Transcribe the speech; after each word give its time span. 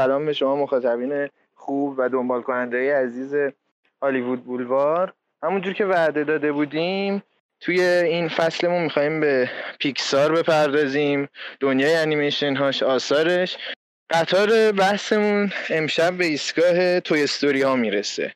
سلام 0.00 0.26
به 0.26 0.32
شما 0.32 0.56
مخاطبین 0.56 1.28
خوب 1.54 1.94
و 1.98 2.08
دنبال 2.08 2.42
کننده 2.42 2.96
عزیز 2.96 3.34
هالیوود 4.02 4.44
بولوار. 4.44 5.12
همونجور 5.42 5.72
که 5.74 5.84
وعده 5.84 6.24
داده 6.24 6.52
بودیم 6.52 7.22
توی 7.60 7.80
این 7.82 8.28
فصلمون 8.28 8.82
می‌خوایم 8.82 9.20
به 9.20 9.50
پیکسار 9.78 10.32
بپردازیم. 10.32 11.28
دنیای 11.60 11.94
انیمیشن 11.94 12.56
هاش 12.56 12.82
آثارش. 12.82 13.56
قطار 14.10 14.72
بحثمون 14.72 15.52
امشب 15.70 16.12
به 16.12 16.24
ایستگاه 16.24 17.00
Toy 17.00 17.22
Story 17.22 17.62
ها 17.62 17.76
می‌رسه. 17.76 18.32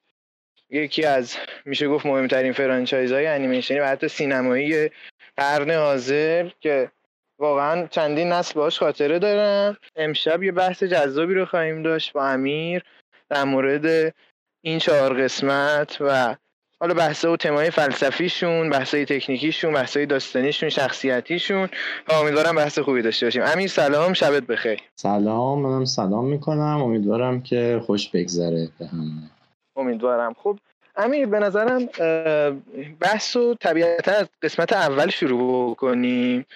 یکی 0.70 1.04
از 1.04 1.36
میشه 1.64 1.88
گفت 1.88 2.06
مهمترین 2.06 2.52
franchise 2.52 3.12
های 3.12 3.26
انیمیشنی 3.26 3.80
و 3.80 3.86
حتی 3.86 4.08
سینمایی 4.08 4.90
قرن 5.36 5.70
حاضر 5.70 6.50
که 6.60 6.90
واقعا 7.38 7.86
چندین 7.86 8.32
نسل 8.32 8.54
باش 8.54 8.78
خاطره 8.78 9.18
دارم. 9.18 9.76
امشب 9.96 10.42
یه 10.42 10.52
بحث 10.52 10.82
جذابی 10.82 11.34
رو 11.34 11.46
خواهیم 11.46 11.82
داشت 11.82 12.12
با 12.12 12.26
امیر 12.26 12.82
در 13.28 13.44
مورد 13.44 14.14
این 14.64 14.78
چهار 14.78 15.22
قسمت 15.22 15.96
و 16.00 16.36
حالا 16.80 16.94
بحث 16.94 17.24
و 17.24 17.36
تمای 17.36 17.70
فلسفیشون 17.70 18.70
بحثای 18.70 19.04
تکنیکیشون 19.04 19.72
بحثای 19.72 20.06
داستانیشون 20.06 20.68
شخصیتیشون 20.68 21.68
و 22.08 22.12
امیدوارم 22.12 22.56
بحث 22.56 22.78
خوبی 22.78 23.02
داشته 23.02 23.26
باشیم. 23.26 23.42
امیر 23.42 23.68
سلام 23.68 24.12
شبت 24.12 24.42
بخیر. 24.42 24.80
سلام 24.94 25.60
منم 25.60 25.84
سلام 25.84 26.24
می‌کنم. 26.24 26.82
امیدوارم 26.82 27.42
که 27.42 27.80
خوش 27.86 28.08
بگذره 28.08 28.68
به 28.78 28.86
همه. 28.86 29.30
امیدوارم. 29.76 30.34
خب 30.34 30.58
امیر 30.96 31.26
به 31.26 31.38
نظرم 31.38 31.86
بحث 33.00 33.36
و 33.36 33.54
طبیعتا 33.54 34.12
از 34.12 34.28
قسمت 34.42 34.72
اول 34.72 35.10
شروع 35.10 35.74
کنیم 35.74 36.46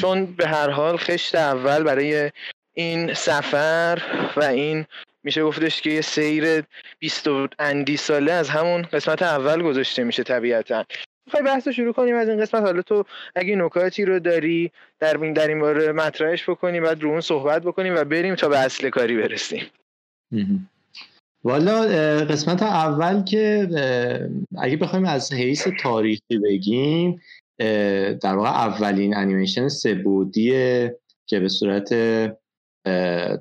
چون 0.00 0.26
به 0.26 0.48
هر 0.48 0.70
حال 0.70 0.96
خشت 0.96 1.34
اول 1.34 1.82
برای 1.82 2.30
این 2.74 3.14
سفر 3.14 4.02
و 4.36 4.44
این 4.44 4.84
میشه 5.24 5.44
گفتش 5.44 5.80
که 5.80 5.90
یه 5.90 6.00
سیر 6.00 6.62
بیست 6.98 7.28
و 7.28 7.48
اندی 7.58 7.96
ساله 7.96 8.32
از 8.32 8.48
همون 8.48 8.82
قسمت 8.82 9.22
اول 9.22 9.62
گذاشته 9.62 10.04
میشه 10.04 10.22
طبیعتا. 10.22 10.84
می‌خوای 11.26 11.42
بحث 11.42 11.68
شروع 11.68 11.92
کنیم 11.92 12.16
از 12.16 12.28
این 12.28 12.40
قسمت. 12.40 12.62
حالا 12.62 12.82
تو 12.82 13.04
اگه 13.34 13.56
نکاتی 13.56 14.04
رو 14.04 14.18
داری 14.18 14.72
در 15.00 15.22
این 15.22 15.32
در 15.32 15.48
این 15.48 15.60
باره 15.60 15.92
مطرحش 15.92 16.50
بکنیم 16.50 16.82
بعد 16.82 17.02
رو 17.02 17.10
اون 17.10 17.20
صحبت 17.20 17.62
بکنیم 17.62 17.94
و 17.94 18.04
بریم 18.04 18.34
تا 18.34 18.48
به 18.48 18.58
اصل 18.58 18.90
کاری 18.90 19.16
برسیم. 19.16 19.66
والا 21.44 21.80
قسمت 22.24 22.62
اول 22.62 23.24
که 23.24 23.68
اگه 24.58 24.76
بخوایم 24.76 25.04
از 25.04 25.32
حیث 25.32 25.68
تاریخی 25.82 26.38
بگیم 26.44 27.20
در 28.22 28.36
واقع 28.36 28.48
اولین 28.48 29.16
انیمیشن 29.16 29.68
سبودیه 29.68 30.98
که 31.26 31.40
به 31.40 31.48
صورت 31.48 31.88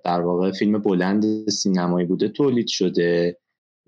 در 0.03 0.21
واقع 0.21 0.51
فیلم 0.51 0.79
بلند 0.79 1.49
سینمایی 1.49 2.07
بوده 2.07 2.29
تولید 2.29 2.67
شده 2.67 3.37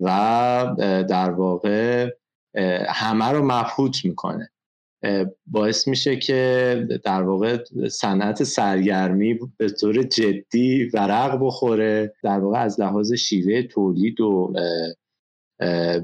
و 0.00 0.76
در 1.08 1.30
واقع 1.30 2.10
همه 2.88 3.28
رو 3.28 3.44
مبهوت 3.44 4.04
می‌کنه. 4.04 4.50
باعث 5.46 5.88
میشه 5.88 6.16
که 6.16 6.88
در 7.04 7.22
واقع 7.22 7.58
صنعت 7.90 8.42
سرگرمی 8.42 9.38
به 9.56 9.68
طور 9.68 10.02
جدی 10.02 10.90
ورق 10.94 11.38
بخوره 11.40 12.14
در 12.22 12.38
واقع 12.38 12.58
از 12.58 12.80
لحاظ 12.80 13.12
شیوه 13.12 13.62
تولید 13.62 14.20
و 14.20 14.54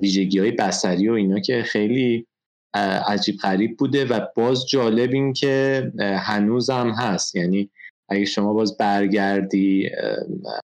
ویژگی 0.03 0.39
های 0.39 0.51
بسری 0.51 1.09
و 1.09 1.13
اینا 1.13 1.41
که 1.41 1.63
خیلی 1.63 2.27
عجیب 2.75 3.37
غریب 3.37 3.77
بوده 3.77 4.05
و 4.05 4.27
باز 4.37 4.69
جالب 4.69 5.11
این 5.13 5.33
که 5.33 5.93
هنوزم 6.01 6.91
هست. 6.91 7.37
یعنی 7.37 7.71
اگه 8.09 8.25
شما 8.25 8.53
باز 8.53 8.77
برگردی 8.77 9.91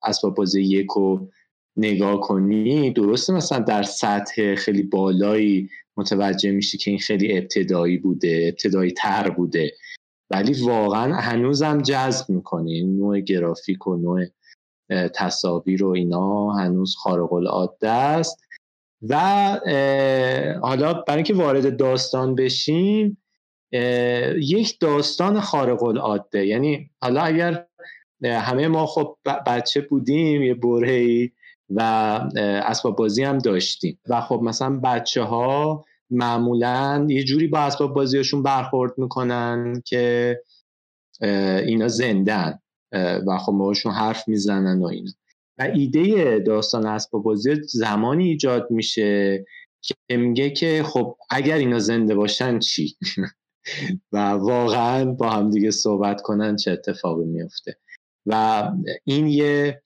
اسباب 0.02 0.34
بازی 0.34 0.62
یک 0.62 0.86
رو 0.86 1.30
نگاه 1.76 2.20
کنی 2.20 2.90
درسته 2.92 3.32
مثلا 3.32 3.58
در 3.58 3.82
سطح 3.82 4.54
خیلی 4.54 4.82
بالایی 4.82 5.70
متوجه 5.96 6.50
میشی 6.50 6.78
که 6.78 6.90
این 6.90 7.00
خیلی 7.00 7.38
ابتدایی 7.38 7.98
بوده 7.98 8.44
ابتدایی 8.48 8.90
تر 8.90 9.30
بوده. 9.30 9.72
ولی 10.30 10.62
واقعا 10.62 11.14
هنوزم 11.14 11.82
جذب 11.82 12.30
می‌کنه 12.30 12.82
نوع 12.82 13.20
گرافیک 13.20 13.86
و 13.86 13.96
نوع 13.96 14.24
تصاویر 15.14 15.84
و 15.84 15.88
اینا 15.88 16.52
هنوز 16.52 16.96
خارق 16.96 17.32
العاده 17.32 17.88
است. 17.88 18.45
و 19.08 19.16
حالا 20.62 20.92
برای 20.92 21.16
اینکه 21.16 21.34
وارد 21.34 21.76
داستان 21.76 22.34
بشیم 22.34 23.18
یک 24.40 24.78
داستان 24.80 25.40
خارق 25.40 25.82
العاده 25.82 26.46
یعنی 26.46 26.90
حالا 27.02 27.20
اگر 27.20 27.66
همه 28.24 28.68
ما 28.68 28.86
خب 28.86 29.16
بچه 29.46 29.80
بودیم 29.80 30.42
یه 30.42 30.54
برهی 30.54 31.32
و 31.70 31.80
اسباب 32.36 32.96
بازی 32.96 33.24
هم 33.24 33.38
داشتیم. 33.38 33.98
و 34.08 34.20
خب 34.20 34.40
مثلا 34.42 34.80
بچه 34.84 35.22
ها 35.22 35.84
معمولا 36.10 37.06
یه 37.08 37.24
جوری 37.24 37.46
با 37.46 37.58
اسباب 37.58 37.94
بازیشون 37.94 38.42
برخورد 38.42 38.92
می‌کنن 38.98 39.82
که 39.86 40.36
اینا 41.66 41.88
زندن 41.88 42.58
و 43.26 43.38
خب 43.38 43.52
باشون 43.52 43.92
حرف 43.92 44.28
می‌زنن 44.28 44.82
و 44.82 44.86
اینا. 44.86 45.10
و 45.58 45.62
ایده 45.62 46.38
داستان 46.38 46.86
اسباب 46.86 47.22
بازی 47.22 47.54
زمانی 47.62 48.28
ایجاد 48.28 48.70
میشه 48.70 49.44
که 49.82 50.16
میگه 50.16 50.50
که 50.50 50.82
خب 50.86 51.16
اگر 51.30 51.56
اینا 51.56 51.78
زنده 51.78 52.14
باشن 52.14 52.58
چی؟ 52.58 52.96
و 54.12 54.18
واقعا 54.30 55.04
با 55.04 55.30
هم 55.30 55.50
دیگه 55.50 55.70
صحبت 55.70 56.22
کنن 56.22 56.56
چه 56.56 56.70
اتفاقی 56.70 57.24
میفته. 57.24 57.76
و 58.26 58.62
این 59.04 59.26
یه 59.26 59.82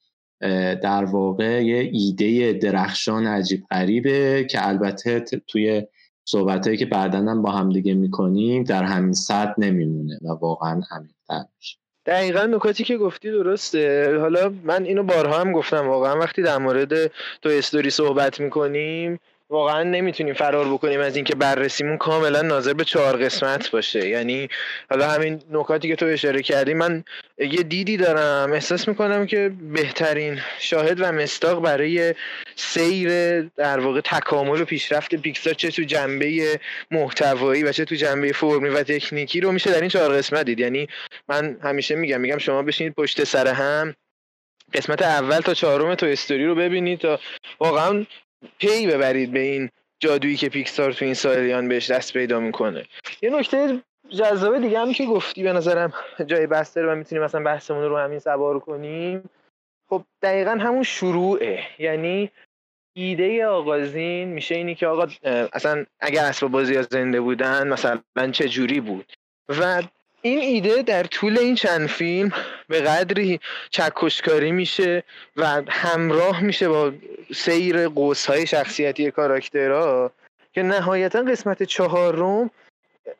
در 0.81 1.05
واقع 1.05 1.65
یه 1.65 1.89
ایده 1.93 2.53
درخشان 2.53 3.27
عجیب 3.27 3.63
غریبه 3.71 4.47
که 4.49 4.67
البته 4.67 5.19
توی 5.47 5.83
صحبت 6.25 6.75
که 6.77 6.85
بعدا 6.85 7.35
با 7.35 7.51
هم 7.51 7.69
دیگه 7.69 7.93
می‌کنیم 7.93 8.63
در 8.63 8.83
همین 8.83 9.13
صد 9.13 9.55
نمیمونه 9.57 10.19
و 10.21 10.27
واقعا 10.27 10.81
تر 11.27 11.45
میشه. 11.57 11.77
دقیقا 12.05 12.45
نکاتی 12.45 12.83
که 12.83 12.97
گفتی 12.97 13.31
درسته. 13.31 14.17
حالا 14.19 14.53
من 14.63 14.83
اینو 14.83 15.03
بارها 15.03 15.39
هم 15.39 15.51
گفتم 15.51 15.87
واقعا 15.87 16.19
وقتی 16.19 16.41
در 16.41 16.57
مورد 16.57 17.07
تو 17.41 17.49
استوری 17.49 17.89
صحبت 17.89 18.39
می‌کنیم 18.39 19.19
واقعا 19.51 19.83
نمی‌تونیم 19.83 20.33
فرار 20.33 20.65
بکنیم 20.65 20.99
از 20.99 21.15
اینکه 21.15 21.35
بررسیمون 21.35 21.97
کاملا 21.97 22.41
ناظر 22.41 22.73
به 22.73 22.83
چهار 22.83 23.17
قسمت 23.17 23.71
باشه. 23.71 24.07
یعنی 24.07 24.49
حالا 24.89 25.09
همین 25.09 25.41
نکاتی 25.51 25.87
که 25.87 25.95
تو 25.95 26.05
اشاره 26.05 26.41
کردی 26.41 26.73
من 26.73 27.03
یه 27.37 27.63
دیدی 27.63 27.97
دارم. 27.97 28.53
احساس 28.53 28.87
می‌کنم 28.87 29.25
که 29.25 29.51
بهترین 29.73 30.39
شاهد 30.59 31.01
و 31.01 31.11
مستاق 31.11 31.61
برای 31.61 32.15
سیر 32.55 33.41
در 33.41 33.79
واقع 33.79 34.01
تکامل 34.01 34.61
و 34.61 34.65
پیشرفت 34.65 35.15
پیکسار 35.15 35.53
چه 35.53 35.71
تو 35.71 35.83
جنبه 35.83 36.59
محتوایی 36.91 37.63
و 37.63 37.71
چه 37.71 37.85
تو 37.85 37.95
جنبه 37.95 38.31
فرمی 38.31 38.69
و 38.69 38.83
تکنیکی 38.83 39.41
رو 39.41 39.51
میشه 39.51 39.71
در 39.71 39.81
این 39.81 39.89
چهار 39.89 40.17
قسمت 40.17 40.45
دید. 40.45 40.59
یعنی 40.59 40.87
من 41.29 41.57
همیشه 41.63 41.95
میگم 41.95 42.21
میگم 42.21 42.37
شما 42.37 42.63
بشینید 42.63 42.93
پشت 42.93 43.23
سر 43.23 43.47
هم 43.47 43.95
قسمت 44.73 45.01
اول 45.01 45.39
تا 45.39 45.53
چهارم 45.53 45.95
تو 45.95 46.05
استوری 46.05 46.45
رو 46.45 46.55
ببینید 46.55 46.99
تا 46.99 47.19
واقعا 47.59 48.05
پی 48.57 48.87
ببرید 48.87 49.31
به 49.31 49.39
این 49.39 49.69
جادویی 49.99 50.35
که 50.35 50.49
پیکسار 50.49 50.93
تو 50.93 51.05
این 51.05 51.13
سالیان 51.13 51.67
بهش 51.67 51.91
دست 51.91 52.13
پیدا 52.13 52.39
می‌کنه. 52.39 52.85
یه 53.21 53.29
نکته 53.29 53.81
جذابه 54.09 54.59
دیگه 54.59 54.79
هم 54.79 54.93
که 54.93 55.05
گفتی 55.05 55.43
به 55.43 55.53
نظرم 55.53 55.93
جای 56.25 56.47
بحث 56.47 56.77
داره 56.77 56.93
و 56.93 56.95
می‌تونیم 56.95 57.23
مثلا 57.23 57.43
بحثمون 57.43 57.83
رو 57.83 57.97
همین 57.97 58.19
سوار 58.19 58.59
کنیم. 58.59 59.29
خب 59.89 60.03
دقیقا 60.21 60.51
همون 60.51 60.83
شروعه. 60.83 61.63
یعنی 61.79 62.31
ایده 62.93 63.45
آغازین 63.45 64.27
میشه 64.27 64.55
اینی 64.55 64.75
که 64.75 64.87
آقا 64.87 65.07
اصلا 65.53 65.85
اگر 65.99 66.25
اسباب 66.25 66.51
بازی 66.51 66.83
زنده 66.83 67.21
بودن 67.21 67.67
مثلا 67.67 68.31
چه 68.31 68.49
جوری 68.49 68.79
بود؟ 68.79 69.13
و 69.49 69.83
این 70.21 70.39
ایده 70.39 70.81
در 70.81 71.03
طول 71.03 71.37
این 71.37 71.55
چند 71.55 71.87
فیلم 71.87 72.31
به 72.67 72.81
قدری 72.81 73.39
چکشکاری 73.69 74.51
میشه 74.51 75.03
و 75.37 75.61
همراه 75.69 76.43
میشه 76.43 76.69
با 76.69 76.91
سیر 77.35 77.87
قوس 77.87 78.25
های 78.25 78.47
شخصیتی 78.47 79.11
کاراکترها 79.11 80.11
که 80.53 80.63
نهایتا 80.63 81.21
قسمت 81.21 81.63
چهارم 81.63 82.51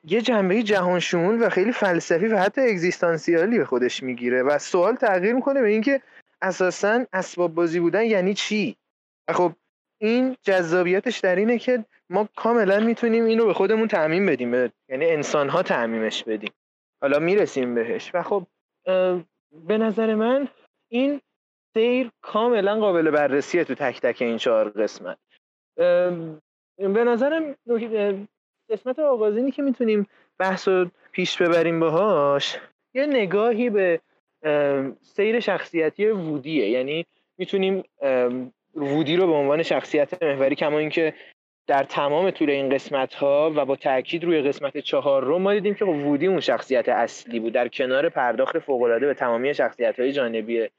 یه 0.03 0.21
جنبه 0.21 0.63
جهان 0.63 1.01
و 1.13 1.49
خیلی 1.49 1.71
فلسفی 1.71 2.27
و 2.27 2.37
حتی 2.37 2.61
اگزیستانسیالی 2.61 3.57
به 3.57 3.65
خودش 3.65 4.03
می‌گیره 4.03 4.43
و 4.43 4.57
سوال 4.59 4.95
تغییر 4.95 5.33
می‌کنه 5.33 5.61
به 5.61 5.67
اینکه 5.67 6.01
اساسا 6.41 7.05
اسباب 7.13 7.53
بازی 7.53 7.79
بودن 7.79 8.05
یعنی 8.05 8.33
چی؟ 8.33 8.75
و 9.27 9.33
خب 9.33 9.51
این 9.97 10.37
جذابیتش 10.43 11.19
در 11.19 11.35
اینه 11.35 11.57
که 11.57 11.85
ما 12.09 12.29
کاملا 12.35 12.79
می‌تونیم 12.79 13.25
این 13.25 13.39
رو 13.39 13.45
به 13.45 13.53
خودمون 13.53 13.87
تعمین 13.87 14.25
بدیم 14.25 14.53
یعنی 14.89 15.05
انسان 15.05 15.49
ها 15.49 15.63
تعمیمش 15.63 16.23
بدیم. 16.23 16.51
حالا 17.01 17.19
می‌رسیم 17.19 17.75
بهش. 17.75 18.11
و 18.13 18.23
خب 18.23 18.47
به 19.67 19.77
نظر 19.77 20.15
من 20.15 20.47
این 20.91 21.21
سیر 21.73 22.09
کاملا 22.21 22.79
قابل 22.79 23.11
بررسیه 23.11 23.63
تو 23.63 23.75
تک 23.75 24.01
تک 24.01 24.21
این 24.21 24.37
چهار 24.37 24.69
قسمت. 24.69 25.17
به 26.77 27.03
نظرم 27.03 27.55
قسمت 28.69 28.99
آغازینی 28.99 29.51
که 29.51 29.61
می‌تونیم 29.61 30.07
بحث 30.39 30.67
رو 30.67 30.91
پیش 31.11 31.41
ببریم 31.41 31.79
باهاش. 31.79 32.57
یه 32.93 33.05
نگاهی 33.05 33.69
به 33.69 33.99
سیر 35.01 35.39
شخصیتی 35.39 36.07
وودیه. 36.07 36.69
یعنی 36.69 37.05
می‌تونیم 37.37 37.83
وودی 38.75 39.15
رو 39.17 39.27
به 39.27 39.33
عنوان 39.33 39.63
شخصیت 39.63 40.23
محوری 40.23 40.55
کما 40.55 40.77
اینکه 40.77 41.13
در 41.67 41.83
تمام 41.83 42.31
طول 42.31 42.49
این 42.49 42.69
قسمت 42.69 43.13
ها 43.13 43.53
و 43.55 43.65
با 43.65 43.75
تاکید 43.75 44.23
روی 44.23 44.41
قسمت 44.41 44.77
چهار 44.77 45.23
رو 45.23 45.39
ما 45.39 45.53
دیدیم 45.53 45.73
که 45.73 45.85
خب 45.85 45.91
وودی 45.91 46.27
اون 46.27 46.39
شخصیت 46.39 46.89
اصلی 46.89 47.39
بود. 47.39 47.53
در 47.53 47.67
کنار 47.67 48.09
پرداخت 48.09 48.59
فوق 48.59 48.81
العاده 48.81 49.07
به 49.07 49.13
تمامی 49.13 49.53
شخصیت 49.53 49.99
های 49.99 50.11
جانبی 50.11 50.69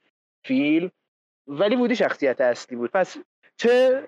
فیلم 0.43 0.91
ولی 1.47 1.75
وودی 1.75 1.95
شخصیت 1.95 2.41
اصلی 2.41 2.77
بود. 2.77 2.91
پس 2.91 3.17
چه 3.57 4.01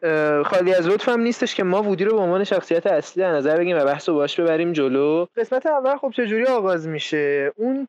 خالی 0.45 0.73
از 0.73 0.87
لطف 0.87 1.09
هم 1.09 1.21
نیستش 1.21 1.55
که 1.55 1.63
ما 1.63 1.83
وودی 1.83 2.05
رو 2.05 2.15
به 2.15 2.21
عنوان 2.21 2.43
شخصیت 2.43 2.87
اصلی 2.87 3.23
در 3.23 3.31
نظر 3.31 3.57
بگیم 3.57 3.77
و 3.77 3.85
بحث 3.85 4.09
رو 4.09 4.15
باش 4.15 4.39
ببریم 4.39 4.73
جلو. 4.73 5.25
قسمت 5.37 5.65
اول 5.65 5.97
خب 5.97 6.13
چجوری 6.15 6.45
آغاز 6.45 6.87
میشه؟ 6.87 7.51
اون 7.55 7.87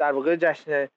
در 0.00 0.12
واقع 0.12 0.36
جشن 0.36 0.88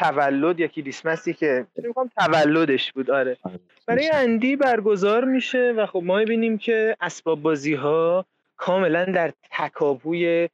تولد 0.00 0.60
یا 0.60 0.66
کریسمسی 0.66 1.34
که 1.34 1.66
میگم 1.76 2.10
تولدش 2.16 2.92
بود 2.92 3.10
آره, 3.10 3.36
آره، 3.42 3.60
برای 3.86 4.10
اندی 4.14 4.56
برگزار 4.56 5.24
میشه 5.24 5.74
و 5.76 5.86
خب 5.86 6.02
ما 6.04 6.18
می‌بینیم 6.18 6.58
که 6.58 6.96
اسباب 7.00 7.42
بازی 7.42 7.74
ها 7.74 8.26
کاملا 8.56 9.04
در 9.04 9.32
تکاپوی 9.50 10.48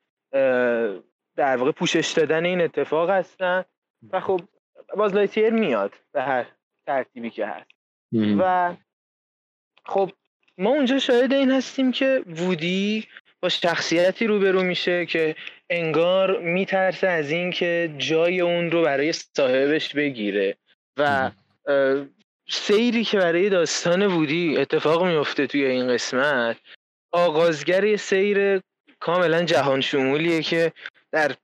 در 1.36 1.56
واقع 1.56 1.70
پوشش 1.72 2.12
دادن 2.12 2.44
این 2.44 2.60
اتفاق 2.60 3.10
هستن 3.10 3.64
و 4.12 4.20
خب 4.20 4.40
باز 4.96 5.14
میاد 5.36 5.94
به 6.12 6.22
هر 6.22 6.46
ترتیبی 6.86 7.30
که 7.30 7.46
هست. 7.46 7.70
و 8.38 8.74
خب 9.84 10.10
ما 10.58 10.70
اونجا 10.70 10.98
شاهد 10.98 11.32
این 11.32 11.50
هستیم 11.50 11.92
که 11.92 12.22
وودی 12.26 13.06
با 13.42 13.48
شخصیتی 13.48 14.26
روبرو 14.26 14.62
میشه 14.62 15.06
که 15.06 15.36
انگار 15.70 16.40
میترسه 16.40 17.08
از 17.08 17.30
اینکه 17.30 17.94
جای 17.98 18.40
اون 18.40 18.70
رو 18.70 18.82
برای 18.82 19.12
صاحبش 19.12 19.94
بگیره. 19.94 20.56
و 20.96 21.30
سیری 22.48 23.04
که 23.04 23.18
برای 23.18 23.48
داستان 23.48 24.06
وودی 24.06 24.56
اتفاق 24.56 25.06
میفته 25.06 25.46
توی 25.46 25.64
این 25.64 25.88
قسمت 25.88 26.56
آغازگر 27.12 27.96
سیر 27.96 28.60
کاملا 29.00 29.42
جهان 29.42 29.80
شمولیه 29.80 30.42
که 30.42 30.72
در 31.12 31.34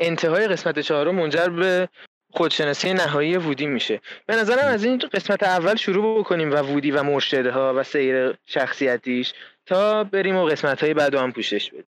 انتهای 0.00 0.48
قسمت 0.48 0.78
چهارم 0.78 1.14
منجر 1.14 1.48
به 1.48 1.88
خودشناسی 2.32 2.92
نهایی 2.92 3.36
وودی 3.36 3.66
میشه. 3.66 4.00
به 4.26 4.36
نظرم 4.36 4.66
از 4.66 4.84
این 4.84 4.98
قسمت 4.98 5.42
اول 5.42 5.76
شروع 5.76 6.20
بکنیم 6.20 6.50
و 6.50 6.56
وودی 6.56 6.90
و 6.90 7.02
مرشدها 7.02 7.74
و 7.76 7.82
سیر 7.82 8.34
شخصیتیش 8.46 9.32
تا 9.66 10.04
بریم 10.04 10.36
و 10.36 10.44
قسمت 10.44 10.80
های 10.80 10.94
بعد 10.94 11.14
هم 11.14 11.32
پوشش 11.32 11.70
بدیم. 11.70 11.84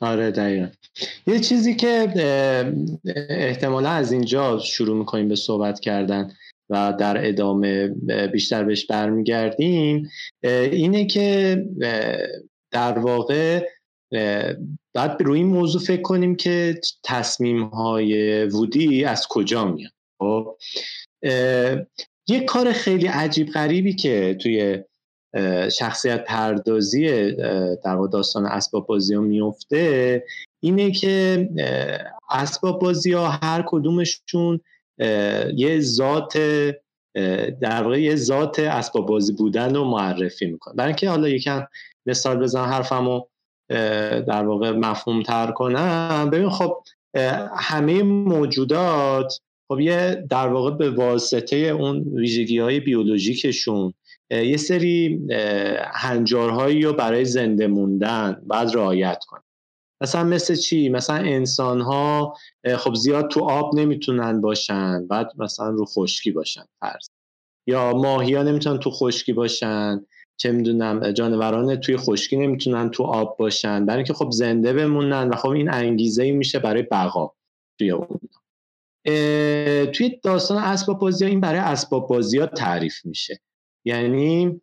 آره 0.00 0.30
دقیقا. 0.30 0.68
یه 1.26 1.40
چیزی 1.40 1.74
که 1.74 2.12
احتمالا 3.28 3.90
از 3.90 4.12
اینجا 4.12 4.58
شروع 4.58 4.98
می‌کنیم 4.98 5.28
به 5.28 5.36
صحبت 5.36 5.80
کردن 5.80 6.32
و 6.70 6.94
در 6.98 7.28
ادامه 7.28 7.88
بیشتر 8.32 8.64
بهش 8.64 8.86
برمیگردیم 8.86 10.10
اینه 10.44 11.06
که 11.06 11.64
در 12.70 12.98
واقع 12.98 13.66
بعد 14.94 15.22
روی 15.22 15.38
این 15.38 15.48
موضوع 15.48 15.82
فکر 15.82 16.02
کنیم 16.02 16.36
که 16.36 16.80
تصمیم 17.04 17.64
های 17.64 18.44
وودی 18.44 19.04
از 19.04 19.26
کجا 19.30 19.64
میاد 19.64 19.92
خب 20.18 20.56
یه 22.28 22.40
کار 22.46 22.72
خیلی 22.72 23.06
عجیب 23.06 23.48
غریبی 23.48 23.94
که 23.94 24.36
توی 24.42 24.84
شخصیت 25.78 26.24
پردازی 26.24 27.32
در 27.84 28.06
داستان 28.12 28.46
اسباب 28.46 28.86
بازی 28.86 29.14
ها 29.14 29.20
میفته 29.20 30.24
اینه 30.60 30.90
که 30.90 31.48
اسباب 32.30 32.80
بازی 32.80 33.12
ها 33.12 33.28
هر 33.28 33.64
کدومشون 33.66 34.60
یه 35.54 35.80
ذات 35.80 36.38
در 37.60 37.82
واقع 37.82 38.00
یه 38.00 38.16
ذات 38.16 38.58
اسباب 38.58 39.06
بازی 39.06 39.32
بودن 39.32 39.74
رو 39.74 39.84
معرفی 39.84 40.46
می‌کنه. 40.46 40.74
برای 40.74 40.88
اینکه 40.88 41.10
حالا 41.10 41.28
یکم 41.28 41.66
مثال 42.06 42.38
بزن 42.38 42.64
حرفمو 42.64 43.22
در 44.28 44.46
واقع 44.46 44.70
مفهوم 44.70 45.22
تر 45.22 45.50
کنم. 45.50 46.30
ببین 46.32 46.50
خب 46.50 46.82
همه 47.56 48.02
موجودات 48.02 49.40
خب 49.68 49.80
یه 49.80 50.26
در 50.30 50.48
واقع 50.48 50.70
به 50.70 50.90
واسطه 50.90 51.56
اون 51.56 52.04
ویژگی 52.14 52.58
های 52.58 52.80
بیولوژیکشون 52.80 53.94
یه 54.30 54.56
سری 54.56 55.26
هنجارهایی 55.94 56.82
رو 56.82 56.92
برای 56.92 57.24
زنده 57.24 57.66
موندن 57.66 58.42
باید 58.46 58.74
رعایت 58.74 59.24
کنن. 59.28 59.42
مثلا 60.02 60.24
مثل 60.24 60.54
چی؟ 60.54 60.88
مثلا 60.88 61.16
انسان 61.16 61.80
ها 61.80 62.36
خب 62.76 62.94
زیاد 62.94 63.28
تو 63.28 63.44
آب 63.44 63.74
نمی‌تونن 63.74 64.40
باشن 64.40 65.06
بعد 65.06 65.32
مثلا 65.38 65.68
رو 65.68 65.84
خشکی 65.84 66.30
باشن 66.30 66.64
فرض 66.80 67.08
یا 67.66 67.92
ماهی 67.92 68.34
ها 68.34 68.42
نمی‌تونن 68.42 68.78
تو 68.78 68.90
خشکی 68.90 69.32
باشن 69.32 70.06
چه 70.36 70.52
می‌دونم 70.52 71.12
جانوران 71.12 71.76
توی 71.76 71.96
خشکی 71.96 72.36
نمی‌تونن 72.36 72.90
تو 72.90 73.04
آب 73.04 73.36
باشن 73.38 73.86
برای 73.86 73.98
اینکه 73.98 74.14
خب 74.14 74.30
زنده 74.30 74.72
بمونن 74.72 75.28
و 75.28 75.36
خب 75.36 75.48
این 75.48 75.70
انگیزه 75.70 76.22
ای 76.22 76.32
میشه 76.32 76.58
برای 76.58 76.82
بقا 76.82 77.32
توی 77.78 77.90
اون. 77.90 78.20
توی 79.92 80.20
داستان 80.22 80.58
اسباب 80.58 80.98
بازی 80.98 81.24
ها 81.24 81.30
این 81.30 81.40
برای 81.40 81.60
اسباب 81.60 82.08
بازی 82.08 82.38
ها 82.38 82.46
تعریف 82.46 83.04
میشه. 83.04 83.40
یعنی 83.88 84.60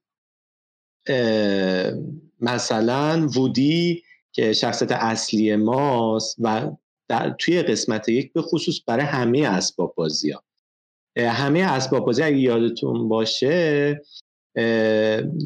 مثلا 2.41 3.27
وودی 3.36 4.03
که 4.32 4.53
شخصیت 4.53 4.91
اصلی 4.91 5.55
ماست 5.55 6.36
و 6.39 6.72
در 7.08 7.36
توی 7.39 7.62
قسمت 7.62 8.10
یک 8.10 8.34
به 8.34 8.41
خصوص 8.41 8.79
برای 8.88 9.05
همه 9.05 9.39
اسباب 9.48 9.94
بازی 9.96 10.32
ها. 10.32 10.44
همه 11.17 11.60
اسباب 11.60 12.05
بازی 12.05 12.24
اگه 12.24 12.38
یادتون 12.38 13.10
باشه 13.10 14.01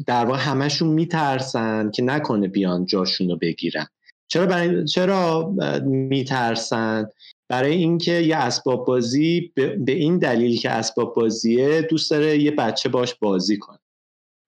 در 0.06 0.24
واقع 0.24 0.38
همشون 0.38 0.88
میترسن 0.88 1.90
که 1.90 2.02
نکنه 2.02 2.48
بیان 2.48 2.84
جاشون 2.86 3.28
رو 3.28 3.36
بگیرن. 3.36 3.86
چرا 4.30 4.46
برای 4.46 4.84
چرا 4.84 5.54
میترسن؟ 5.84 7.08
برای 7.48 7.72
اینکه 7.72 8.12
یه 8.12 8.36
اسباب 8.36 8.86
بازی 8.86 9.52
به 9.54 9.92
این 9.92 10.18
دلیل 10.18 10.58
که 10.58 10.70
اسباب 10.70 11.14
بازیه 11.14 11.82
دوست 11.82 12.10
داره 12.10 12.38
یه 12.38 12.50
بچه 12.50 12.88
باش 12.88 13.14
بازی 13.14 13.58
کنه. 13.58 13.78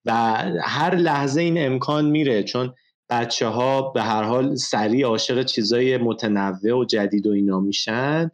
و 0.05 0.13
هر 0.63 0.95
لحظه 0.95 1.41
این 1.41 1.67
امکان 1.67 2.11
میره 2.11 2.43
چون 2.43 2.75
بچه 3.11 3.47
ها 3.47 3.83
به 3.83 4.03
هر 4.03 4.23
حال 4.23 4.55
سریع 4.55 5.07
عاشق 5.07 5.43
چیزای 5.43 5.97
متنوع 5.97 6.73
و 6.73 6.85
جدید 6.85 7.27
و 7.27 7.31
اینا 7.31 7.61
میشن. 7.61 8.31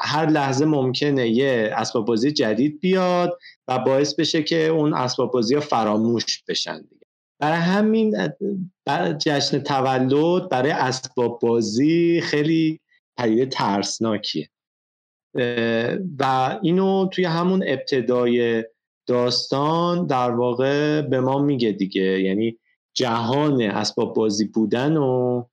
هر 0.00 0.26
لحظه 0.26 0.64
ممکنه 0.64 1.28
یه 1.28 1.70
اسباب 1.76 2.06
بازی 2.06 2.32
جدید 2.32 2.80
بیاد 2.80 3.38
و 3.68 3.78
باعث 3.78 4.14
بشه 4.14 4.42
که 4.42 4.66
اون 4.66 4.94
اسباب 4.94 5.32
بازی 5.32 5.54
ها 5.54 5.60
فراموش 5.60 6.42
بشن. 6.48 6.84
برای 7.38 7.58
همین 7.58 8.16
جشن 9.18 9.58
تولد 9.58 10.48
برای 10.48 10.70
اسباب 10.70 11.38
بازی 11.40 12.20
خیلی 12.20 12.80
پدیده 13.16 13.46
ترسناکیه. 13.46 14.48
و 16.18 16.58
اینو 16.62 17.06
توی 17.06 17.24
همون 17.24 17.64
ابتدای 17.66 18.64
داستان 19.06 20.06
در 20.06 20.30
واقع 20.30 21.00
به 21.00 21.20
ما 21.20 21.38
میگه 21.38 21.72
دیگه. 21.72 22.20
یعنی 22.20 22.58
جهان 22.94 23.62
اسباب 23.62 24.14
بازی 24.14 24.44
بودن 24.44 24.96
و 24.96 25.44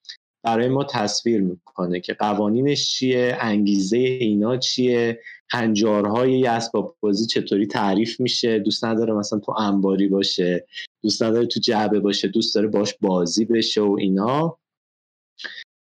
برای 0.43 0.69
ما 0.69 0.83
تصویر 0.83 1.41
می‌کنه 1.41 1.99
که 1.99 2.13
قوانینش 2.13 2.91
چیه 2.91 3.37
انگیزه 3.39 3.97
اینا 3.97 4.57
چیه 4.57 5.19
هنجارهای 5.51 6.39
یه 6.39 6.49
اسباب 6.49 6.97
بازی 6.99 7.25
چطوری 7.25 7.67
تعریف 7.67 8.19
میشه؟ 8.19 8.59
دوست 8.59 8.85
نداره 8.85 9.13
مثلا 9.13 9.39
تو 9.39 9.51
انباری 9.51 10.07
باشه 10.07 10.67
دوست 11.03 11.23
نداره 11.23 11.45
تو 11.45 11.59
جعبه 11.59 11.99
باشه 11.99 12.27
دوست 12.27 12.55
داره 12.55 12.67
باش 12.67 12.93
بازی 13.01 13.45
بشه 13.45 13.81
و 13.81 13.95
اینا. 13.99 14.57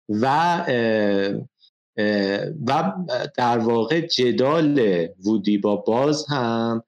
و 0.09 0.65
و 2.67 2.93
در 3.37 3.57
واقع 3.57 4.01
جدال 4.01 5.07
وودی 5.25 5.57
با 5.57 5.75
باز 5.75 6.25
هم 6.29 6.83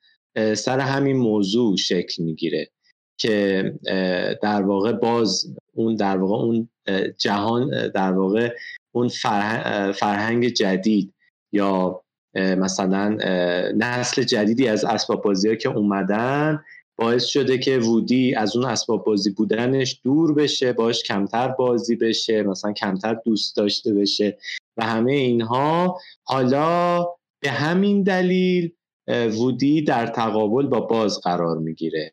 سر 0.55 0.79
همین 0.79 1.17
موضوع 1.17 1.77
شکل 1.77 2.23
می‌گیره 2.23 2.69
که 3.17 3.73
در 4.41 4.61
واقع 4.61 4.91
باز 4.91 5.55
اون 5.73 5.95
در 5.95 6.17
واقع 6.17 6.35
اون 6.35 6.69
جهان 7.17 7.91
در 7.91 8.11
واقع 8.11 8.55
اون 8.91 9.07
فرهنگ 9.93 10.47
جدید 10.47 11.13
یا 11.51 12.03
مثلا 12.37 13.17
نسل 13.77 14.23
جدیدی 14.23 14.67
از 14.67 14.85
اسباب 14.85 15.23
بازی 15.23 15.49
ها 15.49 15.55
که 15.55 15.69
اومدن 15.69 16.63
باعث 16.95 17.25
شده 17.25 17.57
که 17.57 17.77
وودی 17.77 18.35
از 18.35 18.55
اون 18.55 18.65
اسباب 18.65 19.05
بازی 19.05 19.29
بودنش 19.31 19.99
دور 20.03 20.33
بشه 20.33 20.73
باش 20.73 21.03
کمتر 21.03 21.47
بازی 21.47 21.95
بشه 21.95 22.43
مثلا 22.43 22.73
کمتر 22.73 23.13
دوست 23.13 23.57
داشته 23.57 23.93
بشه 23.93 24.37
و 24.77 24.85
همه 24.85 25.11
اینها. 25.11 25.99
حالا 26.23 27.05
به 27.39 27.49
همین 27.49 28.03
دلیل 28.03 28.71
وودی 29.07 29.81
در 29.81 30.07
تقابل 30.07 30.67
با 30.67 30.79
باز 30.79 31.19
قرار 31.21 31.57
می‌گیره 31.57 32.11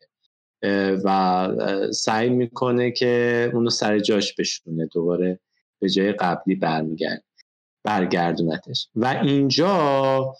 و 1.03 1.49
سعی 1.91 2.29
می‌کنه 2.29 2.91
که 2.91 3.51
اونو 3.53 3.69
سر 3.69 3.99
جاش 3.99 4.33
بشونه 4.33 4.89
دوباره 4.93 5.39
به 5.81 5.89
جای 5.89 6.11
قبلی 6.11 6.55
برمیگرد 6.55 7.23
برگردونتش. 7.85 8.87
و 8.95 9.05
اینجا 9.23 10.35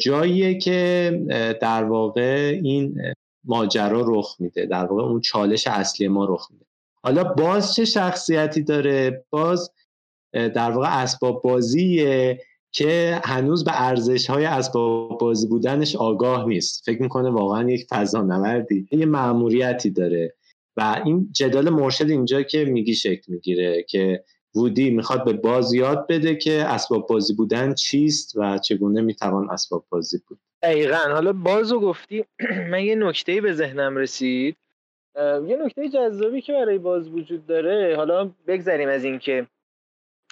جاییه 0.00 0.58
که 0.58 1.56
در 1.60 1.84
واقع 1.84 2.60
این 2.64 3.00
ماجرا 3.44 4.04
رخ 4.06 4.36
میده. 4.38 4.66
در 4.66 4.86
واقع 4.86 5.02
اون 5.02 5.20
چالش 5.20 5.66
اصلی 5.66 6.08
ما 6.08 6.24
رخ 6.24 6.50
میده. 6.50 6.64
حالا 7.02 7.24
باز 7.24 7.74
چه 7.74 7.84
شخصیتی 7.84 8.62
داره؟ 8.62 9.24
باز 9.30 9.70
در 10.32 10.70
واقع 10.70 11.02
اسباب 11.02 11.42
بازیه 11.42 12.40
که 12.72 13.20
هنوز 13.24 13.64
به 13.64 13.82
ارزش 13.82 14.30
های 14.30 14.44
اسباب 14.44 15.20
بازی 15.20 15.46
بودنش 15.46 15.96
آگاه 15.96 16.46
نیست. 16.46 16.84
فکر 16.86 17.02
می‌کنه 17.02 17.30
واقعا 17.30 17.70
یک 17.70 17.86
فضانوردی 17.90 18.88
یه 18.92 19.06
معموریتی 19.06 19.90
داره. 19.90 20.34
و 20.76 21.02
این 21.04 21.28
جدال 21.32 21.70
مرشد 21.70 22.10
اینجا 22.10 22.42
که 22.42 22.64
میگی 22.64 22.94
شکل 22.94 23.32
می‌گیره 23.32 23.82
که 23.88 24.24
وودی 24.54 24.90
می‌خواد 24.90 25.24
به 25.24 25.32
باز 25.32 25.74
یاد 25.74 26.06
بده 26.06 26.36
که 26.36 26.64
اسباب 26.64 27.06
بازی 27.06 27.34
بودن 27.34 27.74
چیست 27.74 28.36
و 28.36 28.58
چگونه 28.58 29.00
می‌توان 29.00 29.50
اسباب 29.50 29.84
بازی 29.90 30.22
بود. 30.28 30.38
دقیقا. 30.62 30.96
حالا 30.96 31.32
بازو 31.32 31.80
گفتی 31.80 32.24
من 32.70 32.84
یه 32.84 32.94
نکته 32.94 33.40
به 33.40 33.52
ذهنم 33.52 33.96
رسید. 33.96 34.56
یه 35.46 35.56
نکته 35.64 35.88
جذابی 35.88 36.40
که 36.40 36.52
برای 36.52 36.78
باز 36.78 37.08
وجود 37.08 37.46
داره 37.46 37.96
حالا 37.96 38.30
بگذریم 38.46 38.88
از 38.88 39.04
اینکه 39.04 39.46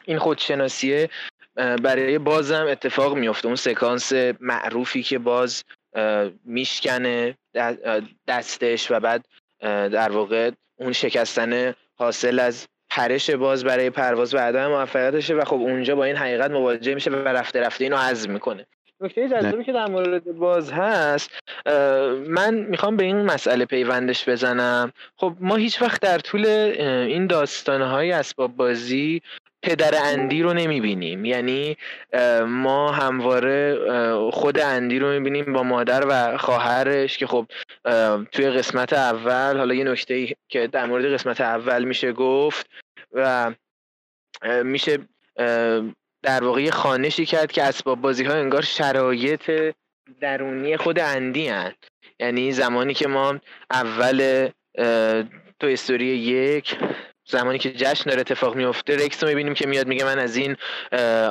این 0.05 0.19
خودشناسیه. 0.19 1.11
برای 1.55 2.19
بازم 2.19 2.67
اتفاق 2.69 3.17
میفته 3.17 3.47
اون 3.47 3.57
سکانس 3.57 4.13
معروفی 4.41 5.03
که 5.03 5.19
باز 5.19 5.65
میشکنه 6.45 7.37
دستش 8.29 8.91
و 8.91 9.01
بعد 9.01 9.25
در 9.93 10.13
واقع 10.13 10.51
اون 10.77 10.93
شکستن 10.93 11.75
حاصل 11.95 12.39
از 12.39 12.67
پرش 12.97 13.31
باز 13.31 13.65
برای 13.65 13.91
پرواز 13.91 14.35
و 14.35 14.39
عدم 14.39 14.67
موفقیتشه 14.67 15.35
و 15.35 15.45
خب 15.45 15.57
اونجا 15.57 15.95
با 15.95 16.05
این 16.05 16.17
حقیقت 16.17 16.51
مواجه 16.51 16.95
میشه 16.95 17.11
و 17.11 17.29
رفته 17.29 17.61
رفته 17.61 17.85
اینو 17.85 17.97
عزم 17.97 18.31
می‌کنه. 18.31 18.67
نکته 19.01 19.29
جذابی 19.29 19.65
که 19.65 19.73
در 19.73 19.87
مورد 19.87 20.25
باز 20.25 20.73
هست 20.73 21.31
من 22.29 22.55
می‌خوام 22.55 22.97
به 22.97 23.05
این 23.05 23.23
مسئله 23.23 23.65
پیوندش 23.65 24.29
بزنم. 24.29 24.93
خب 25.17 25.35
ما 25.41 25.57
هیچ 25.57 25.83
وقت 25.83 26.01
در 26.01 26.19
طول 26.19 26.47
این 26.47 27.27
داستانهای 27.27 28.13
اسباب 28.13 28.57
بازی 28.57 29.23
پدر 29.63 29.95
اندی 30.05 30.43
رو 30.43 30.53
نمی‌بینیم. 30.53 31.25
یعنی 31.25 31.77
ما 32.47 32.93
همواره 32.93 33.79
خود 34.31 34.59
اندی 34.59 34.99
رو 34.99 35.11
می‌بینیم 35.11 35.53
با 35.53 35.63
مادر 35.63 36.05
و 36.09 36.39
خواهرش 36.39 37.19
که 37.19 37.27
خب 37.27 37.47
توی 38.33 38.51
قسمت 38.51 38.93
اول 38.93 39.57
حالا 39.57 39.75
یه 39.75 39.85
نکته 39.85 40.37
که 40.49 40.67
در 40.67 40.87
مورد 40.87 41.05
قسمت 41.05 41.41
اول 41.41 41.85
میشه 41.85 42.13
گفت 42.13 42.71
و 43.13 43.55
میشه 44.65 44.99
در 46.23 46.45
واقع 46.45 46.71
خانشی 46.71 47.27
کرد 47.27 47.53
که 47.53 47.63
اسباب 47.63 48.01
بازی 48.01 48.25
ها 48.25 48.35
انگار 48.35 48.63
شرایط 48.63 49.75
درونی 50.21 50.77
خود 50.77 50.99
اندی 50.99 51.49
هن. 51.49 51.73
یعنی 52.21 52.53
زمانی 52.53 52.95
که 52.95 53.09
ما 53.09 53.41
اول 53.71 54.49
تو 55.61 55.67
استوری 55.67 56.07
یک 56.07 56.79
زمانی 57.29 57.59
که 57.59 57.73
جشن 57.73 58.11
داره 58.11 58.21
اتفاق 58.21 58.57
میفته 58.57 58.97
رکس 58.97 59.23
رو 59.23 59.29
می‌بینیم 59.29 59.55
که 59.55 59.67
میاد 59.67 59.87
میگه 59.87 60.05
من 60.05 60.19
از 60.19 60.37
این 60.37 60.57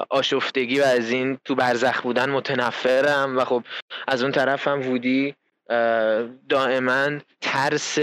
آشفتگی 0.10 0.80
و 0.80 0.84
از 0.84 1.12
این 1.12 1.38
تو 1.46 1.56
برزخ 1.56 2.02
بودن 2.02 2.30
متنفرم 2.30 3.38
و 3.38 3.46
خب 3.46 3.64
از 4.08 4.24
اون 4.24 4.32
طرف 4.32 4.68
هم 4.68 4.82
وودی 4.82 5.36
دائما 6.50 7.10
ترس 7.42 8.00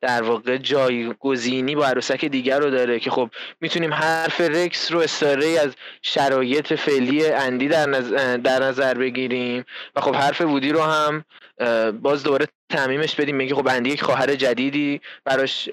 در 0.00 0.22
واقع 0.22 0.56
جایگزینی 0.56 1.74
با 1.74 1.86
عروسک 1.86 2.24
دیگر 2.24 2.60
رو 2.60 2.70
داره 2.70 3.00
که 3.00 3.10
خب 3.10 3.30
می‌تونیم 3.60 3.94
حرف 3.94 4.40
رکس 4.40 4.92
رو 4.92 4.98
استاره 4.98 5.46
از 5.46 5.74
شرایط 6.02 6.72
فعلی 6.72 7.26
اندی 7.26 7.68
در 7.68 7.86
نظر, 7.86 8.36
در 8.36 8.62
نظر 8.62 8.94
بگیریم. 8.94 9.64
و 9.96 10.00
خب 10.00 10.14
حرف 10.14 10.40
وودی 10.40 10.72
رو 10.72 10.82
هم 10.82 11.24
باز 12.02 12.22
دوباره 12.22 12.46
تعمیمش 12.68 13.14
بدیم 13.14 13.36
میگه 13.36 13.54
خب 13.54 13.68
اندی 13.68 13.90
یک 13.90 14.02
خواهر 14.02 14.34
جدیدی 14.34 15.00
براش 15.24 15.68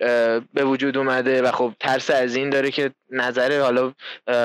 به 0.54 0.64
وجود 0.64 0.98
اومده 0.98 1.42
و 1.42 1.52
خب 1.52 1.74
ترس 1.80 2.12
از 2.12 2.36
این 2.36 2.50
داره 2.50 2.72
که 2.72 2.92
نظر 3.10 3.60
حالا 3.62 3.94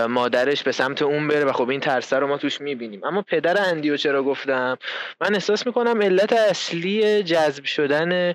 مادرش 0.08 0.62
به 0.62 0.72
سمت 0.72 1.02
اون 1.02 1.28
بره 1.28 1.44
و 1.44 1.52
خب 1.52 1.68
این 1.68 1.80
ترس 1.80 2.12
رو 2.12 2.26
ما 2.26 2.36
توش 2.36 2.60
می‌بینیم. 2.60 3.04
اما 3.04 3.22
پدر 3.22 3.58
اندیو 3.58 3.96
چرا 3.96 4.22
گفتم؟ 4.22 4.78
من 5.20 5.34
احساس 5.34 5.66
می‌کنم 5.66 6.02
علت 6.02 6.32
اصلی 6.32 7.22
جذب 7.22 7.64
شدن 7.64 8.34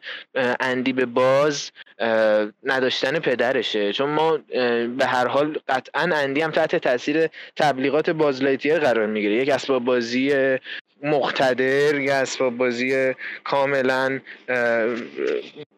اندی 0.60 0.94
به 0.94 1.06
باز 1.06 1.72
نداشتن 2.64 3.20
پدرشه. 3.20 3.94
چون 3.94 4.10
ما 4.10 4.38
به 4.98 5.06
هر 5.06 5.28
حال 5.28 5.58
قطعا 5.68 6.10
اندی 6.14 6.42
هم 6.42 6.52
تحت 6.52 6.76
تاثیر 6.76 7.28
تبلیغات 7.56 8.10
بازلایتیه 8.10 8.80
قرار 8.80 9.06
می‌گیره. 9.06 9.36
یک 9.36 9.50
اسباب 9.50 9.86
بازی 9.86 10.34
مقتدر 11.04 12.00
یا 12.00 12.16
اسباب 12.16 12.58
بازی 12.58 13.14
کاملا 13.44 14.20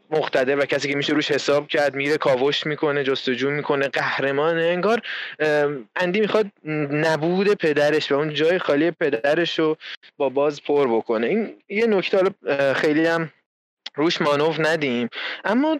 مقتدر 0.09 0.59
و 0.59 0.65
کسی 0.65 0.89
که 0.89 0.95
میشه 0.95 1.13
روش 1.13 1.31
حساب 1.31 1.67
کرد 1.67 1.95
میره 1.95 2.17
کاوش 2.17 2.65
می‌کنه 2.65 3.03
جستجو 3.03 3.49
می‌کنه 3.49 3.87
قهرمانه 3.87 4.61
انگار 4.61 5.01
اندی 5.95 6.19
می‌خواد 6.19 6.45
نبود 6.91 7.53
پدرش 7.53 8.11
و 8.11 8.15
اون 8.15 8.33
جای 8.33 8.59
خالی 8.59 8.91
پدرش 8.91 9.59
رو 9.59 9.77
با 10.17 10.29
باز 10.29 10.63
پر 10.63 10.87
بکنه. 10.87 11.27
این 11.27 11.53
یه 11.69 11.87
نکته 11.87 12.17
خیلی 12.73 13.05
هم 13.05 13.31
روش 13.95 14.21
مانوف 14.21 14.59
ندیم. 14.59 15.09
اما 15.45 15.79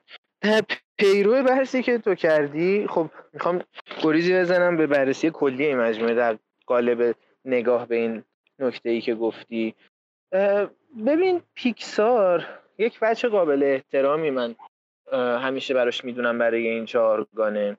پیرو 0.97 1.43
بحثی 1.43 1.83
که 1.83 1.97
تو 1.97 2.15
کردی 2.15 2.87
خب 2.89 3.09
می‌خوام 3.33 3.63
گریزی 4.01 4.33
بزنم 4.33 4.77
به 4.77 4.87
بررسی 4.87 5.29
کلی 5.29 5.65
این 5.65 5.77
مجموعه 5.77 6.13
در 6.13 6.37
قالب 6.65 7.15
نگاه 7.45 7.87
به 7.87 7.95
این 7.95 8.23
نکته 8.59 8.89
ای 8.89 9.01
که 9.01 9.15
گفتی. 9.15 9.75
ببین 11.05 11.41
پیکسار 11.53 12.47
یک 12.77 12.99
بچه 12.99 13.27
قابل 13.27 13.63
احترامی 13.63 14.29
من 14.29 14.55
همیشه 15.13 15.73
براش 15.73 16.05
می‌دونم 16.05 16.37
برای 16.37 16.67
این 16.67 16.85
چهارگانه. 16.85 17.77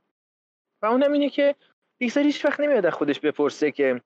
و 0.83 0.87
اونم 0.87 1.13
اینه 1.13 1.29
که 1.29 1.55
پیکسار 1.99 2.25
هیچ 2.25 2.45
وقت 2.45 2.61
نمیاد 2.61 2.91
خودش 2.91 3.21
بپرسه 3.21 3.71
که 3.71 4.01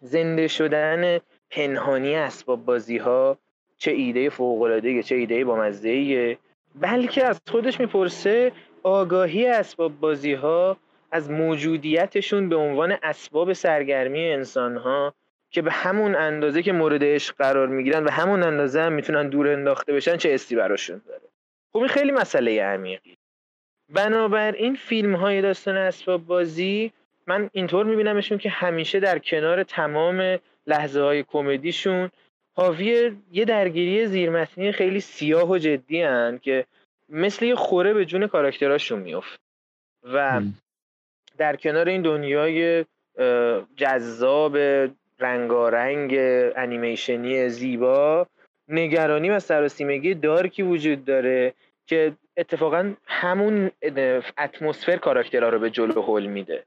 زنده 0.00 0.48
شدن 0.48 1.18
پنهانی 1.50 2.14
اسباب 2.14 2.64
بازی 2.64 2.98
ها 2.98 3.38
چه 3.76 3.90
ایده 3.90 4.28
فوق 4.28 4.62
العاده 4.62 5.02
چه 5.02 5.14
ایده 5.14 5.44
با 5.44 5.56
مزه 5.56 6.38
بلکه 6.74 7.24
از 7.24 7.40
خودش 7.50 7.80
می‌پرسه 7.80 8.52
آگاهی 8.82 9.46
اسباب 9.46 10.00
بازی 10.00 10.32
ها 10.32 10.76
از 11.12 11.30
موجودیتشون 11.30 12.48
به 12.48 12.56
عنوان 12.56 12.96
اسباب 13.02 13.52
سرگرمی 13.52 14.24
انسان 14.24 14.76
ها 14.76 15.14
که 15.52 15.62
به 15.62 15.72
همون 15.72 16.14
اندازه 16.14 16.62
که 16.62 16.72
مورد 16.72 17.04
عشق 17.04 17.36
قرار 17.36 17.68
می‌گیرن 17.68 18.04
و 18.04 18.10
همون 18.10 18.42
اندازه 18.42 18.80
هم 18.80 18.92
می‌تونن 18.92 19.28
دور 19.28 19.48
انداخته 19.48 19.92
بشن 19.92 20.16
چه 20.16 20.34
استی 20.34 20.56
براشون 20.56 21.02
داره. 21.08 21.22
خب 21.72 21.78
این 21.78 21.88
خیلی 21.88 22.12
مسئله 22.12 22.62
عمیقی. 22.62 23.16
بنابراین 23.88 24.74
فیلم 24.74 25.16
های 25.16 25.42
داستان 25.42 25.76
اسباب 25.76 26.26
بازی 26.26 26.92
من 27.26 27.50
اینطور 27.52 27.86
میبینمشون 27.86 28.38
که 28.38 28.50
همیشه 28.50 29.00
در 29.00 29.18
کنار 29.18 29.62
تمام 29.62 30.38
لحظه 30.66 31.00
های 31.00 31.22
کمدیشون 31.22 32.10
حاوی 32.56 33.16
یه 33.32 33.44
درگیری 33.44 34.06
زیرمتنی 34.06 34.72
خیلی 34.72 35.00
سیاه 35.00 35.50
و 35.50 35.58
جدی 35.58 36.02
هن 36.02 36.38
که 36.42 36.66
مثل 37.08 37.44
یه 37.44 37.54
خوره 37.54 37.94
به 37.94 38.04
جون 38.04 38.26
کاراکتراشون 38.26 38.98
میفت 38.98 39.40
و 40.02 40.42
در 41.38 41.56
کنار 41.56 41.88
این 41.88 42.02
دنیای 42.02 42.84
جذاب 43.76 44.56
رنگارنگ 45.22 46.14
انیمیشنی 46.56 47.48
زیبا 47.48 48.26
نگرانی 48.68 49.30
و 49.30 49.40
سراسیمگی 49.40 50.14
دارکی 50.14 50.62
وجود 50.62 51.04
داره 51.04 51.54
که 51.86 52.12
اتفاقا 52.36 52.92
همون 53.06 53.70
اتمسفر 54.38 54.96
کاراکترها 54.96 55.48
رو 55.48 55.58
به 55.58 55.70
جلو 55.70 56.02
حل 56.02 56.26
میده. 56.26 56.64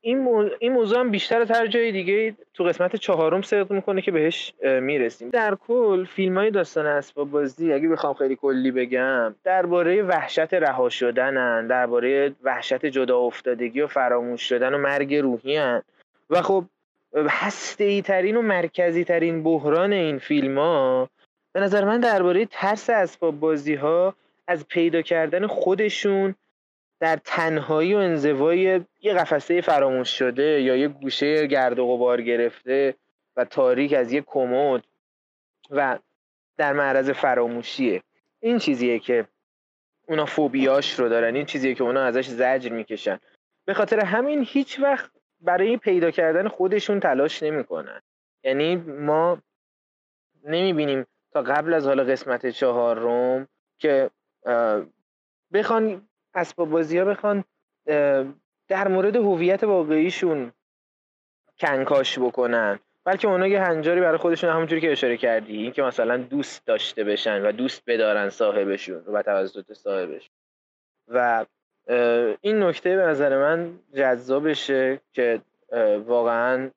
این, 0.00 0.50
این 0.58 0.72
موضوع 0.72 0.98
هم 0.98 1.10
بیشتر 1.10 1.40
از 1.40 1.50
هر 1.50 1.66
جای 1.66 1.92
دیگه 1.92 2.34
تو 2.54 2.64
قسمت 2.64 2.96
چهارم 2.96 3.42
صدق 3.42 3.72
می‌کنه 3.72 4.02
که 4.02 4.10
بهش 4.10 4.52
می‌رسیم. 4.62 5.30
در 5.30 5.54
کل 5.54 6.04
فیلم 6.04 6.38
های 6.38 6.50
داستان 6.50 6.86
اسباب 6.86 7.30
بازی 7.30 7.72
اگه 7.72 7.88
بخوام 7.88 8.14
خیلی 8.14 8.36
کلی 8.36 8.70
بگم 8.70 9.34
درباره 9.44 10.02
وحشت 10.02 10.54
رها 10.54 10.88
شدنن 10.88 11.66
درباره 11.66 12.32
وحشت 12.42 12.86
جدا 12.86 13.18
افتادگی 13.18 13.80
و 13.80 13.86
فراموش 13.86 14.42
شدن 14.42 14.74
و 14.74 14.78
مرگ 14.78 15.14
روحی 15.14 15.56
هن. 15.56 15.82
و 16.30 16.42
خب 16.42 16.64
هسته 17.14 17.84
ای 17.84 18.02
ترین 18.02 18.36
و 18.36 18.42
مرکزی 18.42 19.04
ترین 19.04 19.42
بحران 19.42 19.92
این 19.92 20.18
فیلم 20.18 20.58
ها 20.58 21.08
به 21.52 21.60
نظر 21.60 21.84
من 21.84 22.00
درباره 22.00 22.46
ترس 22.46 22.90
اسباب 22.90 23.40
بازی 23.40 23.74
ها 23.74 24.14
از 24.46 24.66
پیدا 24.68 25.02
کردن 25.02 25.46
خودشون 25.46 26.34
در 27.00 27.18
تنهایی 27.24 27.94
و 27.94 27.96
انزوای 27.96 28.80
یه 29.00 29.14
قفسه 29.14 29.60
فراموش 29.60 30.18
شده 30.18 30.62
یا 30.62 30.76
یه 30.76 30.88
گوشه 30.88 31.46
گرد 31.46 31.78
و 31.78 31.86
غبار 31.86 32.22
گرفته 32.22 32.94
و 33.36 33.44
تاریک 33.44 33.92
از 33.92 34.12
یه 34.12 34.24
کمد 34.26 34.84
و 35.70 35.98
در 36.56 36.72
معرض 36.72 37.10
فراموشیه. 37.10 38.02
این 38.40 38.58
چیزیه 38.58 38.98
که 38.98 39.26
اونا 40.08 40.26
فوبیاش 40.26 40.98
رو 40.98 41.08
دارن 41.08 41.36
این 41.36 41.46
چیزیه 41.46 41.74
که 41.74 41.84
اونا 41.84 42.04
ازش 42.04 42.28
زجر 42.28 42.72
می‌کشن. 42.72 43.18
به 43.64 43.74
خاطر 43.74 44.00
همین 44.00 44.46
هیچ 44.48 44.80
وقت 44.80 45.10
برای 45.42 45.76
پیدا 45.76 46.10
کردن 46.10 46.48
خودشون 46.48 47.00
تلاش 47.00 47.42
نمی‌کنن. 47.42 48.00
یعنی 48.44 48.76
ما 48.76 49.42
نمی‌بینیم 50.44 51.06
تا 51.32 51.42
قبل 51.42 51.74
از 51.74 51.86
حالا 51.86 52.04
قسمت 52.04 52.46
چهارم 52.46 53.48
که 53.78 54.10
بخوان 55.52 56.08
اسباب 56.34 56.70
بازی 56.70 56.98
ها 56.98 57.04
بخوان 57.04 57.44
در 58.68 58.88
مورد 58.88 59.16
هویت 59.16 59.64
واقعیشون 59.64 60.52
کنکاش 61.58 62.18
بکنن. 62.18 62.78
بلکه 63.04 63.28
اونا 63.28 63.46
یه 63.46 63.62
هنجاری 63.62 64.00
برای 64.00 64.18
خودشون 64.18 64.50
همونجوری 64.50 64.80
که 64.80 64.92
اشاره 64.92 65.16
کردی 65.16 65.56
این 65.56 65.72
که 65.72 65.82
مثلا 65.82 66.16
دوست 66.16 66.66
داشته 66.66 67.04
بشن 67.04 67.42
و 67.42 67.52
دوست 67.52 67.82
بدارن 67.86 68.28
صاحبشون 68.28 69.04
و 69.06 69.22
توسط 69.22 69.72
صاحبشون 69.72 70.34
و 71.08 71.46
این 72.40 72.62
نکته 72.62 72.96
به 72.96 73.02
نظر 73.02 73.38
من 73.38 73.78
جذابشه 73.96 75.00
که 75.12 75.40
واقعا 76.06 76.70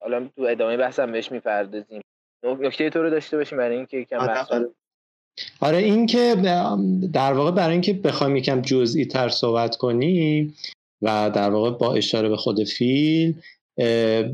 حالا 0.00 0.28
تو 0.36 0.42
ادامه 0.42 0.76
بحثم 0.76 1.12
بهش 1.12 1.32
می‌پردازیم 1.32 2.00
نکته 2.42 2.90
تو 2.90 3.02
رو 3.02 3.10
داشته 3.10 3.36
باشیم 3.36 3.58
برای 3.58 3.76
اینکه 3.76 3.96
یکم 3.96 4.18
آره, 4.18 4.44
آره. 4.50 4.68
آره 5.60 5.78
این 5.78 6.06
که 6.06 6.34
در 7.12 7.32
واقع 7.32 7.50
برای 7.50 7.72
اینکه 7.72 7.92
بخوایم 7.92 8.36
یکم 8.36 8.62
جزئی 8.62 9.06
تر 9.06 9.28
صحبت 9.28 9.76
کنیم 9.76 10.54
و 11.02 11.30
در 11.34 11.50
واقع 11.50 11.70
با 11.70 11.94
اشاره 11.94 12.28
به 12.28 12.36
خود 12.36 12.64
فیلم 12.64 13.42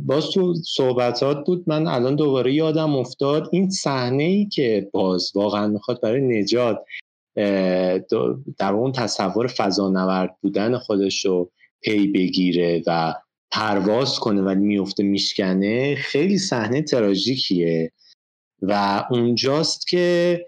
باز 0.06 0.30
تو 0.30 0.54
صحبتات 0.54 1.46
بود 1.46 1.64
من 1.66 1.86
الان 1.86 2.16
دوباره 2.16 2.52
یادم 2.54 2.96
افتاد 2.96 3.48
این 3.52 3.70
صحنه 3.70 4.22
ای 4.22 4.46
که 4.46 4.88
باز 4.92 5.32
واقعا 5.34 5.66
می‌خواد 5.66 6.00
برای 6.00 6.20
نجات 6.20 6.84
در 8.58 8.72
اون 8.72 8.92
تصور 8.92 9.46
فضانورد 9.46 10.36
بودن 10.40 10.78
خودش 10.78 11.24
رو 11.24 11.50
پی 11.80 12.06
بگیره 12.06 12.82
و 12.86 13.14
پرواز 13.50 14.18
کنه 14.18 14.42
و 14.42 14.54
میفته 14.54 15.02
میشکنه 15.02 15.94
خیلی 15.94 16.38
صحنه 16.38 16.82
تراژیکیه. 16.82 17.92
و 18.62 19.04
اونجاست 19.10 19.86
که 19.86 20.46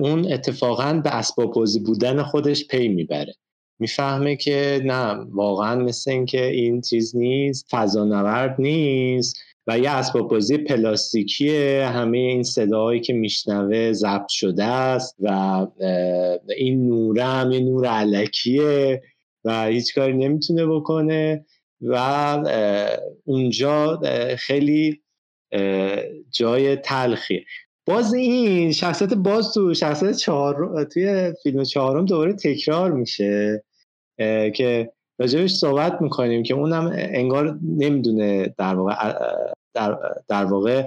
اون 0.00 0.32
اتفاقا 0.32 0.92
به 1.04 1.16
اسباب 1.16 1.54
بازی 1.54 1.80
بودن 1.80 2.22
خودش 2.22 2.66
پی 2.66 2.88
می‌بره. 2.88 3.34
می‌فهمه 3.78 4.36
که 4.36 4.80
نه 4.84 5.26
واقعا 5.30 5.76
مثل 5.76 6.10
اینکه 6.10 6.46
این 6.46 6.80
چیز 6.80 7.16
نیست 7.16 7.66
فضانورد 7.70 8.56
نیست. 8.58 9.36
و 9.68 9.78
یه 9.78 9.90
اسباب 9.90 10.30
بازی 10.30 10.58
پلاستیکیه 10.58 11.86
همه 11.86 12.18
این 12.18 12.42
صداهایی 12.42 13.00
که 13.00 13.12
میشنوه 13.12 13.92
ضبط 13.92 14.28
شده 14.28 14.64
است 14.64 15.16
و 15.20 15.66
این 16.56 16.86
نوره 16.86 17.24
هم 17.24 17.52
یه 17.52 17.60
نور 17.60 17.86
علکیه 17.86 19.02
و 19.44 19.64
هیچ 19.64 19.94
کاری 19.94 20.12
نمی‌تونه 20.12 20.66
بکنه 20.66 21.44
و 21.80 21.94
اونجا 23.24 24.00
خیلی 24.38 25.02
جای 26.30 26.76
تلخیه 26.76 27.44
باز 27.86 28.14
این 28.14 28.72
شخصیت 28.72 29.14
باز 29.14 29.54
تو 29.54 29.74
شخصیت 29.74 30.16
چهار 30.16 30.84
توی 30.84 31.32
فیلم 31.42 31.64
چهارم 31.64 32.04
دوباره 32.04 32.32
تکرار 32.32 32.92
میشه 32.92 33.64
که 34.54 34.92
راجبش 35.18 35.54
صحبت 35.54 36.02
می‌کنیم 36.02 36.42
که 36.42 36.54
اونم 36.54 36.92
انگار 36.94 37.58
نمی‌دونه 37.62 38.54
در 38.58 38.74
واقع 38.74 38.94
در, 39.78 39.98
در 40.28 40.44
واقع 40.44 40.86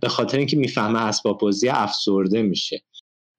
به 0.00 0.08
خاطر 0.08 0.38
اینکه 0.38 0.56
می‌فهمه 0.56 1.02
اسباب 1.02 1.38
بازی 1.38 1.68
افسرده 1.68 2.42
میشه. 2.42 2.82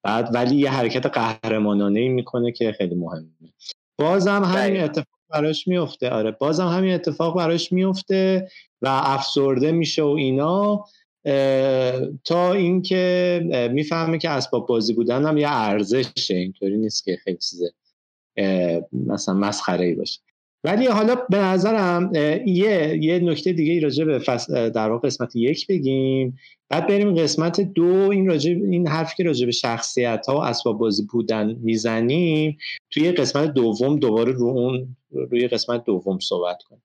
بعد 0.04 0.30
ولی 0.34 0.56
یه 0.56 0.72
حرکت 0.72 1.06
قهرمانانه 1.06 2.00
ای 2.00 2.10
می‌کنه 2.10 2.52
که 2.52 2.72
خیلی 2.72 2.96
مهمه. 2.96 3.28
بازم 4.00 4.44
همین 4.44 4.84
اتفاق 4.84 5.20
براش 5.30 5.68
میفته 5.68 6.10
آره 6.10 6.32
بازم 6.32 6.68
همین 6.68 6.94
اتفاق 6.94 7.38
براش 7.38 7.72
میفته 7.72 8.50
و 8.82 8.88
افسرده 8.88 9.72
میشه 9.72 10.04
و 10.04 10.08
اینا. 10.08 10.86
تا 12.24 12.54
اینکه 12.54 13.70
می‌فهمه 13.74 14.18
که 14.18 14.30
اسباب 14.30 14.68
بازی 14.68 14.94
بودن 14.94 15.26
هم 15.26 15.38
یه 15.38 15.48
ارزشه. 15.50 16.36
اینطوری 16.36 16.78
نیست 16.78 17.04
که 17.04 17.18
خیلی 17.24 17.38
چیزه 17.38 17.74
مثلا 18.92 19.34
مسخره 19.34 19.86
ای 19.86 19.94
باشه. 19.94 20.20
ولی 20.68 20.88
حالا 20.88 21.16
به 21.30 21.38
نظرم 21.38 22.12
یه 22.46 22.98
یه 23.02 23.20
نکته 23.20 23.54
دیگه 23.54 23.74
ای 23.74 23.80
راجع 23.80 24.06
به 24.06 24.20
در 24.70 24.90
واقع 24.90 25.08
قسمت 25.08 25.36
یک 25.36 25.68
بگیم. 25.68 26.38
بعد 26.70 26.88
بریم 26.88 27.16
قسمت 27.16 27.62
دو. 27.62 28.10
این 28.12 28.28
راجع 28.28 28.52
این 28.52 28.88
حرفی 28.88 29.16
که 29.16 29.24
راجع 29.24 29.46
به 29.46 29.52
شخصیت 29.52 30.26
ها 30.28 30.36
و 30.36 30.44
اسباب 30.44 30.78
بازی 30.78 31.04
بودن 31.12 31.58
می‌زنیم. 31.62 32.58
توی 32.92 33.12
قسمت 33.12 33.54
دوم 33.54 34.00
دوباره 34.00 34.32
رو 34.32 34.46
اون 34.46 34.96
روی 35.12 35.48
قسمت 35.48 35.84
دوم 35.84 36.20
صحبت 36.20 36.58
کنیم. 36.64 36.84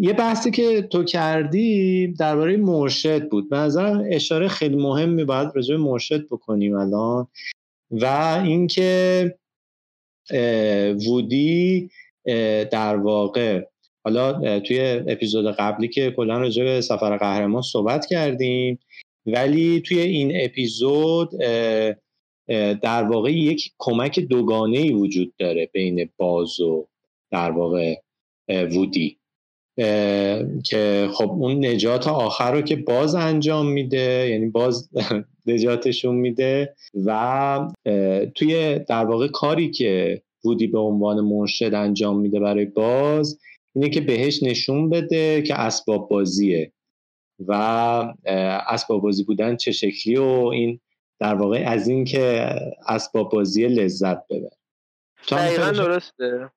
یه 0.00 0.12
بحثی 0.12 0.50
که 0.50 0.82
تو 0.82 1.04
کردی 1.04 2.06
درباره 2.18 2.56
مرشد 2.56 3.28
بود. 3.28 3.50
به 3.50 3.56
نظرم 3.56 4.04
اشاره 4.10 4.48
خیلی 4.48 4.76
مهمی 4.76 5.24
باید 5.24 5.48
راجع 5.54 5.76
به 5.76 5.82
مرشد 5.82 6.26
بکنیم 6.26 6.76
الان. 6.76 7.26
و 7.90 8.06
اینکه 8.44 9.34
وودی 11.06 11.90
در 12.70 12.96
واقع. 12.96 13.62
حالا 14.04 14.60
توی 14.60 14.80
اپیزود 15.08 15.56
قبلی 15.56 15.88
که 15.88 16.10
کلا 16.10 16.38
راجع 16.38 16.64
به 16.64 16.80
سفر 16.80 17.16
قهرمان 17.16 17.62
صحبت 17.62 18.06
کردیم 18.06 18.78
ولی 19.26 19.80
توی 19.80 19.98
این 20.00 20.32
اپیزود 20.34 21.30
در 22.82 23.02
واقع 23.02 23.32
یک 23.32 23.72
کمک 23.78 24.20
دوگانه 24.20 24.78
ای 24.78 24.92
وجود 24.92 25.34
داره 25.38 25.70
بین 25.72 26.08
باز 26.16 26.60
و 26.60 26.88
در 27.30 27.50
واقع 27.50 27.94
وودی. 28.48 29.18
که 30.64 31.08
خب 31.12 31.30
اون 31.30 31.66
نجات 31.66 32.08
آخر 32.08 32.52
رو 32.52 32.60
که 32.60 32.76
باز 32.76 33.14
انجام 33.14 33.66
میده 33.66 34.28
یعنی 34.30 34.46
باز 34.46 34.90
نجاتشون 35.46 36.14
میده 36.14 36.74
و 37.04 37.68
توی 38.34 38.78
در 38.78 39.04
واقع 39.04 39.28
کاری 39.28 39.70
که 39.70 40.22
وودی 40.44 40.66
به 40.66 40.78
عنوان 40.78 41.20
مرشد 41.20 41.74
انجام 41.74 42.20
میده 42.20 42.40
برای 42.40 42.64
باز 42.64 43.40
اینه 43.74 43.90
که 43.90 44.00
بهش 44.00 44.42
نشون 44.42 44.90
بده 44.90 45.42
که 45.42 45.60
اسباب 45.60 46.08
بازیه 46.08 46.72
و 47.46 47.52
اسباب 48.68 49.02
بازی 49.02 49.24
بودن 49.24 49.56
چه 49.56 49.72
شکلی 49.72 50.16
و 50.16 50.22
این 50.52 50.80
در 51.20 51.34
واقع 51.34 51.64
از 51.66 51.88
این 51.88 52.04
که 52.04 52.54
اسباب 52.88 53.32
بازی 53.32 53.66
لذت 53.66 54.28
ببر 54.28 54.56
دقیقا 55.30 55.70
درسته. 55.70 56.50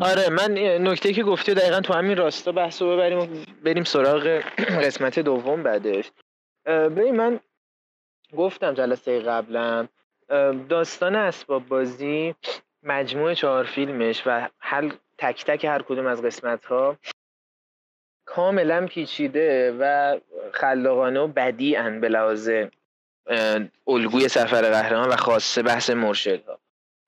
آره. 0.00 0.28
من 0.28 0.58
نکته 0.88 1.12
که 1.12 1.22
گفتی 1.22 1.54
دقیقا 1.54 1.80
تو 1.80 1.92
همین 1.92 2.16
راستا 2.16 2.52
بحث 2.52 2.82
رو 2.82 2.92
ببریم 2.92 3.18
و 3.18 3.26
بریم 3.64 3.84
سراغ 3.84 4.40
قسمت 4.84 5.18
دوم 5.18 5.62
بعدش. 5.62 6.10
ببین 6.66 7.16
من 7.16 7.40
گفتم 8.36 8.74
جلسه 8.74 9.20
قبلم 9.20 9.88
داستان 10.68 11.16
اسباب 11.16 11.68
بازی 11.68 12.34
مجموع 12.86 13.34
چهار 13.34 13.64
فیلمش 13.64 14.22
و 14.26 14.48
هر 14.58 14.92
تک 15.18 15.44
تک 15.44 15.64
هر 15.64 15.82
کدوم 15.82 16.06
از 16.06 16.22
قسمت 16.22 16.64
ها 16.64 16.96
کاملا 18.24 18.86
پیچیده 18.86 19.76
و 19.80 20.16
خلاقانه 20.52 21.20
و 21.20 21.26
بدی 21.26 21.76
ان 21.76 22.00
به 22.00 22.08
لحاظ 22.08 22.50
الگوی 23.86 24.28
سفر 24.28 24.70
قهرمان 24.70 25.08
و 25.08 25.16
خاصه 25.16 25.62
بحث 25.62 25.90
مرشد 25.90 26.44
ها 26.44 26.58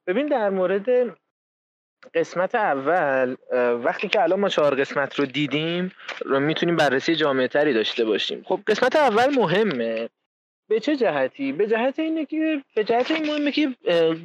ببین 0.06 0.26
در 0.26 0.50
مورد 0.50 1.16
قسمت 2.14 2.54
اول 2.54 3.36
وقتی 3.84 4.08
که 4.08 4.22
الان 4.22 4.40
ما 4.40 4.48
چهار 4.48 4.74
قسمت 4.74 5.14
رو 5.14 5.26
دیدیم 5.26 5.92
رو 6.24 6.40
می‌تونیم 6.40 6.76
بررسی 6.76 7.14
جامعه 7.14 7.48
تری 7.48 7.74
داشته 7.74 8.04
باشیم. 8.04 8.42
خب 8.42 8.60
قسمت 8.66 8.96
اول 8.96 9.34
مهمه. 9.34 10.08
به 10.68 10.80
چه 10.80 10.96
جهتی؟ 10.96 11.52
به 11.52 11.66
جهت 11.66 11.98
اینه 11.98 12.26
که 12.26 12.62
به 12.74 12.84
جهت 12.84 13.10
این 13.10 13.26
مهمه 13.26 13.52
که 13.52 13.76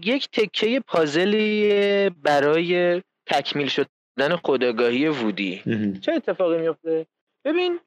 یک 0.03 0.29
تکه 0.31 0.79
پازلی 0.79 2.09
برای 2.09 3.01
تکمیل 3.25 3.67
شدن 3.67 4.35
خداگاهی 4.43 5.07
وودی. 5.07 5.61
چه 6.01 6.11
اتفاقی 6.11 6.57
میفته؟ 6.57 7.05
ببین 7.45 7.79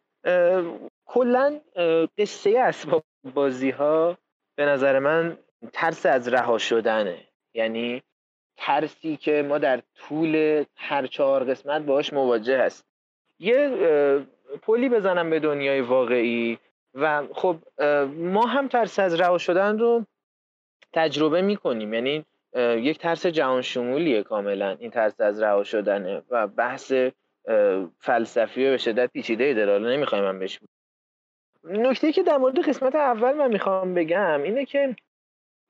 کلا 1.04 1.60
قصه 2.18 2.58
اسباب 2.58 3.04
بازی 3.34 3.70
ها 3.70 4.18
به 4.56 4.64
نظر 4.64 4.98
من 4.98 5.38
ترس 5.72 6.06
از 6.06 6.28
رها 6.28 6.58
شدنه. 6.58 7.18
یعنی 7.54 8.02
ترسی 8.56 9.16
که 9.16 9.42
ما 9.48 9.58
در 9.58 9.82
طول 9.96 10.64
هر 10.76 11.06
چهار 11.06 11.44
قسمت 11.44 11.82
باش 11.82 12.12
مواجه 12.12 12.58
هست 12.58 12.84
یه 13.38 13.70
پلی 14.62 14.88
بزنم 14.88 15.30
به 15.30 15.40
دنیای 15.40 15.80
واقعی. 15.80 16.58
و 16.96 17.22
خب 17.32 17.56
ما 18.16 18.46
هم 18.46 18.68
ترس 18.68 18.98
از 18.98 19.20
رها 19.20 19.38
شدن 19.38 19.78
رو 19.78 20.04
تجربه 20.92 21.42
می‌کنیم. 21.42 21.94
یعنی 21.94 22.24
یک 22.56 22.98
ترس 22.98 23.26
جهان 23.26 23.62
شمولیه 23.62 24.22
کاملا 24.22 24.76
این 24.80 24.90
ترس 24.90 25.20
از 25.20 25.42
رها 25.42 25.64
شدنه 25.64 26.22
و 26.30 26.46
بحث 26.46 26.92
فلسفی 28.00 28.66
و 28.66 28.70
به 28.70 28.76
شدت 28.76 29.12
پیچیده 29.12 29.54
داره. 29.54 29.72
حالا 29.72 29.90
نمی‌خوایم 29.90 30.24
من 30.24 30.38
بهش 30.38 30.60
نکته 31.64 32.12
که 32.12 32.22
در 32.22 32.36
مورد 32.36 32.68
قسمت 32.68 32.94
اول 32.94 33.32
من 33.32 33.48
می‌خوام 33.48 33.94
بگم 33.94 34.42
اینه 34.42 34.64
که 34.64 34.96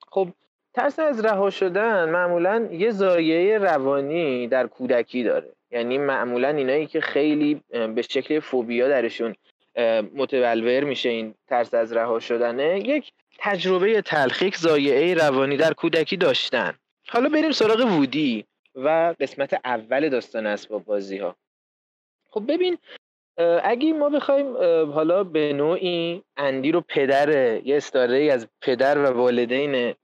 خب 0.09 0.29
ترس 0.75 0.99
از 0.99 1.25
رها 1.25 1.51
شدن 1.51 2.11
معمولا 2.11 2.69
یه 2.71 2.91
زایه 2.91 3.59
روانی 3.59 4.49
در 4.49 4.67
کودکی 4.67 5.23
داره. 5.23 5.53
یعنی 5.71 5.99
معمولا 5.99 6.49
اینایی 6.49 6.87
که 6.87 7.01
خیلی 7.01 7.63
به 7.71 8.03
شکل 8.03 8.41
فوبیا 8.41 8.89
درشون 8.89 9.35
متبلور 10.15 10.85
میشه 10.85 11.09
این 11.09 11.35
ترس 11.49 11.75
از 11.75 11.93
رها 11.93 12.21
شدنه 12.21 12.81
یک 12.89 13.13
تجربه 13.39 14.03
تلخیک 14.03 14.57
زایعه 14.57 15.15
روانی 15.15 15.57
در 15.57 15.73
کودکی 15.73 16.17
داشتن. 16.17 16.75
حالا 17.09 17.29
بریم 17.29 17.51
سراغ 17.51 17.81
وودی 17.81 18.45
و 18.75 19.15
قسمت 19.21 19.61
اول 19.65 20.09
داستان 20.09 20.47
اسباب 20.47 20.85
بازی 20.85 21.19
ها 21.19 21.37
خب 22.31 22.53
ببین 22.53 22.79
اگه 23.63 23.93
ما 23.93 24.09
بخوایم 24.09 24.57
حالا 24.93 25.25
به 25.25 25.53
نوعی 25.53 26.23
اندی 26.37 26.73
رو 26.73 26.81
پدر 26.81 27.57
یه 27.67 27.77
استاره 27.77 28.33
از 28.33 28.49
پدر 28.61 28.99
و 28.99 29.17
والدین 29.17 29.95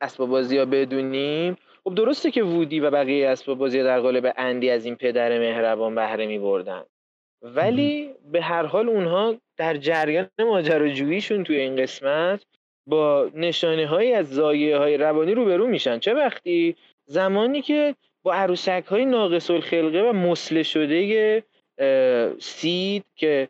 اسباب 0.00 0.28
بازی 0.28 0.58
ها 0.58 0.64
بدونیم 0.64 1.56
خب 1.84 1.94
درسته 1.94 2.30
که 2.30 2.42
وودی 2.42 2.80
و 2.80 2.90
بقیه 2.90 3.28
اسباب 3.28 3.58
بازی 3.58 3.82
در 3.82 4.00
قالب 4.00 4.34
اندی 4.36 4.70
از 4.70 4.84
این 4.84 4.96
پدر 4.96 5.38
مهربان 5.38 5.94
بهره 5.94 6.26
می 6.26 6.38
بردن 6.38 6.84
ولی 7.42 8.10
به 8.32 8.42
هر 8.42 8.66
حال 8.66 8.88
اونها 8.88 9.36
در 9.56 9.76
جریان 9.76 10.28
ماجراجوییشون 10.38 11.44
توی 11.44 11.56
این 11.56 11.76
قسمت 11.76 12.44
با 12.86 13.30
نشانه 13.34 13.86
های 13.86 14.14
از 14.14 14.30
زایه 14.30 14.78
های 14.78 14.96
روانی 14.96 15.34
روبرو 15.34 15.66
میشن. 15.66 15.98
چه 15.98 16.14
وقتی 16.14 16.76
زمانی 17.04 17.62
که 17.62 17.94
با 18.22 18.34
عروسک 18.34 18.84
های 18.88 19.04
ناقص 19.04 19.50
الخلقه 19.50 20.00
و 20.02 20.12
مسله 20.12 20.62
شده 20.62 21.42
سید 22.38 23.04
که 23.16 23.48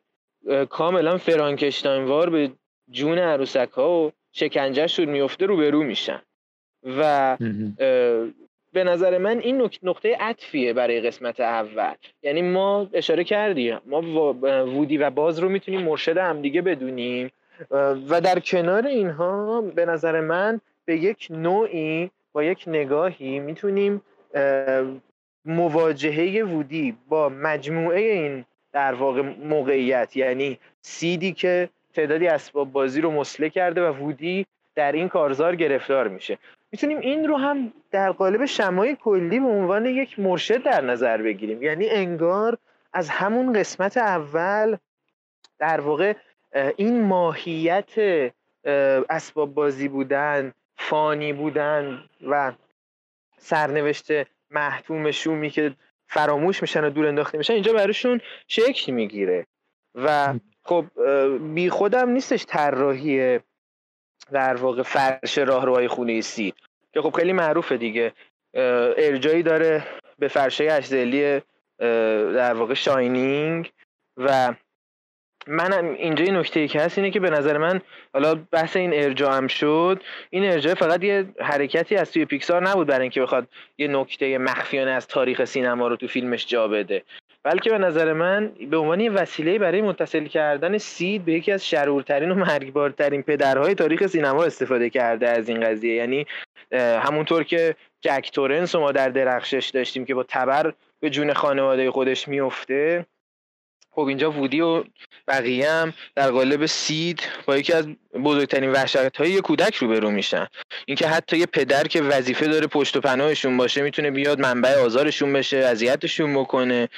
کاملا 0.71 1.19
فرانکشتاینوار 1.19 2.31
به 2.31 2.51
جون 2.91 3.19
عروسک 3.19 3.71
ها 3.71 3.91
و 3.91 4.13
شکنجهشون 4.33 5.05
میفته 5.05 5.47
روبرو 5.47 5.83
میشن. 5.83 6.23
و 6.99 7.37
به 8.73 8.85
نظر 8.85 9.19
من 9.19 9.39
این 9.39 9.71
نقطه 9.83 10.17
عطفیه 10.21 10.73
برای 10.73 11.01
قسمت 11.01 11.41
اول. 11.41 11.95
یعنی 12.23 12.43
ما 12.43 12.89
اشاره 12.93 13.25
کردیم 13.25 13.79
ما 13.87 14.33
وودی 14.67 14.99
و 14.99 15.11
باز 15.11 15.39
رو 15.39 15.49
می‌تونیم 15.49 15.83
مرشد 15.83 16.17
همدیگه 16.19 16.63
بدونیم. 16.63 17.31
و 18.09 18.21
در 18.21 18.39
کنار 18.39 18.87
اینها 18.87 19.61
به 19.61 19.87
نظر 19.87 20.21
من 20.21 20.61
به 20.85 20.97
یک 20.97 21.27
نوعی 21.31 22.11
با 22.33 22.45
یک 22.45 22.65
نگاهی 22.67 23.39
می‌تونیم 23.39 24.03
مواجهه 25.45 26.45
وودی 26.45 26.97
با 27.09 27.29
مجموعه 27.29 28.01
این 28.01 28.45
در 28.73 28.95
واقع 28.95 29.23
موقعیت 29.23 30.17
یعنی 30.17 30.59
سیدی 30.81 31.33
که 31.33 31.69
تعدادی 31.95 32.27
اسباب 32.27 32.73
بازی 32.73 33.01
رو 33.01 33.11
مسله 33.11 33.51
کرده 33.51 33.89
و 33.89 33.97
وودی 33.97 34.47
در 34.75 34.93
این 34.93 35.09
کارزار 35.09 35.57
گرفتار 35.57 36.09
میشه. 36.09 36.39
می‌تونیم 36.73 36.99
این 36.99 37.29
رو 37.29 37.37
هم 37.37 37.73
در 37.91 38.13
قالب 38.13 38.45
شمای 38.45 38.97
کلی 38.97 39.41
به 39.41 39.47
عنوان 39.47 39.87
یک 39.87 40.19
مرشد 40.19 40.63
در 40.63 40.81
نظر 40.81 41.23
بگیریم. 41.23 41.63
یعنی 41.63 41.91
انگار 41.91 42.59
از 42.93 43.09
همون 43.09 43.53
قسمت 43.53 43.97
اول 43.97 44.77
در 45.59 45.81
واقع 45.81 46.15
این 46.77 47.03
ماهیت 47.03 47.93
اسباب 49.11 49.55
بازی 49.55 49.89
بودن 49.89 50.53
فانی 50.77 51.33
بودن 51.33 52.05
و 52.29 52.53
سرنوشت 53.39 54.09
محتوم 54.51 55.11
شومی 55.11 55.51
که 55.51 55.75
فراموش 56.07 56.63
میشن 56.63 56.85
و 56.85 56.91
دور 56.91 57.07
انداخته 57.07 57.39
میشن 57.39 57.53
اینجا 57.53 57.73
براشون 57.73 58.21
شکل 58.49 58.93
می‌گیره. 58.93 59.47
و 59.95 60.35
خب 60.63 60.85
بی 61.55 61.71
خودم 61.71 62.09
نیستش 62.09 62.47
طراحی 62.47 63.41
در 64.33 64.57
واقع 64.57 64.83
فرش 64.83 65.39
راهروهای 65.39 65.89
خونه 65.89 66.21
سید 66.21 66.55
که 66.93 67.01
خب 67.01 67.17
خیلی 67.17 67.33
معروفه 67.33 67.77
دیگه. 67.77 68.13
ارجایی 68.55 69.43
داره 69.43 69.87
به 70.19 70.29
فرشه 70.29 70.65
اشزلی 70.65 71.41
در 72.35 72.55
واقع 72.55 72.75
شاینینگ. 72.75 73.73
و 74.17 74.55
من 75.47 75.85
اینجا 75.85 76.25
این 76.25 76.37
نکته 76.37 76.69
که 76.69 76.81
هست 76.81 76.99
اینه 76.99 77.11
که 77.11 77.21
به 77.21 77.31
نظر 77.31 77.59
من 77.59 77.81
حالا 78.13 78.35
بحث 78.35 78.77
این 78.77 78.95
ارجاع 78.95 79.37
هم 79.37 79.47
شد 79.47 80.03
این 80.31 80.45
ارجاع 80.45 80.75
فقط 80.75 81.05
یه 81.05 81.27
حرکتی 81.41 81.97
از 81.97 82.13
توی 82.13 82.25
پیکسار 82.25 82.69
نبود 82.69 82.87
برای 82.87 83.03
اینکه 83.03 83.23
بخواد 83.23 83.49
یه 83.79 83.89
نکته 83.89 84.39
مخفیانه 84.39 84.91
از 84.91 85.07
تاریخ 85.07 85.45
سینما 85.45 85.89
رو 85.89 85.97
تو 85.97 86.07
فیلمش 86.07 86.47
جا 86.47 86.69
بده. 86.69 87.03
بلکه 87.45 87.71
به 87.71 87.79
نظر 87.79 88.13
من 88.13 88.53
به 88.71 88.77
عنوان 88.77 89.09
وسیله 89.09 89.59
برای 89.59 89.83
متصل 89.83 90.27
کردن 90.27 90.79
سید 90.79 91.25
به 91.25 91.33
یکی 91.33 91.53
از 91.53 91.67
شرورترین 91.67 92.31
و 92.31 92.35
مرگبارترین 92.35 93.23
پدرهای 93.23 93.75
تاریخ 93.75 94.07
سینما 94.07 94.45
استفاده 94.45 94.91
کرده 94.91 95.29
از 95.29 95.49
این 95.49 95.61
قضیه. 95.61 95.95
یعنی 95.95 96.27
همونطور 96.73 97.45
که 97.45 97.77
جک 98.01 98.31
تورنس 98.33 98.75
ما 98.75 98.93
در 98.93 99.09
درخشش 99.09 99.71
داشتیم 99.75 100.05
که 100.05 100.15
با 100.15 100.23
تبر 100.29 100.73
به 101.01 101.11
جون 101.11 101.33
خانواده 101.33 101.91
خودش 101.91 102.29
میفته 102.29 103.07
خب 103.91 104.01
اینجا 104.01 104.31
وودی 104.31 104.61
و 104.61 104.85
بقیه 105.29 105.71
هم 105.71 105.93
در 106.15 106.31
قالب 106.31 106.67
سید 106.67 107.23
با 107.47 107.57
یکی 107.57 107.73
از 107.73 107.89
بزرگترین 108.25 108.73
وحشت 108.73 109.17
های 109.17 109.41
کودک 109.41 109.75
روبرو 109.75 110.11
میشن. 110.11 110.47
اینکه 110.87 111.07
حتی 111.09 111.37
یه 111.37 111.47
پدر 111.47 111.85
که 111.85 112.03
وظیفه 112.03 112.47
داره 112.47 112.67
پشت 112.67 112.97
و 112.97 113.01
پناهشون 113.01 113.57
باشه 113.57 113.83
می‌تونه 113.83 114.11
بیاد 114.11 114.41
منبع 114.41 114.75
آزارشون 114.75 115.33
بشه 115.33 115.57
اذیتشون 115.57 116.35
بکنه. 116.35 116.89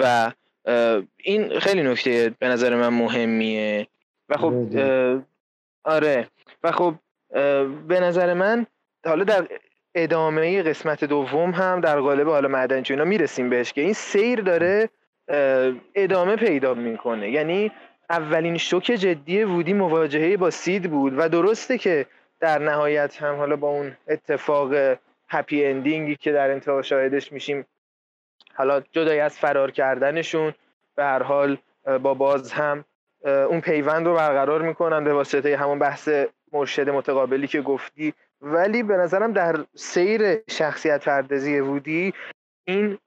و 0.00 0.32
این 1.16 1.58
خیلی 1.58 1.82
نکته 1.82 2.34
به 2.38 2.48
نظر 2.48 2.74
من 2.74 2.88
مهمیه. 2.88 3.86
و 4.28 4.36
خب 4.36 4.54
آره. 5.84 6.28
و 6.62 6.72
خب 6.72 6.94
به 7.88 8.00
نظر 8.00 8.34
من 8.34 8.66
حالا 9.06 9.24
در 9.24 9.46
ادامه 9.94 10.62
قسمت 10.62 11.04
دوم 11.04 11.50
هم 11.50 11.80
در 11.80 12.00
قالب 12.00 12.28
حالا 12.28 12.48
معدنچی 12.48 12.92
اینا 12.92 13.04
می‌رسیم 13.04 13.50
بهش 13.50 13.72
که 13.72 13.80
این 13.80 13.92
سیر 13.92 14.40
داره 14.40 14.88
ادامه 15.94 16.36
پیدا 16.36 16.74
می‌کنه. 16.74 17.30
یعنی 17.30 17.72
اولین 18.10 18.58
شوک 18.58 18.84
جدی 18.84 19.44
وودی 19.44 19.72
مواجهه 19.72 20.36
با 20.36 20.50
سید 20.50 20.90
بود 20.90 21.14
و 21.18 21.28
درسته 21.28 21.78
که 21.78 22.06
در 22.40 22.58
نهایت 22.58 23.22
هم 23.22 23.36
حالا 23.36 23.56
با 23.56 23.68
اون 23.68 23.96
اتفاق 24.08 24.74
هپی 25.28 25.64
اندینگی 25.64 26.16
که 26.16 26.32
در 26.32 26.50
انتها 26.50 26.82
شاهدش 26.82 27.32
میشیم 27.32 27.66
حالا 28.54 28.80
جدای 28.80 29.20
از 29.20 29.38
فرار 29.38 29.70
کردنشون 29.70 30.54
به 30.96 31.04
هر 31.04 31.22
حال 31.22 31.58
با 32.02 32.14
باز 32.14 32.52
هم 32.52 32.84
اون 33.24 33.60
پیوند 33.60 34.06
رو 34.06 34.14
برقرار 34.14 34.62
می‌کنن 34.62 35.04
به 35.04 35.12
واسطه 35.12 35.56
همون 35.56 35.78
بحث 35.78 36.08
مرشد 36.52 36.90
متقابلی 36.90 37.46
که 37.46 37.60
گفتی. 37.60 38.14
ولی 38.40 38.82
به 38.82 38.96
نظرم 38.96 39.32
در 39.32 39.64
سیر 39.74 40.42
شخصیت 40.50 41.04
پردازی 41.04 41.60
وودی 41.60 42.14
این 42.64 42.98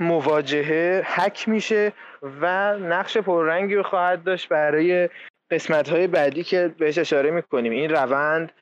مواجهه 0.00 1.02
حک 1.14 1.48
میشه 1.48 1.92
و 2.40 2.76
نقش 2.78 3.18
پررنگی 3.18 3.74
رو 3.74 3.82
خواهد 3.82 4.24
داشت 4.24 4.48
برای 4.48 5.08
قسمت 5.50 5.88
های 5.88 6.06
بعدی 6.06 6.42
که 6.42 6.74
بهش 6.78 6.98
اشاره 6.98 7.30
می‌کنیم. 7.30 7.72
این 7.72 7.90
روند 7.90 8.52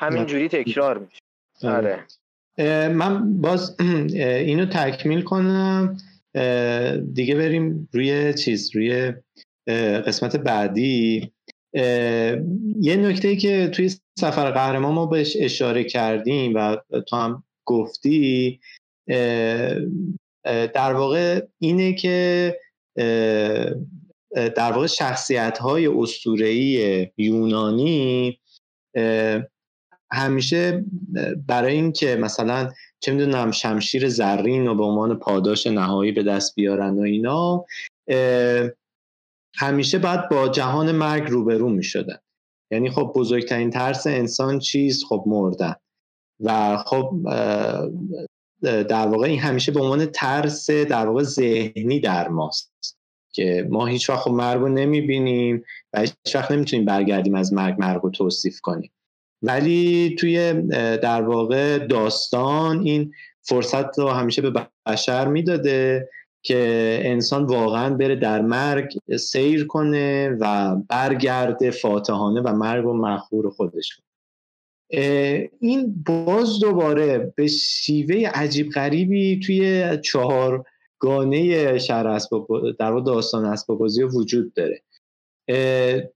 همینجوری 0.00 0.48
تکرار 0.48 0.98
میشه. 0.98 1.20
آره. 1.76 2.04
من 2.88 3.40
باز 3.40 3.76
اینو 4.46 4.66
تکمیل 4.66 5.22
کنم. 5.22 5.96
دیگه 7.12 7.34
بریم 7.34 7.88
روی 7.92 8.34
چیز 8.34 8.76
روی 8.76 9.12
قسمت 10.06 10.36
بعدی. 10.36 11.32
یه 12.80 12.96
نکته 12.96 13.36
که 13.36 13.68
توی 13.68 13.90
سفر 14.18 14.50
قهرمان 14.50 14.94
ما 14.94 15.06
بهش 15.06 15.36
اشاره 15.40 15.84
کردیم 15.84 16.52
و 16.54 16.76
تو 17.08 17.16
هم 17.16 17.44
گفتی 17.66 18.60
در 20.44 20.92
واقع 20.94 21.40
اینه 21.58 21.92
که 21.92 22.56
در 24.34 24.72
واقع 24.72 24.86
شخصیت 24.86 25.58
های 25.58 25.86
یونانی 27.16 28.38
همیشه 30.12 30.84
برای 31.46 31.74
اینکه 31.74 32.16
مثلا 32.16 32.70
چه 33.00 33.12
می‌دونم 33.12 33.50
شمشیر 33.50 34.08
زرین 34.08 34.68
و 34.68 34.74
به 34.74 34.84
عنوان 34.84 35.18
پاداش 35.18 35.66
نهایی 35.66 36.12
به 36.12 36.22
دست 36.22 36.54
بیارن 36.54 36.94
و 36.94 37.00
اینا 37.00 37.64
همیشه 39.54 39.98
باید 39.98 40.28
با 40.28 40.48
جهان 40.48 40.92
مرگ 40.92 41.30
روبرو 41.30 41.68
می 41.68 41.82
شدن 41.82 42.18
یعنی 42.70 42.90
خب 42.90 43.12
بزرگترین 43.16 43.70
ترس 43.70 44.06
انسان 44.06 44.58
چیست؟ 44.58 45.04
خب 45.04 45.24
مردن. 45.26 45.74
و 46.40 46.76
خب 46.76 47.12
در 48.62 49.06
واقع 49.06 49.26
این 49.26 49.38
همیشه 49.38 49.72
به 49.72 49.80
عنوان 49.80 50.06
ترس 50.06 50.70
در 50.70 51.06
واقع 51.06 51.22
ذهنی 51.22 52.00
در 52.00 52.28
ماست 52.28 52.72
که 53.32 53.66
ما 53.70 53.86
هیچ 53.86 54.10
وقت 54.10 54.18
خب 54.18 54.30
مرگ 54.30 54.60
رو 54.60 54.68
نمی‌بینیم 54.68 55.64
و 55.92 56.00
هیچ 56.00 56.14
وقت 56.34 56.50
نمی‌تونیم 56.50 56.84
برگردیم 56.84 57.34
از 57.34 57.52
مرگ 57.52 57.76
مرگ 57.78 58.00
رو 58.02 58.10
توصیف 58.10 58.60
کنیم. 58.60 58.90
ولی 59.42 60.16
توی 60.18 60.52
در 60.96 61.22
واقع 61.22 61.78
داستان 61.78 62.82
این 62.82 63.12
فرصت 63.42 63.98
رو 63.98 64.08
همیشه 64.08 64.42
به 64.42 64.66
بشر 64.86 65.28
می‌داده 65.28 66.08
که 66.42 67.00
انسان 67.04 67.44
واقعا 67.44 67.94
بره 67.94 68.16
در 68.16 68.40
مرگ 68.40 69.16
سیر 69.16 69.66
کنه 69.66 70.28
و 70.40 70.76
برگرده 70.88 71.70
فاتحانه 71.70 72.40
و 72.40 72.52
مرگ 72.52 72.86
و 72.86 72.92
مخور 72.92 73.50
خودش. 73.50 73.96
کنه 73.96 74.04
این 75.60 76.04
باز 76.06 76.60
دوباره 76.60 77.32
به 77.36 77.46
شیوه 77.46 78.28
عجیب 78.28 78.70
غریبی 78.70 79.40
توی 79.40 79.98
چهار 80.02 80.64
گانه 80.98 81.78
شهر 81.78 82.18
در 82.78 83.00
داستان 83.00 83.44
اسباب 83.44 83.78
بازی 83.78 84.02
وجود 84.02 84.52
داره. 84.54 84.82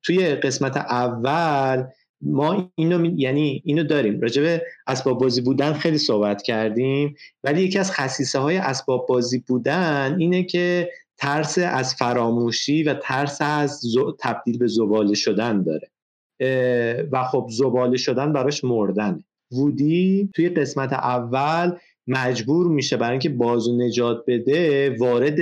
توی 0.02 0.34
قسمت 0.34 0.76
اول 0.76 1.84
ما 2.22 2.72
اینو 2.74 3.06
یعنی 3.16 3.62
اینو 3.64 3.82
داریم. 3.84 4.20
راجع 4.20 4.58
اسباب 4.86 5.20
بازی 5.20 5.40
بودن 5.40 5.72
خیلی 5.72 5.98
صحبت 5.98 6.42
کردیم 6.42 7.16
ولی 7.44 7.62
یکی 7.62 7.78
از 7.78 7.92
خصیصه 7.92 8.38
های 8.38 8.56
اسباب 8.56 9.06
بازی 9.08 9.38
بودن 9.38 10.16
اینه 10.18 10.42
که 10.42 10.90
ترس 11.16 11.58
از 11.58 11.94
فراموشی 11.94 12.82
و 12.82 12.94
ترس 12.94 13.38
از 13.40 13.82
تبدیل 14.20 14.58
به 14.58 14.66
زباله 14.66 15.14
شدن 15.14 15.62
داره. 15.62 15.90
و 17.12 17.24
خب 17.24 17.46
زباله 17.50 17.96
شدن 17.96 18.32
براش 18.32 18.64
مردن 18.64 19.24
وودی 19.52 20.30
توی 20.34 20.48
قسمت 20.48 20.92
اول 20.92 21.72
مجبور 22.06 22.66
میشه 22.66 22.96
برای 22.96 23.10
اینکه 23.10 23.28
بازو 23.28 23.76
نجات 23.76 24.24
بده 24.26 24.96
وارد 24.98 25.38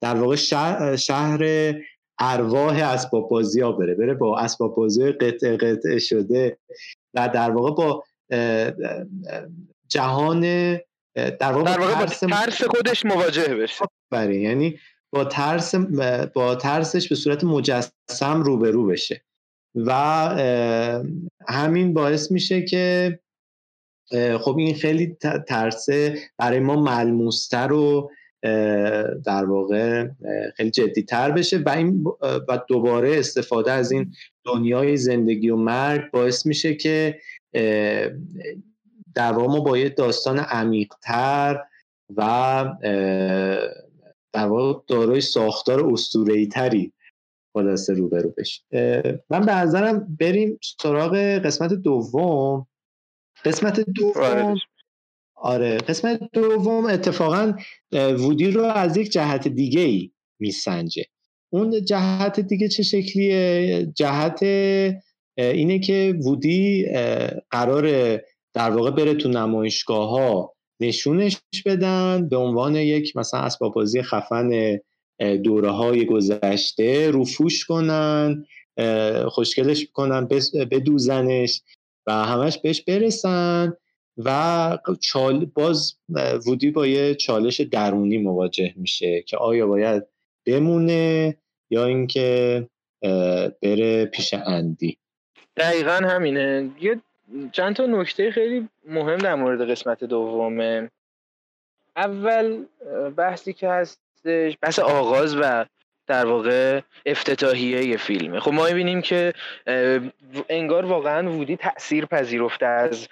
در 0.00 0.14
واقع 0.16 0.36
شهر, 0.36 0.96
شهر 0.96 1.40
ارواح 2.24 2.82
اسباب 2.82 3.28
بازی 3.28 3.60
ها 3.60 3.72
بره. 3.72 3.94
بره 3.94 4.14
با 4.14 4.38
اسباب 4.38 4.74
بازی 4.74 5.12
قطع 5.12 5.56
قطع 5.56 5.98
شده 5.98 6.58
و 7.14 7.28
در 7.34 7.50
واقع 7.50 7.70
با 7.70 8.04
جهان 9.88 10.40
در 11.14 11.52
واقع, 11.52 11.76
با 11.76 12.06
ترس 12.06 12.62
خودش 12.62 13.04
مواجه 13.04 13.54
بشه. 13.54 13.84
بله 14.10 14.36
یعنی 14.36 14.78
با 15.12 15.24
ترس 15.24 15.74
با 16.34 16.54
ترسش 16.54 17.08
به 17.08 17.14
صورت 17.14 17.44
مجسم 17.44 18.42
روبرو 18.42 18.86
بشه. 18.86 19.24
و 19.74 19.92
همین 21.48 21.94
باعث 21.94 22.30
میشه 22.30 22.62
که 22.62 23.18
خب 24.40 24.56
این 24.58 24.74
خیلی 24.74 25.16
ترسه 25.48 26.18
برای 26.38 26.60
ما 26.60 26.76
ملموستر 26.76 27.72
و 27.72 28.10
در 29.24 29.44
واقع 29.44 30.08
خیلی 30.56 30.70
جدیتر 30.70 31.30
بشه 31.30 31.58
و 31.58 31.68
این 31.68 32.04
و 32.48 32.60
دوباره 32.68 33.18
استفاده 33.18 33.72
از 33.72 33.92
این 33.92 34.14
دنیای 34.44 34.96
زندگی 34.96 35.50
و 35.50 35.56
مرگ 35.56 36.10
باعث 36.10 36.46
میشه 36.46 36.74
که 36.74 37.18
در 39.14 39.32
واقع 39.32 39.46
ما 39.46 39.60
با 39.60 39.78
یه 39.78 39.88
داستان 39.88 40.38
عمیقتر 40.38 41.60
و 42.16 42.64
در 44.32 44.46
واقع 44.46 44.80
دارای 44.86 45.20
ساختار 45.20 45.92
اسطوره‌ای 45.92 46.46
تری 46.46 46.92
خلاصه 47.52 47.94
روبرو 47.94 48.30
بشیم 48.38 48.64
من 49.30 49.40
به 49.46 49.54
نظرم 49.54 50.16
بریم 50.20 50.58
سراغ 50.82 51.16
قسمت 51.16 51.72
دوم. 51.72 52.66
قسمت 53.44 53.80
دوم 53.80 54.56
آره. 55.42 55.78
قسمت 55.78 56.20
دوم 56.32 56.86
اتفاقا 56.86 57.52
وودی 57.92 58.50
رو 58.50 58.62
از 58.62 58.96
یک 58.96 59.10
جهت 59.10 59.48
دیگه 59.48 59.80
ای 59.80 60.10
میسنجه. 60.40 61.04
اون 61.52 61.84
جهت 61.84 62.40
دیگه 62.40 62.68
چه 62.68 62.82
شکلیه؟ 62.82 63.86
جهت 63.94 64.42
اینه 65.36 65.78
که 65.78 66.14
وودی 66.24 66.86
قرار 67.50 68.16
در 68.54 68.70
واقع 68.70 68.90
بره 68.90 69.14
تو 69.14 69.28
نمایشگاه 69.28 70.10
ها 70.10 70.54
نشونش 70.80 71.36
بدن 71.66 72.28
به 72.28 72.36
عنوان 72.36 72.76
یک 72.76 73.16
مثلا 73.16 73.40
اسباب 73.40 73.74
بازی 73.74 74.02
خفن 74.02 74.78
دوره 75.44 75.70
های 75.70 76.06
گذشته 76.06 77.10
روفوش 77.10 77.64
کنن 77.64 78.46
خوشگلش 79.28 79.86
کنن 79.92 80.28
بدوزنش 80.70 81.62
و 82.06 82.12
همش 82.12 82.58
بهش 82.58 82.80
برسن. 82.80 83.72
و 84.18 84.78
چال 85.00 85.44
باز 85.44 85.96
وودی 86.46 86.70
با 86.70 86.86
یه 86.86 87.14
چالش 87.14 87.60
درونی 87.60 88.18
مواجه 88.18 88.74
میشه 88.76 89.22
که 89.22 89.36
آیا 89.36 89.66
باید 89.66 90.02
بمونه 90.46 91.36
یا 91.70 91.86
اینکه 91.86 92.68
بره 93.62 94.04
پیش 94.04 94.34
اندی. 94.34 94.98
دقیقا 95.56 95.92
همینه. 95.92 96.70
یه 96.80 97.00
چند 97.52 97.76
تا 97.76 97.86
نکته 97.86 98.30
خیلی 98.30 98.68
مهم 98.88 99.18
در 99.18 99.34
مورد 99.34 99.70
قسمت 99.70 100.04
دومه. 100.04 100.90
اول 101.96 102.64
بحثی 103.16 103.52
که 103.52 103.68
هستش 103.68 104.56
بحث 104.62 104.78
آغاز 104.78 105.36
و 105.36 105.66
در 106.12 106.26
واقع 106.26 106.80
افتتاحیه 107.06 107.96
فیلمه. 107.96 108.40
خب 108.40 108.52
ما 108.52 108.64
می‌بینیم 108.66 109.00
که 109.02 109.32
انگار 110.48 110.84
واقعا 110.84 111.30
وودی 111.30 111.56
تاثیر 111.56 112.06
پذیرفته 112.06 112.66
از 112.66 113.08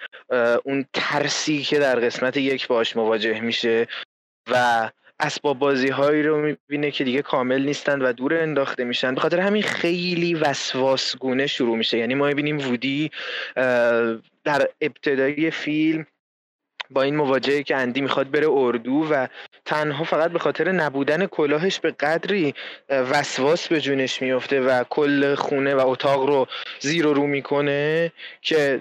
اون 0.63 0.85
ترسی 0.93 1.61
که 1.61 1.79
در 1.79 1.99
قسمت 1.99 2.37
یک 2.37 2.67
باش 2.67 2.95
مواجه 2.97 3.41
میشه 3.41 3.87
و 4.51 4.89
اسباب 5.19 5.59
بازی 5.59 5.89
هایی 5.89 6.23
رو 6.23 6.41
می‌بینه 6.41 6.91
که 6.91 7.03
دیگه 7.03 7.21
کامل 7.21 7.61
نیستند 7.61 8.01
و 8.03 8.13
دور 8.13 8.33
انداخته 8.33 8.83
میشن. 8.83 9.15
به 9.15 9.21
خاطر 9.21 9.39
همین 9.39 9.63
خیلی 9.63 10.33
وسواسگونه 10.33 11.47
شروع 11.47 11.77
میشه. 11.77 11.97
یعنی 11.97 12.15
ما 12.15 12.27
می‌بینیم 12.27 12.57
وودی 12.57 13.11
در 14.43 14.69
ابتدای 14.81 15.51
فیلم 15.51 16.05
با 16.93 17.01
این 17.01 17.15
مواجهه 17.15 17.63
که 17.63 17.75
اندی 17.75 18.01
می‌خواد 18.01 18.31
بره 18.31 18.47
اردو 18.49 19.07
و 19.11 19.27
تنها 19.65 20.03
فقط 20.03 20.31
به 20.31 20.39
خاطر 20.39 20.71
نبودن 20.71 21.25
کلاهش 21.25 21.79
به 21.79 21.91
قدری 21.91 22.53
وسواس 22.89 23.67
به 23.67 23.81
جونش 23.81 24.21
میفته 24.21 24.61
و 24.61 24.83
کل 24.89 25.35
خونه 25.35 25.75
و 25.75 25.87
اتاق 25.87 26.25
رو 26.25 26.47
زیر 26.79 27.07
و 27.07 27.13
رو 27.13 27.27
می‌کنه 27.27 28.11
که 28.41 28.79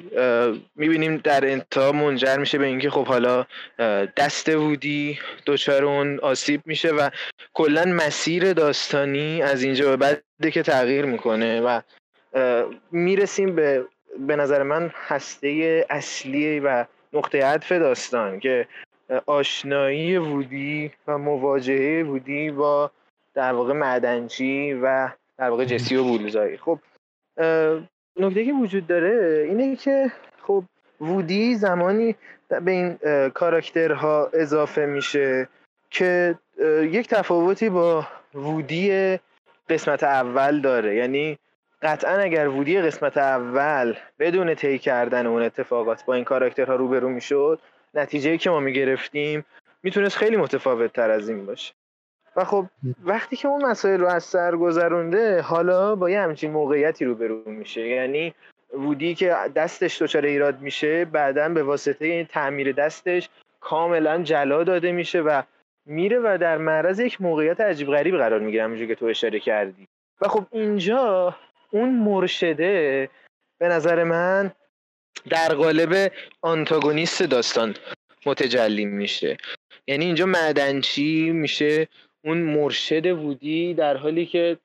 می‌بینیم 0.76 1.16
در 1.16 1.50
انتها 1.50 1.92
منجر 1.92 2.36
میشه 2.36 2.58
به 2.58 2.66
اینکه 2.66 2.90
خب 2.90 3.06
حالا 3.06 3.46
دست 4.16 4.48
وودی 4.48 5.18
دچار 5.46 5.84
اون 5.84 6.18
آسیب 6.18 6.62
میشه 6.66 6.90
و 6.90 7.10
کلا 7.54 7.84
مسیر 7.84 8.52
داستانی 8.52 9.42
از 9.42 9.62
اینجا 9.62 9.96
به 9.96 9.96
بعد 9.96 10.52
که 10.52 10.62
تغییر 10.62 11.04
می‌کنه 11.04 11.60
و 11.60 11.80
می‌رسیم 12.92 13.54
به 13.54 13.84
به 14.18 14.36
نظر 14.36 14.62
من 14.62 14.90
هسته 14.94 15.86
اصلی 15.90 16.60
و 16.60 16.84
نقطه 17.12 17.44
عطف 17.44 17.72
داستان 17.72 18.40
که 18.40 18.66
آشنایی 19.26 20.16
وودی 20.18 20.90
و 21.06 21.18
مواجهه 21.18 22.02
وودی 22.02 22.50
با 22.50 22.90
در 23.34 23.52
واقع 23.52 23.72
معدنچی 23.72 24.72
و 24.72 25.08
در 25.38 25.50
واقع 25.50 25.64
جسی 25.64 25.96
و 25.96 26.04
بولزایی. 26.04 26.56
خب 26.56 26.78
نکته 28.16 28.44
که 28.44 28.52
وجود 28.52 28.86
داره 28.86 29.44
اینه 29.48 29.76
که 29.76 30.12
خب 30.42 30.64
وودی 31.00 31.54
زمانی 31.54 32.14
به 32.48 32.70
این 32.70 32.98
کاراکترها 33.28 34.30
اضافه 34.32 34.86
میشه 34.86 35.48
که 35.90 36.34
یک 36.82 37.08
تفاوتی 37.08 37.68
با 37.68 38.06
وودی 38.34 39.18
قسمت 39.68 40.02
اول 40.02 40.60
داره. 40.60 40.96
یعنی 40.96 41.38
قطعا 41.82 42.16
اگر 42.16 42.48
وودی 42.48 42.80
قسمت 42.80 43.16
اول 43.16 43.94
بدون 44.18 44.54
طی 44.54 44.78
کردن 44.78 45.26
اون 45.26 45.42
اتفاقات 45.42 46.04
با 46.04 46.14
این 46.14 46.24
کاراکترها 46.24 46.74
روبرو 46.74 47.08
می‌شد 47.08 47.58
نتیجه 47.94 48.38
که 48.38 48.50
ما 48.50 48.60
می‌گرفتیم 48.60 49.44
می‌تونست 49.82 50.16
خیلی 50.16 50.36
متفاوت 50.36 50.92
تر 50.92 51.10
از 51.10 51.28
این 51.28 51.46
باشه. 51.46 51.74
و 52.36 52.44
خب 52.44 52.66
وقتی 53.04 53.36
که 53.36 53.48
اون 53.48 53.64
مسائل 53.64 54.00
رو 54.00 54.06
از 54.06 54.24
سر 54.24 54.56
گذرونده 54.56 55.40
حالا 55.40 55.96
با 55.96 56.10
یه 56.10 56.20
همچین 56.20 56.50
موقعیتی 56.50 57.04
روبرو 57.04 57.42
میشه. 57.46 57.88
یعنی 57.88 58.34
وودی 58.74 59.14
که 59.14 59.36
دستش 59.56 60.02
دچار 60.02 60.24
ایراد 60.24 60.60
میشه 60.60 61.04
بعدا 61.04 61.48
به 61.48 61.62
واسطه 61.62 62.04
این 62.06 62.26
تعمیر 62.26 62.72
دستش 62.72 63.28
کاملا 63.60 64.22
جلا 64.22 64.64
داده 64.64 64.92
میشه 64.92 65.20
و 65.20 65.42
میره 65.86 66.18
و 66.18 66.38
در 66.40 66.58
معرض 66.58 67.00
یک 67.00 67.20
موقعیت 67.20 67.60
عجیب 67.60 67.88
غریب 67.88 68.16
قرار 68.16 68.40
می‌گیره 68.40 68.64
همونجور 68.64 68.86
که 68.86 68.94
تو 68.94 69.06
اشاره 69.06 69.40
کردی. 69.40 69.88
و 70.20 70.28
خب 70.28 70.44
اینجا 70.50 71.34
اون 71.70 71.88
مرشده 71.88 73.08
به 73.60 73.68
نظر 73.68 74.04
من 74.04 74.52
در 75.30 75.54
قالب 75.54 76.12
آنتاگونیست 76.42 77.22
داستان 77.22 77.74
متجلی 78.26 78.84
میشه. 78.84 79.36
یعنی 79.86 80.04
اینجا 80.04 80.26
معدنچی 80.26 81.30
میشه 81.30 81.88
اون 82.24 82.38
مرشد 82.38 83.06
وودی 83.06 83.74
در 83.74 83.96
حالی 83.96 84.26
که 84.26 84.58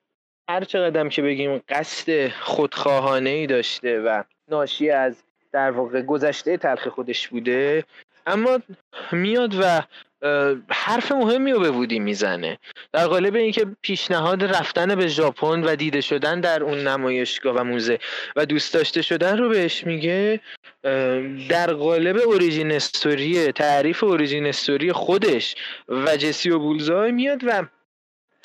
هر 0.48 0.64
چقدر 0.64 1.08
که 1.08 1.22
بگیم 1.22 1.62
قصد 1.68 2.28
خودخواهانه 2.28 3.30
ای 3.30 3.46
داشته 3.46 4.00
و 4.00 4.22
ناشی 4.48 4.90
از 4.90 5.22
در 5.52 5.70
واقع 5.70 6.02
گذشته 6.02 6.56
تلخ 6.56 6.88
خودش 6.88 7.28
بوده 7.28 7.84
اما 8.26 8.58
میاد 9.12 9.54
و 9.60 9.82
حرف 10.68 11.12
مهمی 11.12 11.52
رو 11.52 11.60
به 11.60 11.70
وودی 11.70 11.98
می‌زنه. 11.98 12.58
در 12.92 13.06
قالب 13.06 13.34
اینکه 13.34 13.66
پیشنهاد 13.82 14.44
رفتن 14.44 14.94
به 14.94 15.06
ژاپن 15.06 15.62
و 15.64 15.76
دیده 15.76 16.00
شدن 16.00 16.40
در 16.40 16.62
اون 16.62 16.78
نمایشگاه 16.78 17.54
و 17.54 17.64
موزه 17.64 17.98
و 18.36 18.46
دوست 18.46 18.74
داشته 18.74 19.02
شدن 19.02 19.38
رو 19.38 19.48
بهش 19.48 19.84
میگه 19.84 20.40
در 21.48 21.72
قالب 21.72 22.16
اوریجین 22.16 22.72
استوری 22.72 23.52
تعریف 23.52 24.04
اوریجین 24.04 24.46
استوری 24.46 24.92
خودش 24.92 25.54
و 25.88 26.16
جسی 26.16 26.50
و 26.50 26.58
بولزای 26.58 27.12
میاد 27.12 27.40
و 27.46 27.62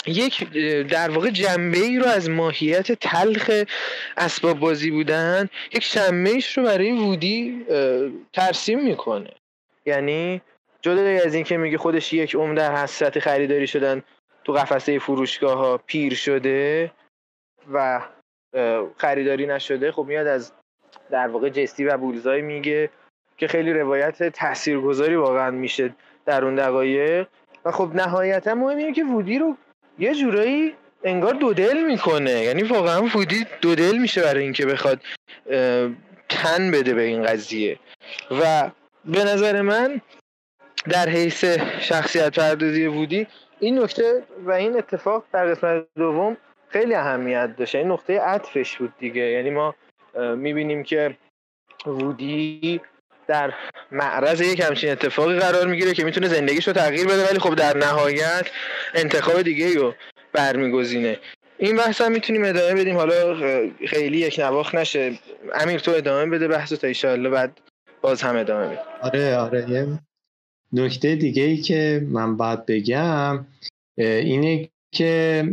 یک 0.08 0.50
در 0.88 1.10
واقع 1.10 1.30
جنبه 1.30 1.78
ای 1.78 2.00
رو 2.00 2.06
از 2.06 2.30
ماهیت 2.30 2.92
تلخ 2.92 3.52
اسباب 4.18 4.60
بازی 4.60 4.92
بودن 4.92 5.50
یک 5.74 5.84
شمه 5.84 6.40
رو 6.56 6.64
برای 6.64 6.92
وودی 6.92 7.66
ترسیم 8.34 8.84
می‌کنه. 8.84 9.30
یعنی 9.86 10.42
جدای 10.82 11.22
از 11.22 11.34
اینکه 11.34 11.58
میگه 11.58 11.78
خودش 11.78 12.14
یک 12.14 12.36
عمر 12.36 12.56
در 12.56 12.76
حسرت 12.76 13.20
خریداری 13.20 13.68
شدن 13.68 14.02
تو 14.44 14.54
قفسه 14.54 15.00
فروشگاه 15.00 15.58
ها 15.58 15.78
پیر 15.78 16.14
شده 16.14 16.92
و 17.74 18.02
خریداری 18.98 19.48
نشده 19.48 19.92
خب 19.92 20.06
میاد 20.08 20.28
از 20.28 20.52
در 21.12 21.28
واقع 21.28 21.50
جستی 21.50 21.86
و 21.86 21.98
بولزای 21.98 22.42
میگه 22.42 22.90
که 23.38 23.48
خیلی 23.48 23.74
روایت 23.74 24.24
تاثیرگذاری 24.24 25.16
واقعا 25.16 25.52
میشه 25.52 25.96
در 26.26 26.46
اون 26.46 26.56
دقایق. 26.56 27.28
و 27.66 27.72
خب 27.72 27.92
نهایتا 27.96 28.56
مهم 28.56 28.78
اینه 28.78 28.94
که 28.94 29.04
وودی 29.04 29.40
رو 29.40 29.58
یه 30.00 30.16
جورایی 30.16 30.76
انگار 31.04 31.34
دو 31.34 31.54
دل 31.54 31.84
می‌کنه. 31.84 32.32
یعنی 32.32 32.64
واقعا 32.64 33.02
وودی 33.02 33.46
دو 33.62 33.76
دل 33.76 33.98
میشه 33.98 34.22
برای 34.22 34.44
اینکه 34.44 34.66
بخواد 34.66 35.02
تن 36.30 36.72
بده 36.72 36.94
به 36.94 37.02
این 37.02 37.24
قضیه. 37.24 37.80
و 38.32 38.70
به 39.06 39.24
نظر 39.24 39.62
من 39.62 40.02
در 40.90 41.10
حیث 41.10 41.46
شخصیت 41.80 42.40
پردازی 42.40 42.88
وودی 42.88 43.28
این 43.60 43.80
نکته 43.80 44.24
و 44.46 44.52
این 44.52 44.78
اتفاق 44.78 45.24
در 45.34 45.48
قسمت 45.48 45.86
دوم 45.98 46.38
خیلی 46.70 46.96
اهمیت 46.96 47.56
داشت. 47.58 47.76
این 47.76 47.92
نقطه 47.92 48.20
عطفش 48.20 48.78
بود 48.78 48.94
دیگه. 49.00 49.22
یعنی 49.22 49.50
ما 49.50 49.76
می‌بینیم 50.36 50.84
که 50.84 51.18
وودی 51.86 52.82
در 53.28 53.54
معرض 53.92 54.42
یک 54.42 54.60
همچین 54.60 54.92
اتفاقی 54.92 55.40
قرار 55.40 55.68
می‌گیره 55.68 55.94
که 55.94 56.04
می‌تونه 56.04 56.28
زندگیش 56.28 56.68
رو 56.68 56.74
تغییر 56.74 57.08
بده 57.08 57.30
ولی 57.30 57.40
خب 57.40 57.56
در 57.56 57.78
نهایت 57.78 58.50
انتخاب 58.94 59.42
دیگه 59.42 59.76
رو 59.76 59.94
برمیگزینه. 60.34 61.20
این 61.58 61.78
بحث 61.78 62.02
هم 62.02 62.12
می‌تونیم 62.12 62.46
ادامه 62.46 62.82
بدیم. 62.82 62.98
حالا 62.98 63.36
خیلی 63.88 64.18
یک 64.18 64.40
نواخ 64.40 64.76
نشه. 64.76 65.20
امیر 65.54 65.80
تو 65.80 65.92
ادامه 65.92 66.26
بده 66.26 66.48
بحث 66.48 66.74
تا 66.74 66.88
ایشالله 66.88 67.30
بعد 67.30 67.60
باز 68.02 68.22
هم 68.22 68.38
ادامه 68.38 68.68
بده 68.68 68.80
آره 69.02 69.38
آره. 69.38 69.88
نکته 70.74 71.16
دیگه 71.16 71.44
ای 71.44 71.58
که 71.58 72.08
من 72.10 72.38
باید 72.38 72.66
بگم 72.66 73.46
اینه 73.98 74.70
که 74.92 75.44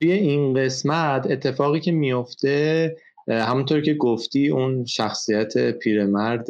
توی 0.00 0.12
این 0.12 0.54
قسمت 0.54 1.30
اتفاقی 1.30 1.80
که 1.80 1.92
میفته 1.92 2.96
همونطور 3.28 3.80
که 3.80 3.94
گفتی 3.94 4.48
اون 4.48 4.84
شخصیت 4.84 5.70
پیرمرد 5.70 6.46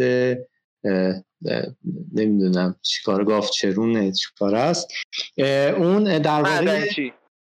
نمی‌دونم 2.15 2.77
چیکار 2.83 3.25
گاف 3.25 3.51
چرونه 3.51 4.13
چیکار 4.13 4.55
است. 4.55 4.89
اون 5.77 6.19
در 6.19 6.43
واقع 6.43 6.89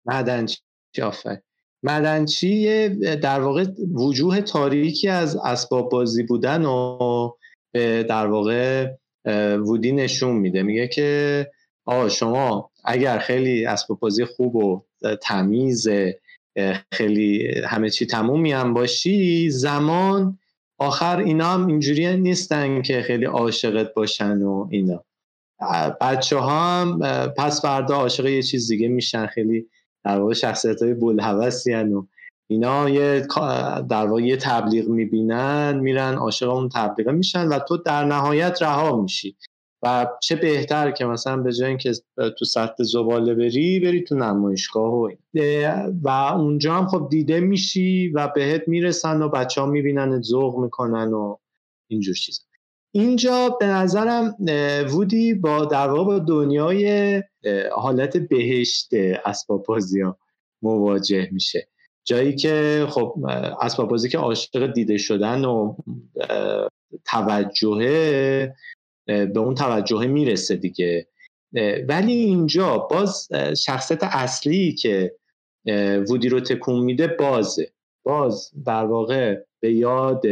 مدنچی 0.07 0.59
آفر 1.02 1.38
مدنچی 1.83 2.88
در 3.16 3.40
واقع 3.40 3.64
وجوه 3.94 4.40
تاریکی 4.40 5.09
از 5.09 5.37
اسباب 5.37 5.90
بازی 5.90 6.22
بودن 6.22 6.64
و 6.64 7.30
در 8.09 8.26
واقع 8.26 8.90
وودی 9.59 9.93
نشون 9.93 10.37
میده. 10.37 10.63
میگه 10.63 10.89
که 10.89 11.51
آه 11.85 12.09
شما 12.09 12.71
اگر 12.85 13.19
خیلی 13.19 13.67
اسباب 13.67 13.99
بازی 13.99 14.25
خوب 14.25 14.57
و 14.57 14.85
تمیز 15.23 15.89
خیلی 16.93 17.61
همه 17.65 17.91
چی 17.91 18.07
تمومی 18.07 18.53
هم 18.53 18.75
باشی 18.75 19.51
زمان 19.51 20.39
آخر 20.79 21.17
اینا 21.19 21.47
هم 21.47 21.67
اینجوری 21.67 22.17
نیستن 22.17 22.83
که 22.83 23.03
خیلی 23.03 23.25
عاشقت 23.25 23.95
باشن 23.95 24.43
و 24.43 24.69
اینا. 24.71 25.05
بچه 26.01 26.37
ها 26.37 26.81
هم 26.81 26.99
پس 27.37 27.63
فردا 27.63 27.95
عاشق 27.95 28.27
یه 28.27 28.43
چیز 28.43 28.69
دیگه 28.69 28.89
میشن. 28.89 29.27
خیلی 29.27 29.67
در 30.05 30.21
واقع 30.21 30.35
شخصیت 30.35 30.83
های 30.83 30.95
بلحوثی 30.95 31.75
و 31.75 32.03
اینا 32.46 32.88
یه 32.90 33.26
در 33.90 34.07
واقع 34.07 34.22
یه 34.22 34.37
تبلیغ 34.37 34.88
می‌بینن 34.88 35.78
میرن 35.78 36.14
عاشق 36.14 36.50
اون 36.50 36.68
تبلیغ 36.68 37.09
میشن 37.09 37.48
و 37.48 37.59
تو 37.59 37.76
در 37.76 38.04
نهایت 38.04 38.62
رها 38.62 38.96
میشی. 39.02 39.37
و 39.83 40.07
چه 40.22 40.37
بهتر 40.37 40.90
که 40.90 41.04
مثلا 41.04 41.37
به 41.37 41.52
جای 41.52 41.68
اینکه 41.68 41.92
تو 42.38 42.44
سطح 42.44 42.83
زباله 42.85 43.35
بری 43.35 43.80
بری 43.80 44.04
تو 44.04 44.14
نمایشگاه 44.14 44.92
و 44.92 45.11
و 46.02 46.09
اونجا 46.09 46.74
هم 46.74 46.87
خب 46.87 47.09
دیده 47.11 47.40
میشی 47.40 48.09
و 48.09 48.28
بهت 48.35 48.68
می‌رسن 48.68 49.22
و 49.22 49.28
بچه 49.28 49.61
ها 49.61 49.66
می‌بینن 49.66 50.22
ذوق 50.22 50.59
می‌کنن 50.59 51.12
و 51.12 51.37
اینجور 51.90 52.14
چیز 52.14 52.46
اینجا 52.94 53.57
به 53.61 53.66
نظرم 53.66 54.37
وودی 54.90 55.35
با 55.35 55.64
در 55.64 55.90
واقع 55.90 56.04
با 56.04 56.18
دنیای 56.18 57.22
حالت 57.72 58.16
بهشت 58.16 58.94
اسباب 59.24 59.64
بازی 59.64 60.00
ها 60.00 60.18
مواجه 60.62 61.28
میشه. 61.33 61.68
جایی 62.05 62.37
که 62.37 62.87
خب 62.90 63.14
اسباب 63.61 63.88
بازی 63.88 64.09
که 64.09 64.19
عاشق 64.19 64.73
دیده 64.73 64.99
شدن 64.99 65.45
و 65.45 65.77
توجهه 67.05 68.55
به 69.07 69.38
اون 69.38 69.55
توجه 69.55 70.07
می‌رسه 70.07 70.57
دیگه. 70.57 71.09
ولی 71.88 72.12
اینجا 72.12 72.79
باز 72.79 73.29
شخصیت 73.64 74.03
اصلی 74.03 74.73
که 74.73 75.14
وودی 76.09 76.29
رو 76.29 76.40
تکون 76.40 76.81
میده 76.81 77.07
بازه. 77.07 77.71
باز 78.05 78.51
در 78.67 78.85
واقع 78.85 79.40
به 79.61 79.73
یاد 79.73 80.25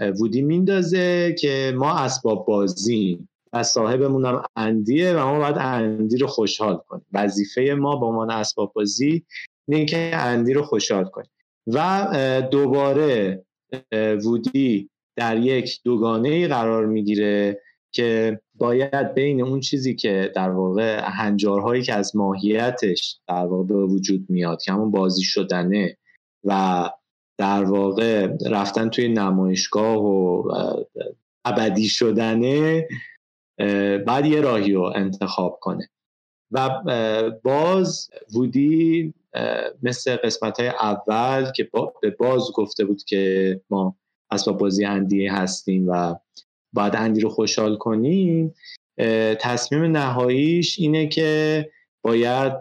وودی 0.00 0.42
میندازه 0.42 1.36
که 1.38 1.72
ما 1.76 1.94
اسباب 1.98 2.46
بازیم 2.46 3.28
و 3.52 3.62
صاحبمون 3.62 4.26
هم 4.26 4.42
اندیه 4.56 5.12
و 5.12 5.18
ما 5.18 5.38
باید 5.38 5.58
اندی 5.58 6.16
رو 6.16 6.26
خوشحال 6.26 6.76
کنیم. 6.76 7.06
وظیفه 7.12 7.76
ما 7.78 7.96
به 7.96 8.06
عنوان 8.06 8.30
اسباب 8.30 8.72
بازی 8.72 9.24
اینه 9.68 9.84
که 9.84 10.10
اندی 10.14 10.52
رو 10.52 10.62
خوشحال 10.62 11.04
کنیم 11.04 11.30
و 11.66 12.42
دوباره 12.50 13.44
وودی 14.24 14.90
در 15.16 15.36
یک 15.36 15.80
دوگانه 15.84 16.48
قرار 16.48 16.86
می‌گیره 16.86 17.60
که 17.92 18.40
باید 18.54 19.14
بین 19.14 19.42
اون 19.42 19.60
چیزی 19.60 19.94
که 19.94 20.32
در 20.36 20.50
واقع 20.50 21.00
هنجارهایی 21.04 21.82
که 21.82 21.94
از 21.94 22.16
ماهیتش 22.16 23.18
در 23.28 23.46
واقع 23.46 23.64
به 23.64 23.86
وجود 23.86 24.26
میاد 24.28 24.62
که 24.62 24.72
همون 24.72 24.90
بازی 24.90 25.22
شدنه 25.22 25.96
و 26.44 26.90
در 27.38 27.64
واقع 27.64 28.36
رفتن 28.46 28.88
توی 28.88 29.08
نمایشگاه 29.08 29.96
و 29.96 30.52
ابدی 31.44 31.88
شدنه 31.88 32.88
بعد 34.06 34.26
یه 34.26 34.40
راهی 34.40 34.72
رو 34.72 34.92
انتخاب 34.94 35.58
کنه. 35.60 35.88
و 36.50 36.70
باز 37.42 38.10
وودی 38.34 39.14
مثل 39.82 40.16
قسمت 40.16 40.60
های 40.60 40.68
اول 40.68 41.52
که 41.52 41.70
به 42.02 42.10
باز 42.10 42.52
گفته 42.54 42.84
بود 42.84 43.04
که 43.04 43.60
ما 43.70 43.96
اسباب 44.30 44.58
بازی 44.58 44.84
اندیه 44.84 45.34
هستیم 45.34 45.88
و 45.88 46.14
باید 46.72 46.96
اندی 46.96 47.20
رو 47.20 47.28
خوشحال 47.28 47.76
کنیم 47.76 48.54
تصمیم 49.40 49.96
نهاییش 49.96 50.78
اینه 50.78 51.08
که 51.08 51.70
باید 52.02 52.52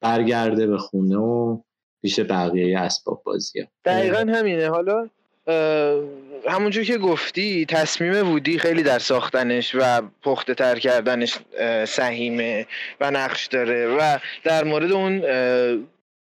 برگرده 0.00 0.66
به 0.66 0.78
خونه 0.78 1.16
و 1.16 1.60
پیش 2.02 2.20
بقیه 2.20 2.78
اسباب 2.78 3.22
بازی 3.24 3.60
ها 3.60 3.66
دقیقا 3.84 4.18
همینه. 4.18 4.68
حالا 4.68 5.08
همونجور 6.48 6.84
که 6.84 6.98
گفتی 6.98 7.66
تصمیم 7.66 8.28
وودی 8.28 8.58
خیلی 8.58 8.82
در 8.82 8.98
ساختنش 8.98 9.74
و 9.74 10.02
پخته 10.22 10.54
تر 10.54 10.78
کردنش 10.78 11.38
سهیمه 11.84 12.66
و 13.00 13.10
نقش 13.10 13.46
داره 13.46 13.86
و 13.86 14.18
در 14.44 14.64
مورد 14.64 14.92
اون 14.92 15.22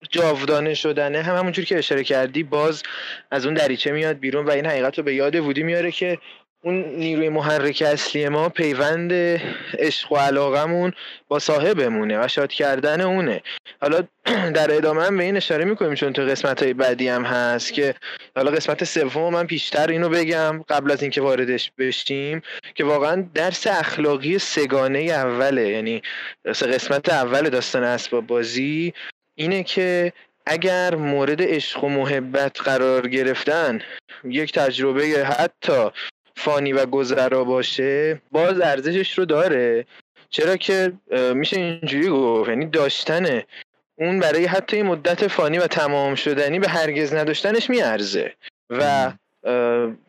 جاودانه 0.09 0.74
شدنه 0.74 1.22
هم 1.22 1.36
همونجور 1.36 1.65
که 1.65 1.78
اشاره 1.78 2.03
کردی 2.03 2.43
باز 2.43 2.84
از 3.32 3.45
اون 3.45 3.53
دریچه 3.53 3.91
میاد 3.91 4.20
بیرون 4.20 4.45
و 4.45 4.51
این 4.51 4.65
حقیقت 4.65 4.97
رو 4.97 5.03
به 5.03 5.15
یاد 5.15 5.36
وودی 5.36 5.63
میاره 5.63 5.91
که 5.91 6.18
اون 6.61 6.75
نیروی 6.75 7.29
محرک 7.29 7.83
اصلی 7.85 8.29
ما 8.29 8.49
پیوند 8.49 9.13
عشق 9.79 10.11
و 10.11 10.17
علاقمون 10.17 10.93
با 11.27 11.39
صاحبمونه 11.39 12.25
و 12.25 12.27
شاد 12.27 12.51
کردن 12.51 13.01
اونه. 13.01 13.41
حالا 13.81 14.03
در 14.57 14.75
ادامه 14.75 15.03
هم 15.03 15.17
به 15.17 15.23
این 15.23 15.37
اشاره 15.37 15.65
می‌کنیم 15.65 15.95
چون 15.95 16.13
تو 16.13 16.21
قسمت 16.21 16.63
های 16.63 16.73
بعدی 16.73 17.07
هم 17.07 17.23
هست 17.23 17.73
که 17.73 17.95
حالا 18.35 18.51
قسمت 18.51 18.83
سوم 18.83 19.33
من 19.33 19.47
پیشتر 19.47 19.87
اینو 19.87 20.09
بگم 20.09 20.63
قبل 20.69 20.91
از 20.91 21.01
اینکه 21.01 21.21
واردش 21.21 21.71
بشیم 21.77 22.41
که 22.75 22.83
واقعا 22.83 23.27
درس 23.33 23.67
اخلاقی 23.67 24.39
سگانه 24.39 24.99
اوله 24.99 25.69
یعنی 25.69 26.01
قسمت 26.45 27.09
اول 27.09 27.49
داستان 27.49 27.83
اسباب 27.83 28.27
بازی 28.27 28.93
اینه 29.35 29.63
که 29.63 30.13
اگر 30.45 30.95
مورد 30.95 31.41
عشق 31.41 31.83
و 31.83 31.89
محبت 31.89 32.61
قرار 32.61 33.07
گرفتن 33.07 33.81
یک 34.23 34.53
تجربه 34.53 35.03
حتی 35.25 35.89
فانی 36.38 36.73
و 36.73 36.85
گذرا 36.85 37.43
باشه 37.43 38.21
باز 38.31 38.61
ارزشش 38.61 39.17
رو 39.17 39.25
داره. 39.25 39.85
چرا 40.29 40.57
که 40.57 40.93
میشه 41.33 41.57
اینجوری 41.59 42.09
گفت 42.09 42.49
یعنی 42.49 42.65
داشتنه. 42.65 43.45
اون 43.95 44.19
برای 44.19 44.45
حتی 44.45 44.81
مدت 44.81 45.27
فانی 45.27 45.57
و 45.57 45.67
تمام 45.67 46.15
شدنی 46.15 46.59
به 46.59 46.69
هرگز 46.69 47.13
نداشتنش 47.13 47.69
میارزه. 47.69 48.33
و 48.69 49.11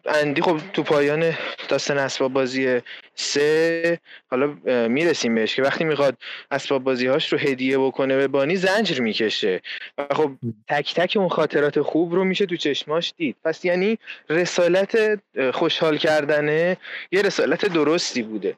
اندی 0.07 0.43
خب 0.43 0.61
تو 0.73 0.83
پایان 0.83 1.35
داستان 1.69 1.99
اسباب 1.99 2.33
بازی 2.33 2.81
سه 3.21 3.99
حالا 4.31 4.47
می‌رسیم 4.89 5.35
بهش 5.35 5.57
که 5.57 5.63
وقتی 5.63 5.85
می‌خواد 5.85 6.17
اسباب 6.51 6.85
بازی 6.85 7.07
هاش 7.07 7.33
رو 7.33 7.39
هدیه 7.39 7.79
بکنه 7.79 8.17
به 8.17 8.29
بانی 8.29 8.57
زنجر 8.57 9.01
می‌کشه. 9.01 9.63
و 9.99 10.07
خب 10.15 10.31
تک 10.69 10.95
تک 10.95 11.17
اون 11.17 11.29
خاطرات 11.29 11.81
خوب 11.81 12.15
رو 12.15 12.25
میشه 12.25 12.47
تو 12.47 12.57
چشماش 12.57 13.13
دید. 13.17 13.37
پس 13.45 13.65
یعنی 13.65 13.99
رسالت 14.31 15.21
خوشحال 15.55 15.97
کردنه 15.97 16.77
یه 17.13 17.23
رسالت 17.23 17.67
درستی 17.67 18.23
بوده. 18.23 18.57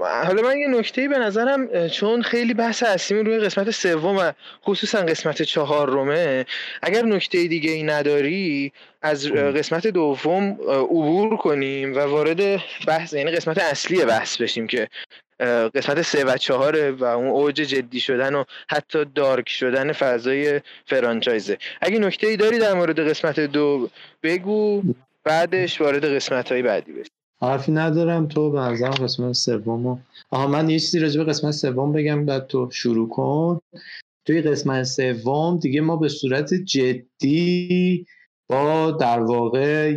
حالا 0.00 0.42
من 0.42 0.58
یه 0.58 0.68
نکته 0.68 1.08
به 1.08 1.18
نظرم 1.18 1.88
چون 1.88 2.22
خیلی 2.22 2.54
بحث 2.54 2.82
اصلی 2.82 3.22
روی 3.22 3.38
قسمت 3.38 3.70
سوم 3.70 4.16
و 4.16 4.32
خصوصا 4.64 4.98
قسمت 4.98 5.42
چهار 5.42 5.90
رومه 5.90 6.46
اگر 6.82 7.02
نکته 7.02 7.46
دیگه 7.46 7.70
ای 7.70 7.82
نداری 7.82 8.72
از 9.02 9.32
قسمت 9.32 9.86
دوم 9.86 10.58
عبور 10.68 11.36
کنیم 11.36 11.94
و 11.94 11.98
وارد 11.98 12.60
بحث 12.86 13.12
یعنی 13.12 13.30
قسمت 13.30 13.58
اصلی 13.58 14.04
بحث 14.04 14.36
بشیم 14.36 14.66
که 14.66 14.88
قسمت 15.74 16.02
سه 16.02 16.24
و 16.24 16.36
چهاره 16.36 16.90
و 16.90 17.04
اون 17.04 17.26
اوج 17.28 17.54
جدی 17.54 18.00
شدن 18.00 18.34
و 18.34 18.44
حتی 18.68 19.04
دارک 19.04 19.48
شدن 19.48 19.92
فضای 19.92 20.60
فرانچایزه. 20.86 21.58
اگه 21.80 21.98
نکته 21.98 22.26
ای 22.26 22.36
داری 22.36 22.58
در 22.58 22.74
مورد 22.74 23.08
قسمت 23.08 23.40
دو 23.40 23.90
بگو 24.22 24.82
بعدش 25.24 25.80
وارد 25.80 26.04
قسمت 26.04 26.52
های 26.52 26.62
بعدی 26.62 26.92
بشیم. 26.92 27.15
حرفی 27.42 27.72
ندارم. 27.72 28.28
تو 28.28 28.50
به 28.50 28.60
نظرم 28.60 28.90
قسمت 28.90 29.32
سوم 29.32 30.02
آها 30.30 30.46
من 30.46 30.70
یه 30.70 30.78
چیزی 30.78 30.98
راجع 30.98 31.24
به 31.24 31.30
قسمت 31.30 31.50
سوم 31.50 31.92
بگم 31.92 32.26
بعد 32.26 32.46
تو 32.46 32.70
شروع 32.70 33.08
کن. 33.08 33.60
توی 34.24 34.42
قسمت 34.42 34.82
سوم 34.82 35.58
دیگه 35.58 35.80
ما 35.80 35.96
به 35.96 36.08
صورت 36.08 36.54
جدی 36.54 38.06
با 38.48 38.90
در 38.90 39.20
واقع 39.20 39.92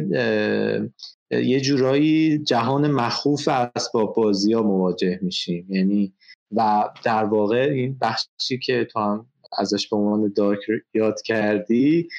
یه 1.31 1.61
جورایی 1.61 2.37
جهان 2.37 2.91
مخوف 2.91 3.47
اسباب 3.75 4.15
بازی 4.15 4.53
ها 4.53 4.63
مواجه 4.63 5.19
میشیم. 5.21 5.65
یعنی 5.69 6.13
و 6.51 6.89
در 7.03 7.23
واقع 7.23 7.69
این 7.71 7.97
بخشی 8.01 8.57
که 8.63 8.85
تو 8.85 8.99
هم 8.99 9.25
ازش 9.57 9.87
به 9.87 9.97
عنوان 9.97 10.33
دارک 10.35 10.59
یاد 10.93 11.21
کردی 11.21 12.09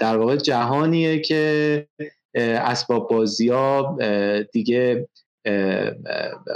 در 0.00 0.16
واقع 0.16 0.36
جهانیه 0.36 1.18
که 1.18 1.88
اسباب 2.36 3.08
بازی 3.08 3.48
ها 3.48 3.98
دیگه 4.52 5.08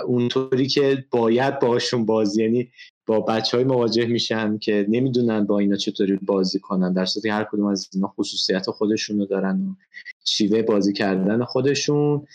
اونطوری 0.07 0.66
که 0.66 1.05
باید 1.11 1.59
باشون 1.59 2.07
بازی 2.07 2.43
یعنی 2.43 2.70
با 3.07 3.20
بچه 3.20 3.57
های 3.57 3.66
مواجه 3.66 4.07
میشن 4.07 4.59
که 4.59 4.87
نمی‌دونن 4.89 5.47
با 5.47 5.59
اینا 5.59 5.76
چطوری 5.76 6.18
بازی 6.22 6.59
کنن. 6.59 6.93
در 6.93 7.05
صورتی 7.05 7.28
هر 7.28 7.45
کدوم 7.45 7.66
از 7.66 7.89
اینا 7.95 8.09
خصوصیت 8.09 8.70
خودشون 8.70 9.18
رو 9.18 9.26
دارن 9.26 9.76
شیوه 10.24 10.62
بازی 10.62 10.93
کردن 10.93 11.45
خودشون. 11.45 12.26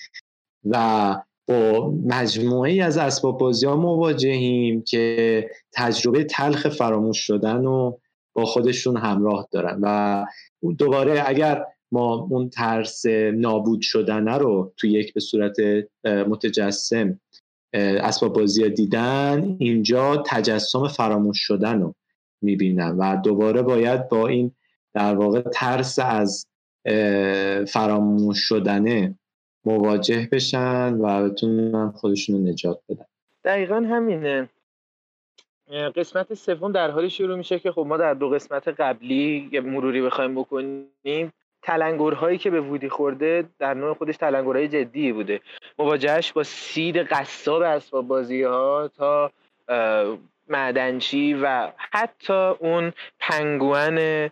و 0.66 1.16
با 1.48 1.92
مجموعه 2.06 2.72
ای 2.72 2.82
از 2.82 2.98
اسباب 2.98 3.38
بازی 3.38 3.66
ها 3.66 3.76
مواجهیم 3.76 4.82
که 4.82 5.50
تجربه 5.74 6.24
تلخ 6.24 6.70
فراموش 6.70 7.20
شدن 7.20 7.66
و 7.66 7.98
با 8.34 8.46
خودشون 8.46 8.98
همراه 8.98 9.48
دارن. 9.52 9.80
و 9.82 10.26
دوباره 10.78 11.24
اگر 11.26 11.66
ما 11.92 12.28
اون 12.30 12.50
ترس 12.50 13.06
نابود 13.34 13.82
شدن 13.82 14.28
رو 14.28 14.74
تو 14.78 14.88
یک 14.88 15.14
به 15.14 15.20
صورت 15.20 15.56
متجسم 16.04 17.20
اسباب 17.74 18.34
بازی 18.34 18.70
دیدن 18.70 19.56
اینجا 19.60 20.24
تجسم 20.28 20.88
فراموش 20.88 21.40
شدن 21.40 21.82
رو 21.82 21.96
می‌بینن 22.42 22.98
و 22.98 23.22
دوباره 23.22 23.62
باید 23.62 24.10
با 24.10 24.28
این 24.28 24.52
در 24.94 25.16
واقع 25.16 25.42
ترس 25.42 26.00
از 26.00 26.48
فراموش 27.68 28.40
شدنه 28.40 29.16
مواجه 29.66 30.30
بشن 30.32 30.94
و 30.94 31.30
بتونن 31.30 31.92
خودشون 31.92 32.36
رو 32.36 32.42
نجات 32.42 32.80
بدن. 32.90 33.06
دقیقا 33.44 33.76
همینه. 33.76 34.50
قسمت 35.96 36.34
سوم 36.34 36.72
در 36.72 36.92
حالی 36.92 37.10
شروع 37.10 37.38
میشه 37.38 37.60
که 37.60 37.72
خب 37.72 37.86
ما 37.88 37.98
در 37.98 38.14
دو 38.14 38.30
قسمت 38.30 38.68
قبلی 38.68 39.60
مروری 39.60 40.02
بخوایم 40.02 40.36
بکنیم. 40.36 41.32
تلنگرهایی 41.66 42.38
که 42.38 42.50
به 42.50 42.62
وودی 42.62 42.90
خورده 42.90 43.46
در 43.60 43.74
نوع 43.74 43.94
خودش 43.94 44.18
تلنگرهای 44.18 44.68
جدی 44.68 45.12
بوده. 45.12 45.42
مواجهش 45.80 46.32
با 46.32 46.44
سید 46.44 46.98
قصاب 46.98 47.62
اسباب 47.62 48.08
بازی 48.08 48.44
ها 48.44 48.92
تا 48.98 49.32
معدنچی 50.48 51.34
و 51.34 51.72
حتی 51.78 52.34
اون 52.60 52.94
پنگوان 53.20 54.30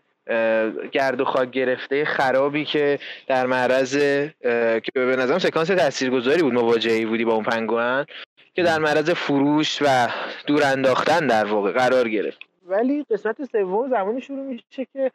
گرد 0.92 1.22
و 1.22 1.26
خاک 1.26 1.52
گرفته 1.52 2.06
خرابی 2.06 2.66
که 2.66 3.00
در 3.28 3.46
معرض 3.46 3.98
که 4.84 4.92
به 4.94 5.16
نظرم 5.16 5.40
سکانس 5.40 5.68
تاثیرگذاری 5.68 6.42
بود 6.42 6.54
مواجهی 6.54 7.06
بودی 7.06 7.26
با 7.26 7.34
اون 7.34 7.44
پنگوان 7.44 8.06
که 8.56 8.64
در 8.64 8.80
معرض 8.80 9.10
فروش 9.10 9.82
و 9.82 10.08
دور 10.48 10.64
انداختن 10.64 11.28
در 11.28 11.46
واقع 11.46 11.72
قرار 11.72 12.10
گرفت. 12.10 12.40
ولی 12.66 13.06
قسمت 13.12 13.46
سوم 13.52 13.90
زمانی 13.90 14.22
شروع 14.22 14.46
میشه 14.46 14.88
که 14.94 15.12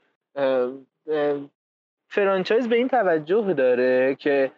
فرانچایز 2.09 2.69
به 2.69 2.77
این 2.77 2.89
توجه 2.89 3.53
داره 3.53 4.15
که 4.15 4.51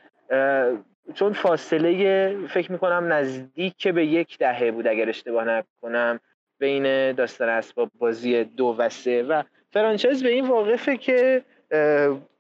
چون 1.15 1.33
فاصله 1.33 2.47
فکر 2.47 2.73
می‌کنم 2.73 3.13
نزدیک 3.13 3.89
به 3.89 4.07
یک 4.07 4.39
دهه 4.39 4.71
بود 4.71 4.87
اگر 4.87 5.09
اشتباه 5.09 5.45
نکنم 5.45 6.21
بین 6.59 7.13
داستان 7.13 7.49
اسباب 7.49 7.91
بازی 7.99 8.45
دو 8.45 8.77
و 8.79 8.89
سه 8.89 9.23
و 9.23 9.43
فرانچایز 9.73 10.23
به 10.23 10.29
این 10.29 10.49
واقفه 10.49 10.97
که 10.97 11.43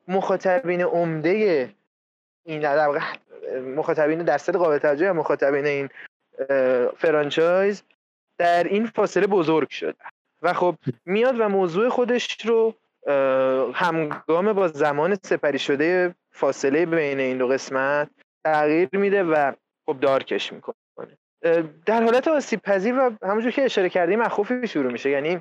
مخاطبین 0.08 0.82
عمده 0.82 1.68
این 2.44 2.60
در 2.60 3.00
مخاطبین 3.76 4.18
درصد 4.18 4.56
قابل 4.56 4.78
توجه 4.78 5.12
مخاطبین 5.12 5.66
این 5.66 5.88
فرانچایز 6.96 7.82
در 8.38 8.64
این 8.64 8.86
فاصله 8.86 9.26
بزرگ 9.26 9.68
شده 9.68 9.94
و 10.42 10.52
خب 10.52 10.74
میاد 11.06 11.40
و 11.40 11.48
موضوع 11.48 11.88
خودش 11.88 12.46
رو 12.46 12.74
همگام 13.74 14.52
با 14.52 14.68
زمان 14.68 15.18
سپری 15.22 15.58
شده 15.58 16.14
فاصله 16.32 16.86
بین 16.86 17.20
این 17.20 17.38
دو 17.38 17.48
قسمت 17.48 18.10
تغییر 18.44 18.88
میده 18.92 19.22
و 19.22 19.52
خب 19.86 20.00
دارکش 20.00 20.52
می‌کنه. 20.52 20.76
در 21.86 22.02
حالت 22.02 22.28
آسیب 22.28 22.62
پذیر 22.62 22.98
و 22.98 23.10
همونجور 23.22 23.52
که 23.52 23.64
اشاره 23.64 23.88
کردیم 23.88 24.18
مخوفی 24.18 24.68
شروع 24.68 24.92
میشه. 24.92 25.10
یعنی 25.10 25.40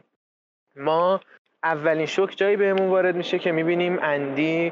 ما 0.75 1.21
اولین 1.63 2.05
شوک 2.05 2.37
جایی 2.37 2.55
بهمون 2.55 2.89
وارد 2.89 3.15
میشه 3.15 3.39
که 3.39 3.51
می‌بینیم 3.51 3.99
اندی 4.01 4.71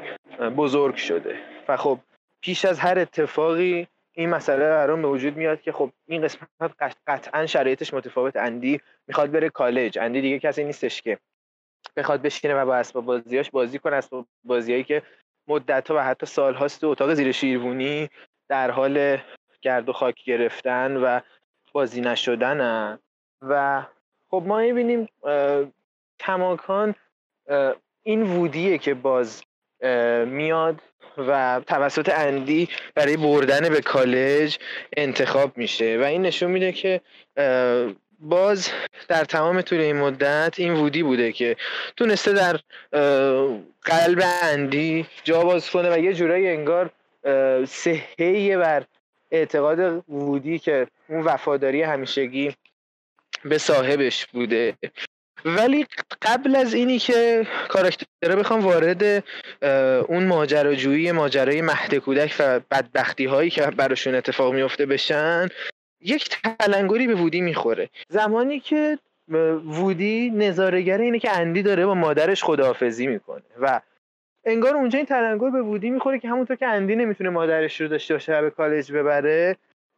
بزرگ 0.56 0.94
شده. 0.94 1.36
و 1.68 1.76
خب 1.76 1.98
پیش 2.40 2.64
از 2.64 2.78
هر 2.78 2.98
اتفاقی 2.98 3.86
این 4.12 4.28
مسئله 4.28 4.58
برام 4.58 5.02
به 5.02 5.08
وجود 5.08 5.36
میاد 5.36 5.60
که 5.60 5.72
خب 5.72 5.90
این 6.06 6.22
قسمت 6.22 6.72
قطعا 7.06 7.46
شرایطش 7.46 7.94
متفاوت. 7.94 8.36
اندی 8.36 8.80
می‌خواد 9.06 9.30
بره 9.30 9.48
کالج. 9.48 9.98
اندی 9.98 10.20
دیگه 10.20 10.38
کسی 10.38 10.64
نیستش 10.64 11.02
که 11.02 11.18
بخواد 11.96 12.22
بشینه 12.22 12.54
و 12.54 12.66
با 12.66 12.76
اسباب 12.76 13.04
بازیاش 13.04 13.50
بازی 13.50 13.78
کنه. 13.78 13.96
اسباب 13.96 14.26
بازیایی 14.44 14.84
که 14.84 15.02
مدت 15.48 15.90
و 15.90 15.98
حتی 15.98 16.26
سال 16.26 16.54
هاست 16.54 16.80
تو 16.80 16.86
اتاق 16.86 17.14
زیر 17.14 17.32
شیروانی 17.32 18.08
در 18.48 18.70
حال 18.70 19.18
گرد 19.62 19.88
و 19.88 19.92
خاک 19.92 20.24
گرفتن 20.24 20.96
و 20.96 21.20
بازی 21.72 22.00
نشدن 22.00 22.98
و 23.42 23.82
خب 24.30 24.42
ما 24.46 24.58
می‌بینیم 24.58 25.08
کماکان 26.20 26.94
این 28.02 28.22
وودیه 28.22 28.78
که 28.78 28.94
باز 28.94 29.42
میاد 30.26 30.80
و 31.18 31.62
توسط 31.66 32.08
اندی 32.14 32.68
برای 32.94 33.16
بردن 33.16 33.68
به 33.68 33.80
کالج 33.80 34.58
انتخاب 34.96 35.58
میشه. 35.58 35.98
و 36.00 36.04
این 36.04 36.22
نشون 36.22 36.50
میده 36.50 36.72
که 36.72 37.00
باز 38.18 38.68
در 39.08 39.24
تمام 39.24 39.60
طول 39.60 39.80
این 39.80 39.96
مدت 39.96 40.54
این 40.56 40.74
وودی 40.74 41.02
بوده 41.02 41.32
که 41.32 41.56
تونسته 41.96 42.32
در 42.32 42.60
قلب 43.82 44.22
اندی 44.42 45.06
جا 45.24 45.42
باز 45.44 45.70
کنه 45.70 45.94
و 45.94 45.98
یه 45.98 46.14
جورایی 46.14 46.48
انگار 46.48 46.90
صحه 47.66 48.56
بر 48.56 48.84
اعتقاد 49.30 50.04
وودی 50.08 50.58
که 50.58 50.86
اون 51.08 51.20
وفاداری 51.24 51.82
همیشگی 51.82 52.54
به 53.44 53.58
صاحبش 53.58 54.26
بوده. 54.26 54.74
ولی 55.44 55.86
قبل 56.22 56.56
از 56.56 56.74
اینی 56.74 56.98
که 56.98 57.46
کاراکتره 57.68 58.36
بخوام 58.36 58.60
وارد 58.60 59.24
اون 60.08 60.26
ماجراجویی 60.26 61.12
ماجرای 61.12 61.62
مهد 61.62 61.94
کودک 61.94 62.34
و 62.38 62.60
بدبختی 62.70 63.24
هایی 63.24 63.50
که 63.50 63.66
براشون 63.66 64.14
اتفاق 64.14 64.54
میفته 64.54 64.86
بشن 64.86 65.48
یک 66.00 66.28
تلنگری 66.58 67.06
به 67.06 67.14
وودی 67.14 67.40
می‌خوره. 67.40 67.90
زمانی 68.08 68.60
که 68.60 68.98
وودی 69.64 70.30
نظارگر 70.30 70.98
اینه 70.98 71.18
که 71.18 71.30
اندی 71.30 71.62
داره 71.62 71.86
با 71.86 71.94
مادرش 71.94 72.44
خداحافظی 72.44 73.06
می‌کنه 73.06 73.42
و 73.60 73.80
انگار 74.44 74.76
اونجا 74.76 74.96
این 74.96 75.06
تلنگر 75.06 75.50
به 75.50 75.62
وودی 75.62 75.90
می‌خوره 75.90 76.18
که 76.18 76.28
همونطور 76.28 76.56
که 76.56 76.66
اندی 76.66 76.96
نمی‌تونه 76.96 77.30
مادرش 77.30 77.80
رو 77.80 77.88
داشته 77.88 78.14
باشه 78.14 78.42
به 78.42 78.50
کالج 78.50 78.92
ببره 78.92 79.56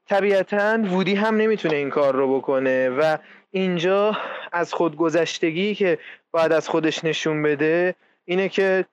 طبیعتا 0.08 0.78
وودی 0.84 1.14
هم 1.14 1.36
نمی‌تونه 1.36 1.76
این 1.76 1.90
کار 1.90 2.14
رو 2.14 2.38
بکنه 2.38 2.88
و 2.88 3.16
اینجا 3.50 4.16
از 4.52 4.74
خودگذشتگی 4.74 5.74
که 5.74 5.98
باید 6.30 6.52
از 6.52 6.68
خودش 6.68 7.04
نشون 7.04 7.42
بده 7.42 7.94
اینه 8.24 8.48
که 8.48 8.84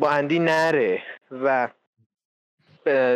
با 0.00 0.10
اندی 0.10 0.38
نره 0.38 1.02
و 1.30 1.68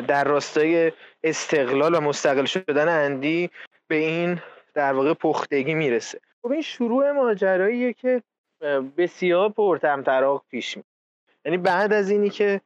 در 0.08 0.24
راستای 0.24 0.92
استقلال 1.24 1.94
و 1.94 2.00
مستقل 2.00 2.44
شدن 2.44 2.88
اندی 2.88 3.50
به 3.88 3.96
این 3.96 4.42
در 4.74 4.92
واقع 4.92 5.14
پختگی 5.14 5.74
می‌رسه. 5.74 6.20
خب 6.42 6.50
این 6.50 6.62
شروع 6.62 7.12
ماجراییه 7.12 7.92
که 7.92 8.22
بسیار 8.96 9.48
پرتمطراق 9.48 10.44
پیش 10.50 10.76
می 10.76 10.82
یعنی 11.44 11.58
بعد 11.58 11.92
از 11.92 12.10
اینی 12.10 12.30
که 12.30 12.60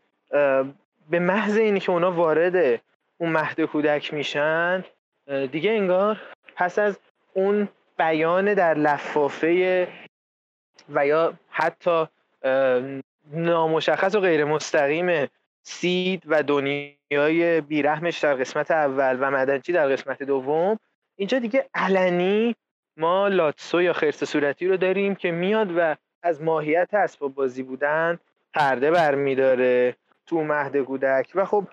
به 1.11 1.19
محض 1.19 1.57
اینی 1.57 1.81
که 1.81 1.93
اونا 1.93 2.13
وارد 2.13 2.81
اون 3.19 3.33
مهد 3.33 3.61
کودک 3.61 4.15
میشن 4.15 4.85
دیگه 5.53 5.71
انگار 5.71 6.21
پس 6.57 6.79
از 6.79 6.99
اون 7.33 7.69
بیان 7.99 8.55
در 8.55 8.75
لفافه 8.75 9.89
و 10.89 11.07
یا 11.07 11.35
حتی 11.51 12.07
نامشخص 13.33 14.15
و 14.15 14.21
غیر 14.21 14.45
مستقیم 14.45 15.29
سید 15.63 16.23
و 16.27 16.43
دنیای 17.11 17.61
بیرحمش 17.61 18.19
در 18.19 18.35
قسمت 18.35 18.71
اول 18.71 19.19
و 19.21 19.31
مدنچی 19.31 19.73
در 19.73 19.89
قسمت 19.89 20.23
دوم. 20.23 20.79
اینجا 21.17 21.39
دیگه 21.39 21.69
علنی 21.75 22.55
ما 22.97 23.29
لاتسو 23.29 23.83
یا 23.83 23.93
خرس 23.93 24.25
صورتی 24.25 24.67
رو 24.67 24.77
داریم 24.77 25.15
که 25.15 25.31
میاد 25.31 25.71
و 25.77 25.97
از 26.23 26.43
ماهیت 26.43 26.89
اسباب 26.93 27.35
بازی 27.35 27.63
بودن 27.63 28.19
پرده 28.55 28.91
برمیداره 28.91 29.97
تو 30.27 30.45
مهد 30.45 30.77
کودک. 30.77 31.33
و 31.35 31.45
خب 31.45 31.65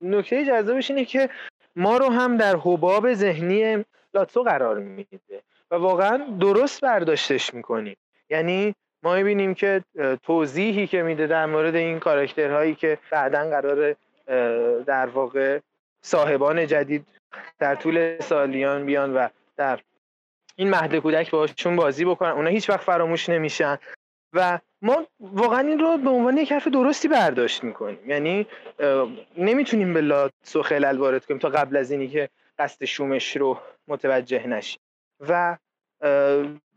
نکته 0.00 0.44
جذابش 0.44 0.90
اینه 0.90 1.04
که 1.04 1.28
ما 1.76 1.96
رو 1.96 2.10
هم 2.10 2.36
در 2.36 2.56
حباب 2.56 3.14
ذهنی 3.14 3.84
لاتسو 4.14 4.42
قرار 4.42 4.78
میده 4.78 5.42
و 5.70 5.74
واقعا 5.74 6.16
درست 6.40 6.80
برداشتش 6.80 7.54
می‌کنیم. 7.54 7.96
یعنی 8.30 8.74
ما 9.02 9.14
می‌بینیم 9.14 9.54
که 9.54 9.82
توضیحی 10.22 10.86
که 10.86 11.02
میده 11.02 11.26
در 11.26 11.46
مورد 11.46 11.74
این 11.74 11.98
کاراکترهایی 11.98 12.74
که 12.74 12.98
بعدا 13.10 13.50
قرار 13.50 13.96
در 14.86 15.06
واقع 15.06 15.60
صاحبان 16.02 16.66
جدید 16.66 17.06
در 17.58 17.74
طول 17.74 18.20
سالیان 18.20 18.86
بیان 18.86 19.14
و 19.14 19.28
در 19.56 19.80
این 20.56 20.70
مهد 20.70 20.96
کودک 20.96 21.30
باشون 21.30 21.76
بازی 21.76 22.04
بکنن. 22.04 22.30
اونا 22.30 22.50
هیچ 22.50 22.70
وقت 22.70 22.80
فراموش 22.80 23.28
نمیشن. 23.28 23.78
و 24.32 24.58
ما 24.82 25.06
واقعا 25.20 25.60
این 25.60 25.78
رو 25.78 25.98
به 25.98 26.10
عنوان 26.10 26.36
یک 26.36 26.52
حرف 26.52 26.68
درستی 26.68 27.08
برداشت 27.08 27.64
می‌کنیم. 27.64 27.98
یعنی 28.06 28.46
نمی‌تونیم 29.36 29.94
به 29.94 30.00
لاتسو 30.00 30.62
خلل 30.62 30.98
وارد 30.98 31.26
کنیم 31.26 31.40
تا 31.40 31.48
قبل 31.48 31.76
از 31.76 31.90
اینی 31.90 32.08
که 32.08 32.28
قصد 32.58 32.84
شومش 32.84 33.36
رو 33.36 33.58
متوجه 33.88 34.46
نشیم. 34.46 34.80
و 35.28 35.56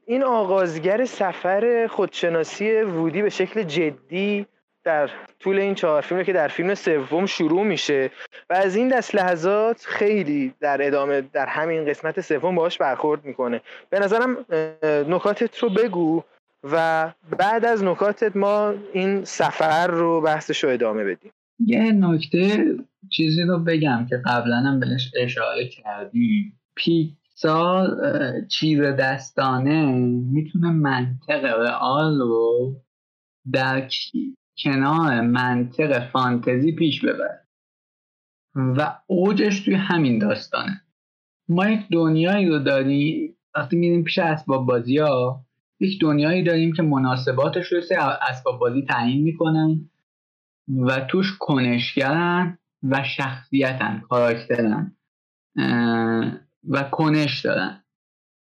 این 0.05 0.23
آغازگر 0.23 1.05
سفر 1.05 1.87
خودشناسی 1.87 2.81
وودی 2.81 3.21
به 3.21 3.29
شکل 3.29 3.63
جدی 3.63 4.45
در 4.83 5.09
طول 5.39 5.59
این 5.59 5.75
چهار 5.75 6.01
فیلمه 6.01 6.23
که 6.23 6.33
در 6.33 6.47
فیلم 6.47 6.75
سوم 6.75 7.25
شروع 7.25 7.63
میشه 7.63 8.11
و 8.49 8.53
از 8.53 8.75
این 8.75 8.87
دست 8.87 9.15
لحظات 9.15 9.85
خیلی 9.85 10.53
در 10.59 10.87
ادامه 10.87 11.21
در 11.21 11.45
همین 11.45 11.85
قسمت 11.85 12.21
سوم 12.21 12.55
باهاش 12.55 12.77
برخورد 12.77 13.25
می‌کنه. 13.25 13.61
به 13.89 13.99
نظرم 13.99 14.45
نکاتت 14.83 15.57
رو 15.57 15.69
بگو 15.69 16.23
و 16.63 17.11
بعد 17.37 17.65
از 17.65 17.83
نکاتت 17.83 18.35
ما 18.35 18.73
این 18.93 19.25
سفر 19.25 19.87
رو 19.87 20.21
بحثش 20.21 20.63
رو 20.63 20.69
ادامه 20.69 21.03
بدیم. 21.03 21.31
یه 21.65 21.91
نکته 21.91 22.75
چیزی 23.09 23.43
رو 23.43 23.59
بگم 23.59 24.05
که 24.09 24.21
قبلا 24.25 24.55
هم 24.55 24.79
بهش 24.79 25.11
اشاره 25.17 25.67
کردی 25.67 26.53
پیکسار 26.75 27.87
چیز 28.47 28.81
دستانه 28.81 29.85
می‌تونه 30.31 30.71
منطق 30.71 31.45
رئال 31.45 32.19
رو 32.19 32.75
در 33.53 33.87
کنار 34.63 35.21
منطق 35.21 36.09
فانتزی 36.09 36.71
پیش 36.71 37.05
ببره 37.05 37.47
و 38.55 38.99
اوجش 39.07 39.59
توی 39.59 39.73
همین 39.75 40.19
داستانه. 40.19 40.81
ما 41.49 41.69
یک 41.69 41.85
دنیایی 41.91 42.49
رو 42.49 42.59
داریم 42.59 43.35
وقتی 43.55 43.75
میریم 43.75 44.03
پیش 44.03 44.17
اسباب 44.17 44.65
بازی 44.65 44.97
ها 44.97 45.45
یک 45.79 46.01
دنیایی 46.01 46.43
داریم 46.43 46.73
که 46.73 46.81
مناسباتش 46.81 47.67
رو 47.67 47.81
سه 47.81 47.95
اسباب 48.29 48.59
بازی 48.59 48.81
تعیین 48.81 49.23
می‌کنن 49.23 49.89
و 50.67 50.99
توش 50.99 51.37
کنشگرن 51.39 52.57
و 52.83 53.03
شخصیتن 53.03 53.99
کاراکترن 54.09 54.95
و 56.69 56.83
کنش 56.91 57.41
دارن. 57.41 57.83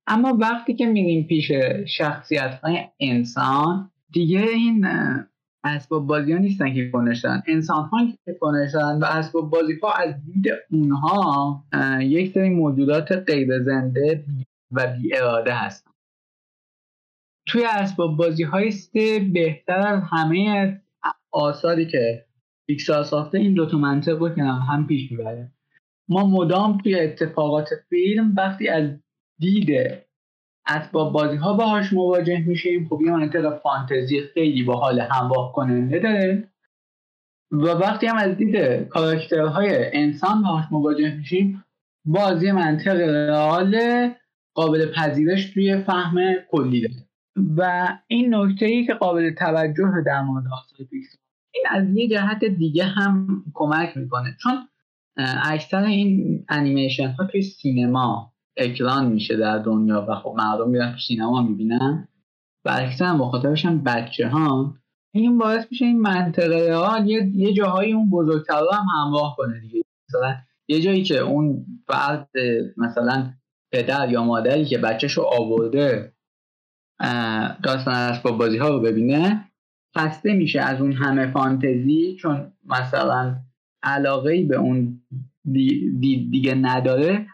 اما 0.07 0.37
وقتی 0.41 0.75
که 0.75 0.87
میریم 0.87 1.27
پیش 1.27 1.53
شخصیت 1.89 2.61
های 2.63 2.79
انسان 3.01 3.91
دیگه 4.11 4.41
این 4.41 4.87
اسباب 5.65 6.07
بازی 6.07 6.33
ها 6.33 6.39
نیستن 6.39 6.75
که 6.75 6.91
کنش 6.91 7.21
دارن 7.21 7.43
انسان 7.47 7.85
ها 7.85 7.99
که 8.25 8.35
کنش 8.41 8.73
دارن 8.75 8.99
و 8.99 9.05
اسباب 9.05 9.51
بازی 9.51 9.79
ها 9.83 9.93
از 9.93 10.15
دید 10.25 10.47
اونها 10.71 11.65
یک 12.01 12.35
سری 12.35 12.51
موجودات 12.51 13.13
غیر 13.13 13.63
زنده 13.63 14.25
و 14.73 14.87
بی 14.87 15.17
اراده 15.17 15.55
هستن. 15.55 15.91
توی 17.47 17.65
اسباب 17.65 18.17
بازی 18.17 18.43
های 18.43 18.71
سه 18.71 19.31
بهتر 19.33 19.79
از 19.79 20.03
همه 20.13 20.81
آثاری 21.31 21.87
که 21.87 22.27
پیکسار 22.67 23.05
ساخته 23.05 23.39
این 23.39 23.55
دوتا 23.55 23.79
منطق 23.79 24.19
رو 24.19 24.29
که 24.29 24.43
هم 24.43 24.87
پیش 24.87 25.13
می‌بره 25.13 25.53
ما 26.09 26.27
مدام 26.27 26.79
توی 26.79 27.01
اتفاقات 27.01 27.69
فیلم 27.89 28.35
وقتی 28.37 28.69
از 28.69 28.91
دید 29.41 29.69
اسباب 30.67 31.13
بازی 31.13 31.37
ها 31.37 31.53
باهاش 31.53 31.93
مواجه 31.93 32.45
میشیم. 32.47 32.89
خب 32.89 33.01
یه 33.07 33.13
منطق 33.13 33.59
فانتزی 33.59 34.21
خیلی 34.35 34.63
با 34.63 34.77
حال 34.77 35.01
همراه 35.01 35.53
کننده 35.53 35.99
داره. 35.99 36.49
و 37.51 37.65
وقتی 37.65 38.07
هم 38.07 38.17
از 38.17 38.37
دید 38.37 38.57
کاراکترهای 38.89 39.97
انسان 39.97 40.43
باهاش 40.43 40.65
مواجه 40.71 41.17
میشیم 41.17 41.65
بازی 42.05 42.53
منطق 42.53 42.97
رئال 43.01 43.81
قابل 44.55 44.93
پذیرش 44.93 45.51
توی 45.51 45.83
فهم 45.83 46.35
کلی 46.51 46.81
داره. 46.81 47.07
و 47.57 47.89
این 48.07 48.35
نکته 48.35 48.67
ای 48.67 48.87
که 48.87 48.95
قابل 48.95 49.35
توجه 49.35 50.03
در 50.07 50.23
مورد 50.23 50.45
آثار 50.47 50.87
پیکسار 50.91 51.21
این 51.55 51.65
از 51.71 51.97
یه 51.97 52.09
جهت 52.09 52.45
دیگه 52.45 52.85
هم 52.85 53.45
کمک 53.55 53.97
می‌کنه. 53.97 54.37
چون 54.43 54.69
اکثر 55.45 55.85
این 55.85 56.45
انیمیشن 56.49 57.09
ها 57.09 57.27
توی 57.27 57.43
سینما 57.43 58.32
اکران 58.57 59.07
میشه 59.07 59.37
در 59.37 59.59
دنیا 59.59 60.07
و 60.09 60.15
خب 60.15 60.35
مردم 60.39 60.71
میرن 60.71 60.93
تو 60.93 60.99
سینما 60.99 61.43
می‌بینن. 61.43 62.09
و 62.65 62.71
اکثر 62.75 63.13
مخاطبش 63.13 63.65
هم 63.65 63.85
بچه 63.85 64.29
ها 64.29 64.75
این 65.15 65.39
باعث 65.39 65.67
میشه 65.71 65.85
این 65.85 66.01
منطقه 66.01 66.75
ها 66.75 66.99
یه, 67.07 67.31
یه 67.35 67.53
جاهایی 67.53 67.93
اون 67.93 68.11
بزرگتر 68.11 68.55
هم 68.73 68.87
همراه 68.97 69.35
کنه 69.37 69.61
دیگه. 69.61 69.83
مثلا 70.09 70.37
یه 70.69 70.81
جایی 70.81 71.05
که 71.05 71.19
اون 71.19 71.67
فرد 71.87 72.31
مثلا 72.77 73.33
پدر 73.73 74.11
یا 74.11 74.25
مادری 74.25 74.65
که 74.65 74.79
بچهش 74.79 75.13
رو 75.13 75.25
آورده 75.25 76.13
داستان 77.63 77.95
اسباب 77.95 78.39
بازی 78.39 78.59
ها 78.59 78.69
رو 78.69 78.81
ببینه 78.81 79.53
خسته 79.99 80.35
میشه 80.35 80.61
از 80.61 80.81
اون 80.81 80.93
همه 80.93 81.33
فانتزی 81.33 82.17
چون 82.21 82.53
مثلا 82.65 83.37
علاقه 83.83 84.45
به 84.45 84.57
اون 84.57 85.03
دی 85.53 86.29
دیگه 86.31 86.55
نداره. 86.55 87.27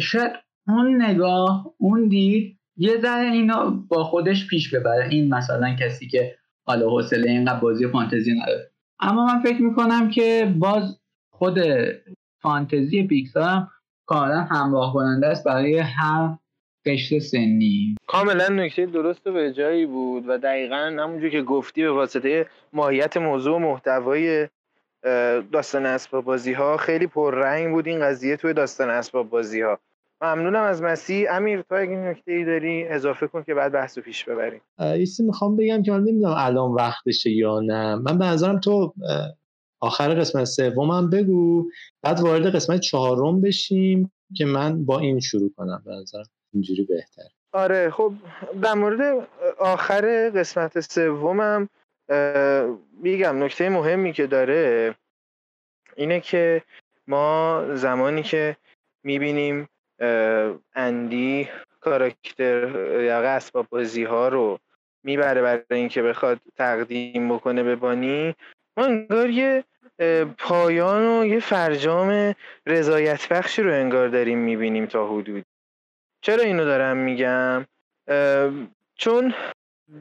شاید 0.00 0.32
اون 0.68 1.02
نگاه 1.02 1.74
اون 1.78 2.08
دید 2.08 2.58
یه 2.76 3.00
ذره 3.00 3.30
اینو 3.30 3.70
با 3.70 4.04
خودش 4.04 4.46
پیش 4.46 4.74
ببره. 4.74 5.08
این 5.08 5.34
مثلا 5.34 5.76
کسی 5.80 6.08
که 6.08 6.36
حالا 6.66 6.90
حوصله 6.90 7.30
اینقدر 7.30 7.60
بازی 7.60 7.86
فانتزی 7.86 8.32
نداره. 8.32 8.70
اما 9.00 9.26
من 9.26 9.42
فکر 9.42 9.62
می‌کنم 9.62 10.10
که 10.10 10.54
باز 10.58 11.00
خود 11.30 11.58
فانتزی 12.42 13.06
پیکسار 13.06 13.48
هم 13.48 13.68
کاملا 14.06 14.40
همراه 14.40 14.92
کننده 14.92 15.26
است 15.26 15.44
برای 15.44 15.78
هر 15.78 16.36
قشر 16.86 17.18
سنی. 17.18 17.96
کاملا 18.06 18.48
نکته 18.48 18.86
درست 18.86 19.26
و 19.26 19.32
به 19.32 19.52
جایی 19.52 19.86
بود 19.86 20.24
و 20.28 20.38
دقیقا 20.38 20.76
همونجور 20.76 21.30
که 21.30 21.42
گفتی 21.42 21.82
به 21.82 21.90
واسطه 21.90 22.46
ماهیت 22.72 23.16
موضوع 23.16 23.58
محتوای 23.58 24.48
داستان 25.52 25.86
اسباب 25.86 26.24
بازی 26.24 26.52
ها 26.52 26.76
خیلی 26.76 27.06
پررنگ 27.06 27.72
بود 27.72 27.86
این 27.86 28.00
قضیه 28.00 28.36
توی 28.36 28.52
داستان 28.52 28.90
اسباب 28.90 29.30
بازی 29.30 29.60
ها 29.60 29.78
ممنونم 30.22 30.62
از 30.62 30.82
مسیح. 30.82 31.26
امیر 31.30 31.62
تو 31.62 31.74
اگه 31.74 31.96
نکته 31.96 32.32
ای 32.32 32.44
داری 32.44 32.84
اضافه 32.84 33.26
کن 33.26 33.42
که 33.42 33.54
بعد 33.54 33.72
بحث 33.72 33.98
پیش 33.98 34.24
ببریم. 34.24 34.60
ایسی 34.78 35.22
می‌خوام 35.22 35.56
بگم 35.56 35.82
که 35.82 35.92
من 35.92 36.00
نمی‌دونم 36.00 36.34
الان 36.36 36.70
وقتشه 36.70 37.30
یا 37.30 37.60
نه. 37.60 37.94
من 37.94 38.18
به 38.18 38.24
نظرم 38.24 38.60
تو 38.60 38.94
آخر 39.80 40.14
قسمت 40.14 40.44
سومم 40.44 41.10
بگو. 41.10 41.70
بعد 42.02 42.20
وارد 42.20 42.54
قسمت 42.54 42.80
چهارم 42.80 43.40
بشیم 43.40 44.12
که 44.36 44.44
من 44.44 44.84
با 44.84 44.98
این 44.98 45.20
شروع 45.20 45.50
کنم. 45.56 45.82
به 45.84 45.92
نظرم 45.92 46.24
اینجوری 46.52 46.84
بهتر 46.84 47.22
آره 47.52 47.90
خب 47.90 48.12
در 48.62 48.74
مورد 48.74 49.28
آخر 49.58 50.30
قسمت 50.30 50.80
سومم 50.80 51.68
میگم 53.02 53.44
نکته 53.44 53.68
مهمی 53.68 54.12
که 54.12 54.26
داره 54.26 54.94
اینه 55.96 56.20
که 56.20 56.62
ما 57.08 57.62
زمانی 57.74 58.22
که 58.22 58.56
می‌بینیم 59.04 59.68
اندی 60.74 61.48
کاراکتر 61.80 62.68
یا 63.02 63.20
اسباب 63.20 63.66
بازی 63.70 64.04
ها 64.04 64.28
رو 64.28 64.58
می‌بره 65.04 65.42
برای 65.42 65.62
اینکه 65.70 66.02
بخواد 66.02 66.38
تقدیم 66.56 67.34
بکنه 67.34 67.62
به 67.62 67.76
بانی. 67.76 68.34
ما 68.76 68.84
انگار 68.84 69.30
یه 69.30 69.64
پایان 70.38 71.06
و 71.06 71.26
یه 71.26 71.40
فرجام 71.40 72.34
رضایت 72.66 73.28
بخشی 73.28 73.62
رو 73.62 73.72
انگار 73.72 74.08
داریم 74.08 74.38
می‌بینیم 74.38 74.86
تا 74.86 75.06
حدود. 75.08 75.44
چرا 76.20 76.42
اینو 76.42 76.64
دارم 76.64 76.96
میگم؟ 76.96 77.66
چون 78.94 79.34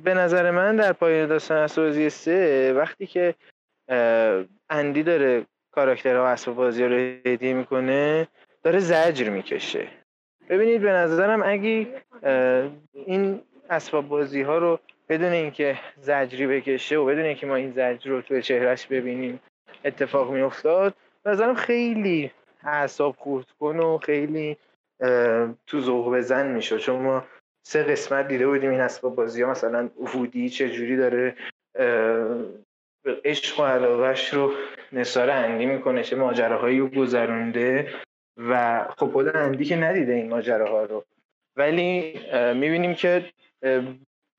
به 0.03 0.13
نظر 0.13 0.51
من 0.51 0.75
در 0.75 0.93
پایان 0.93 1.27
داستان 1.27 1.57
اسرازی 1.57 2.09
سه 2.09 2.73
وقتی 2.73 3.07
که 3.07 3.35
اندی 4.69 5.03
داره 5.03 5.45
کاراکترها 5.71 6.27
اسباب 6.27 6.55
بازی 6.55 6.85
رو 6.85 6.95
هدیه 7.25 7.53
می‌کنه 7.53 8.27
داره 8.65 8.79
زجر 8.79 9.29
می‌کشه. 9.29 9.87
ببینید 10.49 10.81
به 10.81 10.91
نظرم 10.91 11.43
اگه 11.45 11.87
این 12.93 13.41
اسباب 13.69 14.07
بازی 14.07 14.41
ها 14.41 14.57
رو 14.57 14.79
بدون 15.09 15.31
اینکه 15.31 15.79
زجری 15.97 16.47
بکشه 16.47 16.97
و 16.97 17.05
بدون 17.05 17.25
اینکه 17.25 17.45
ما 17.45 17.55
این 17.55 17.71
زجر 17.71 18.09
رو 18.09 18.21
توی 18.21 18.41
چهرش 18.41 18.87
ببینیم 18.87 19.39
اتفاق 19.85 20.31
میافتاد 20.31 20.93
به 21.23 21.31
نظرم 21.31 21.55
خیلی 21.55 22.31
اعصاب 22.63 23.15
خورد 23.17 23.45
کن 23.59 23.79
و 23.79 23.97
خیلی 23.97 24.57
تو 25.67 25.79
ذوق 25.79 26.15
بزن 26.15 26.47
می‌شد. 26.47 26.77
چون 26.77 27.01
ما 27.01 27.23
سه 27.67 27.83
قسمت 27.83 28.27
دیده 28.27 28.47
بودیم 28.47 28.69
این 28.69 28.79
اسباب 28.79 29.15
بازی 29.15 29.41
ها 29.41 29.51
مثلا 29.51 29.89
وودی 30.13 30.49
چجوری 30.49 30.97
داره 30.97 31.35
عشق 33.25 33.59
و 33.59 33.63
علاقهش 33.63 34.33
رو 34.33 34.53
نثار 34.91 35.29
اندی 35.29 35.65
می‌کنه 35.65 36.03
چه 36.03 36.15
ماجراهایی 36.15 36.79
رو 36.79 36.87
گذرونده. 36.87 37.89
و 38.37 38.85
خب 38.97 39.17
اندی 39.17 39.65
که 39.65 39.75
ندیده 39.75 40.13
این 40.13 40.29
ماجراها 40.29 40.83
رو. 40.83 41.05
ولی 41.57 42.19
می‌بینیم 42.53 42.93
که 42.93 43.31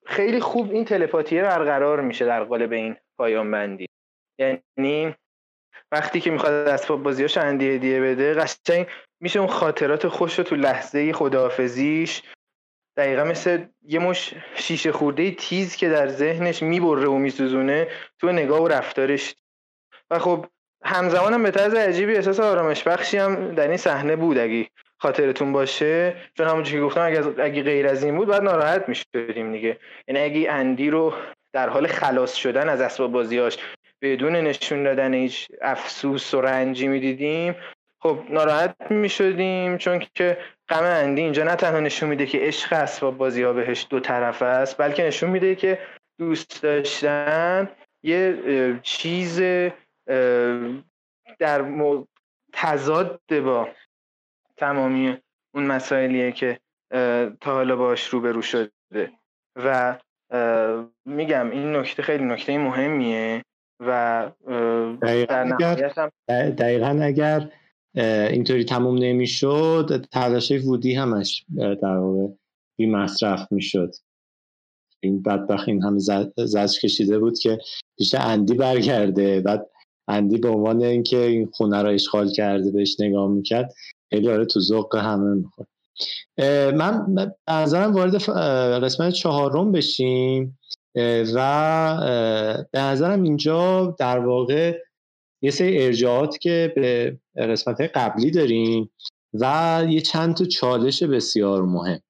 خیلی 0.06 0.40
خوب 0.40 0.70
این 0.70 0.84
تلپاتیه 0.84 1.42
برقرار 1.42 2.00
میشه 2.00 2.24
در 2.24 2.44
قالب 2.44 2.72
این 2.72 2.96
پایان 3.18 3.50
بندی. 3.50 3.86
یعنی 4.38 5.14
وقتی 5.92 6.20
که 6.20 6.30
می‌خواد 6.30 6.52
اسباب 6.52 7.02
بازیاش 7.02 7.38
اندی 7.38 7.70
هدیه 7.70 8.00
بده 8.00 8.34
قشنگ 8.34 8.86
میشه 9.20 9.38
اون 9.38 9.48
خاطرات 9.48 10.08
خوش 10.08 10.38
رو 10.38 10.44
تو 10.44 10.56
لحظه 10.56 11.12
خداحافظیش 11.12 12.22
دقیقا 12.96 13.24
مثل 13.24 13.64
یه 13.82 13.98
مش 13.98 14.34
شیشه 14.54 14.92
خورده 14.92 15.30
تیز 15.30 15.76
که 15.76 15.88
در 15.88 16.08
ذهنش 16.08 16.62
می‌بره 16.62 17.08
و 17.08 17.18
میسوزونه 17.18 17.88
تو 18.18 18.32
نگاه 18.32 18.62
و 18.62 18.68
رفتارش. 18.68 19.34
و 20.10 20.18
خب 20.18 20.46
همزمان 20.86 21.34
هم 21.34 21.42
به 21.42 21.50
طرز 21.50 21.74
عجیبی 21.74 22.14
احساس 22.14 22.40
آرامش 22.40 22.82
بخشی 22.82 23.18
هم 23.18 23.54
در 23.54 23.68
این 23.68 23.76
صحنه 23.76 24.16
بود. 24.16 24.38
اگه 24.38 24.66
خاطرتون 24.98 25.52
باشه 25.52 26.14
چون 26.36 26.46
همونجوری 26.46 26.78
که 26.78 26.84
گفتم 26.84 27.00
اگه, 27.00 27.42
اگه 27.42 27.62
غیر 27.62 27.86
از 27.86 28.04
این 28.04 28.16
بود 28.16 28.28
باید 28.28 28.42
ناراحت 28.42 28.88
می‌شدیم 28.88 29.52
دیگه. 29.52 29.78
یعنی 30.08 30.20
اگه 30.20 30.52
اندی 30.52 30.90
رو 30.90 31.14
در 31.52 31.68
حال 31.68 31.86
خلاص 31.86 32.34
شدن 32.34 32.68
از 32.68 32.80
اسباب 32.80 33.12
بازیاش 33.12 33.58
بدون 34.02 34.36
نشون 34.36 34.82
دادن 34.82 35.14
هیچ 35.14 35.48
افسوس 35.62 36.34
و 36.34 36.40
رنجی 36.40 36.88
می‌دیدیم 36.88 37.54
خب 38.02 38.18
ناراحت 38.30 38.76
می‌شدیم. 38.90 39.78
چون 39.78 40.02
که 40.14 40.38
غم 40.68 40.84
اندی 40.84 41.22
اینجا 41.22 41.44
نه 41.44 41.56
تنها 41.56 41.80
نشون 41.80 42.08
میده 42.08 42.26
که 42.26 42.38
عشق 42.38 42.72
اسباب 42.72 43.16
بازی 43.16 43.42
ها 43.42 43.52
بهش 43.52 43.86
دو 43.90 44.00
طرف 44.00 44.42
است 44.42 44.78
بلکه 44.78 45.04
نشون 45.04 45.30
میده 45.30 45.54
که 45.54 45.78
دوست 46.18 46.62
داشتن 46.62 47.68
یه 48.02 48.36
چیز 48.82 49.42
در 51.38 51.64
تضاد 52.52 53.20
با 53.30 53.68
تمامی 54.56 55.16
اون 55.54 55.66
مسائلیه 55.66 56.32
که 56.32 56.60
تا 57.40 57.54
حالا 57.54 57.76
باش 57.76 58.06
روبرو 58.06 58.42
شده. 58.42 58.70
و 59.56 59.98
میگم 61.04 61.50
این 61.50 61.76
نکته 61.76 62.02
خیلی 62.02 62.24
نکته 62.24 62.58
مهمیه 62.58 63.42
و 63.80 64.30
دقیقا 65.02 65.50
اگر, 65.58 65.92
دقیقا 66.50 67.00
اگر 67.02 67.52
اینطوری 68.30 68.64
تموم 68.64 68.98
نمی‌شد 68.98 70.06
تلاش 70.12 70.52
وودی 70.52 70.94
همش 70.94 71.44
در 71.82 71.96
واقع 71.96 72.34
بی 72.78 72.86
مصرف 72.86 73.52
می‌شد. 73.52 73.90
این 75.00 75.22
بدبخت 75.22 75.68
این 75.68 75.82
هم 75.82 75.98
زج 76.36 76.80
کشیده 76.82 77.18
بود 77.18 77.38
که 77.38 77.58
پیش 77.98 78.14
اندی 78.14 78.54
برگرده. 78.54 79.40
بعد 79.40 79.70
اندی 80.08 80.38
به 80.38 80.48
عنوان 80.48 80.82
اینکه 80.82 81.18
این 81.18 81.50
خونه 81.52 81.82
رو 81.82 81.88
اشغال 81.88 82.30
کرده 82.32 82.70
بهش 82.70 82.96
نگاه 83.00 83.28
می‌کرد 83.28 83.74
خیلی 84.10 84.28
آره 84.28 84.44
تو 84.44 84.60
ذوق 84.60 84.96
همه 84.96 85.34
می‌خورد. 85.34 85.68
من 86.74 87.06
نظرم 87.48 87.94
وارد 87.94 88.14
قسمت 88.84 89.12
چهارم 89.12 89.72
بشیم 89.72 90.58
و 91.34 92.66
به 92.72 92.80
نظرم 92.80 93.22
اینجا 93.22 93.96
در 93.98 94.18
واقع 94.18 94.78
یه 95.42 95.50
سری 95.50 95.84
ارجاعات 95.84 96.38
که 96.38 96.72
به 96.76 97.18
قسمت 97.36 97.80
قبلی 97.80 98.30
داریم 98.30 98.90
و 99.34 99.84
یه 99.88 100.00
چند 100.00 100.34
تا 100.34 100.44
چالش 100.44 101.02
بسیار 101.02 101.62
مهم. 101.62 102.00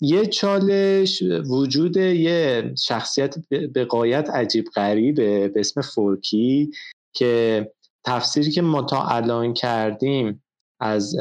یه 0.00 0.26
چالش 0.32 1.22
وجود 1.22 1.96
یه 1.96 2.74
شخصیت 2.78 3.34
به 3.48 3.84
قایت 3.84 4.30
عجیب 4.30 4.64
غریبه 4.74 5.48
به 5.48 5.60
اسم 5.60 5.80
فورکی 5.80 6.70
که 7.14 7.70
تفسیری 8.04 8.50
که 8.50 8.62
ما 8.62 8.82
تا 8.82 9.06
الان 9.06 9.54
کردیم 9.54 10.44
از 10.80 11.16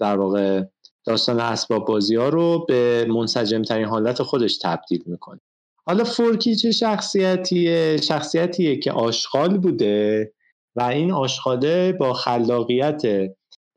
در 0.00 0.16
واقع 0.16 0.62
داستان 1.04 1.40
اسباب 1.40 1.86
بازی 1.86 2.16
ها 2.16 2.28
رو 2.28 2.64
به 2.68 3.06
منسجم 3.08 3.62
ترین 3.62 3.86
حالت 3.86 4.22
خودش 4.22 4.58
تبدیل 4.58 5.02
می‌کنه. 5.06 5.40
حالا 5.86 6.04
فورکی 6.04 6.56
چه 6.56 6.72
شخصیتیه؟ 6.72 7.96
شخصیتیه 7.96 8.76
که 8.76 8.92
آشغال 8.92 9.58
بوده 9.58 10.32
و 10.76 10.82
این 10.82 11.12
آشغاله 11.12 11.92
با 11.92 12.12
خلاقیت 12.12 13.02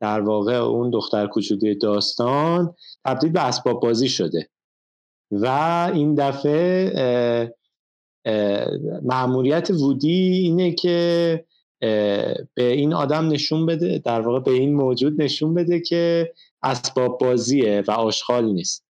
در 0.00 0.20
واقع 0.20 0.54
اون 0.54 0.90
دختر 0.90 1.26
کوچولوی 1.26 1.74
داستان 1.74 2.74
تبدیل 3.06 3.32
به 3.32 3.46
اسباب 3.46 3.80
بازی 3.80 4.08
شده. 4.08 4.48
و 5.30 5.46
این 5.94 6.14
دفعه 6.14 7.54
معمولیت 9.02 9.70
وودی 9.70 10.40
اینه 10.44 10.72
که 10.72 11.44
به 12.54 12.72
این 12.72 12.94
آدم 12.94 13.28
نشون 13.28 13.66
بده 13.66 13.98
در 13.98 14.20
واقع 14.20 14.40
به 14.40 14.50
این 14.50 14.74
موجود 14.74 15.22
نشون 15.22 15.54
بده 15.54 15.80
که 15.80 16.32
اسباب 16.62 17.18
بازیه 17.18 17.84
و 17.88 17.90
آشغال 17.90 18.44
نیست. 18.52 18.86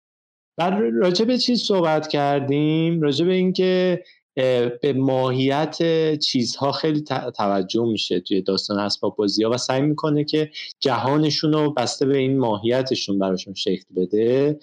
و 0.57 0.81
راجع 0.93 1.25
به 1.25 1.37
چیز 1.37 1.61
صحبت 1.61 2.07
کردیم؟ 2.07 3.01
راجع 3.01 3.25
به 3.25 3.33
اینکه 3.33 4.03
به 4.35 4.93
ماهیت 4.95 5.77
چیزها 6.19 6.71
خیلی 6.71 7.03
توجه 7.37 7.83
میشه 7.85 8.19
توی 8.19 8.41
داستان 8.41 8.79
اسباب 8.79 9.15
بازی 9.15 9.43
ها 9.43 9.49
و 9.49 9.57
سعی 9.57 9.81
می‌کنه 9.81 10.23
که 10.23 10.51
جهانشون 10.79 11.53
رو 11.53 11.73
بسته 11.73 12.05
به 12.05 12.17
این 12.17 12.37
ماهیتشون 12.37 13.19
براشون 13.19 13.53
شکل 13.53 13.85
بده. 13.95 14.59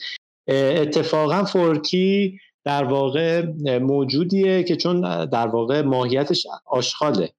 اتفاقا 0.48 1.44
فورکی 1.44 2.38
در 2.64 2.84
واقع 2.84 3.46
موجودیه 3.78 4.62
که 4.62 4.76
چون 4.76 5.24
در 5.24 5.46
واقع 5.46 5.82
ماهیتش 5.82 6.46
آشغاله 6.66 7.32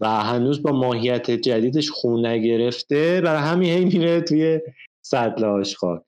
و 0.00 0.08
هنوز 0.08 0.62
با 0.62 0.72
ماهیت 0.72 1.30
جدیدش 1.30 1.90
خون 1.90 2.26
نگرفته 2.26 3.20
برای 3.20 3.42
همین 3.42 3.70
هی 3.70 3.84
میره 3.84 4.20
توی 4.20 4.60
سطل 5.02 5.44
آشغال. 5.44 6.00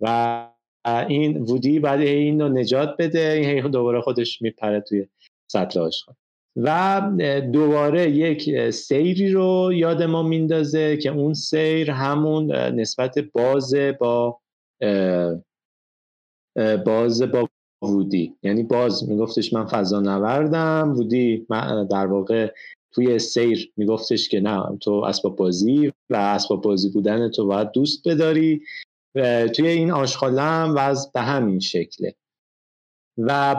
و 0.00 0.48
این 0.86 1.36
وودی 1.36 1.80
بعد 1.80 2.00
این 2.00 2.40
رو 2.40 2.48
نجات 2.48 2.96
بده 2.98 3.30
این 3.32 3.70
دوباره 3.70 4.00
خودش 4.00 4.42
میپره 4.42 4.80
توی 4.80 5.06
سطل 5.52 5.80
آشغال. 5.80 6.14
و 6.56 7.02
دوباره 7.52 8.10
یک 8.10 8.70
سیری 8.70 9.30
رو 9.30 9.70
یاد 9.74 10.02
ما 10.02 10.22
میندازه 10.22 10.96
که 10.96 11.10
اون 11.10 11.34
سیر 11.34 11.90
همون 11.90 12.52
نسبت 12.52 13.18
باز 13.18 13.74
با 14.00 14.40
باز 16.86 17.22
با 17.22 17.48
وودی. 17.82 18.34
یعنی 18.42 18.62
باز 18.62 19.08
میگفتش 19.08 19.52
من 19.52 19.66
فضا 19.66 20.00
نوردم 20.00 20.94
وودی 20.96 21.46
در 21.90 22.06
واقع 22.06 22.52
توی 22.92 23.18
سیر 23.18 23.72
میگفتش 23.76 24.28
که 24.28 24.40
نه 24.40 24.78
تو 24.80 24.92
اسباب 24.92 25.36
بازی 25.36 25.92
و 26.10 26.16
اسباب 26.16 26.62
بازی 26.62 26.90
بودن 26.90 27.30
تو 27.30 27.46
باید 27.46 27.70
دوست 27.70 28.08
بداری. 28.08 28.62
توی 29.54 29.68
این 29.68 29.90
آشغاله 29.90 30.42
هم 30.42 30.74
وضع 30.76 31.10
به 31.14 31.20
همین 31.20 31.60
شکله. 31.60 32.14
و 33.18 33.56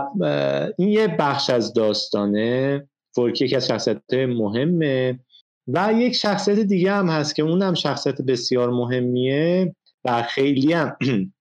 این 0.78 0.89
یه 0.89 1.08
بخش 1.08 1.49
از 1.49 1.74
داستانه 1.74 2.88
فورکی 3.16 3.45
یکی 3.45 3.55
از 3.55 3.68
شخصیت 3.68 4.14
مهمه. 4.14 5.20
و 5.68 5.93
یک 5.93 6.14
شخصیت 6.14 6.60
دیگه 6.60 6.91
هم 6.91 7.10
هست 7.10 7.36
که 7.36 7.43
اون 7.43 7.62
هم 7.62 7.74
شخصیت 7.74 8.22
بسیار 8.22 8.70
مهمیه 8.70 9.76
و 10.05 10.24
خیلی 10.24 10.74
هم 10.74 10.97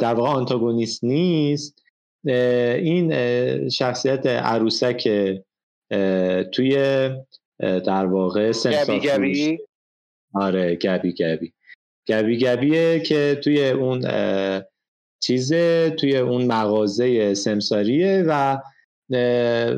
در 0.00 0.14
واقع 0.14 0.28
آنتاگونیست 0.28 1.04
نیست. 1.04 1.82
این 2.24 3.68
شخصیت 3.68 4.26
عروسک 4.26 5.08
توی 6.52 6.76
در 7.60 8.06
واقع 8.06 8.52
گبی 8.52 9.00
گبی؟ 9.00 9.58
آره 10.34 10.76
گبی 10.76 11.12
گبی. 11.12 11.53
گبی 12.08 12.38
گبیه 12.38 13.00
که 13.00 13.40
توی 13.44 13.68
اون 13.68 14.04
چیزه 15.20 15.90
توی 15.90 16.16
اون 16.16 16.44
مغازه 16.44 17.34
سمساریه 17.34 18.24
و 18.28 18.58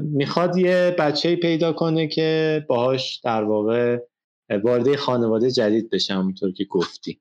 می‌خواد 0.03 0.57
یه 0.57 0.97
بچه 0.99 1.37
پیدا 1.37 1.73
کنه 1.73 2.07
که 2.07 2.65
باهاش 2.69 3.21
در 3.25 3.45
واقع 3.45 3.99
وارد 4.65 4.97
خانواده 4.97 5.51
جدید 5.51 5.91
بشه 5.91 6.15
همونطور 6.15 6.53
که 6.53 6.65
گفتی. 6.65 7.21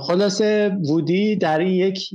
خلاصه 0.00 0.76
وودی 0.88 1.36
در 1.36 1.58
این 1.58 1.72
یک 1.72 2.10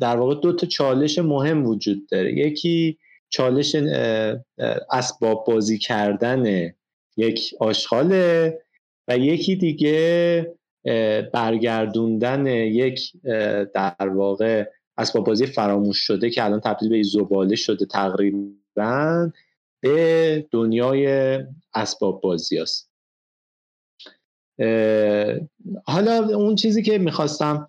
در 0.00 0.16
واقع 0.16 0.34
دو 0.34 0.52
تا 0.52 0.66
چالش 0.66 1.18
مهم 1.18 1.66
وجود 1.66 2.08
داره. 2.08 2.38
یکی 2.38 2.98
چالش 3.28 3.76
اسباب 4.90 5.44
بازی 5.46 5.78
کردن 5.78 6.72
یک 7.16 7.54
آشغاله. 7.60 8.58
و 9.08 9.18
یکی 9.18 9.56
دیگه 9.56 10.56
برگردوندن 11.32 12.46
یک 12.46 13.12
در 13.74 14.08
واقع 14.14 14.64
اسباب 14.98 15.26
بازی 15.26 15.46
فراموش 15.46 15.98
شده 15.98 16.30
که 16.30 16.44
الان 16.44 16.60
تبدیل 16.60 16.88
به 16.88 17.02
زباله 17.02 17.56
شده 17.56 17.86
تقریبا 17.86 19.32
به 19.80 20.46
دنیای 20.50 21.38
اسباب 21.74 22.20
بازی 22.20 22.58
است. 22.58 22.90
حالا 25.84 26.36
اون 26.36 26.54
چیزی 26.54 26.82
که 26.82 26.98
می‌خواستم 26.98 27.68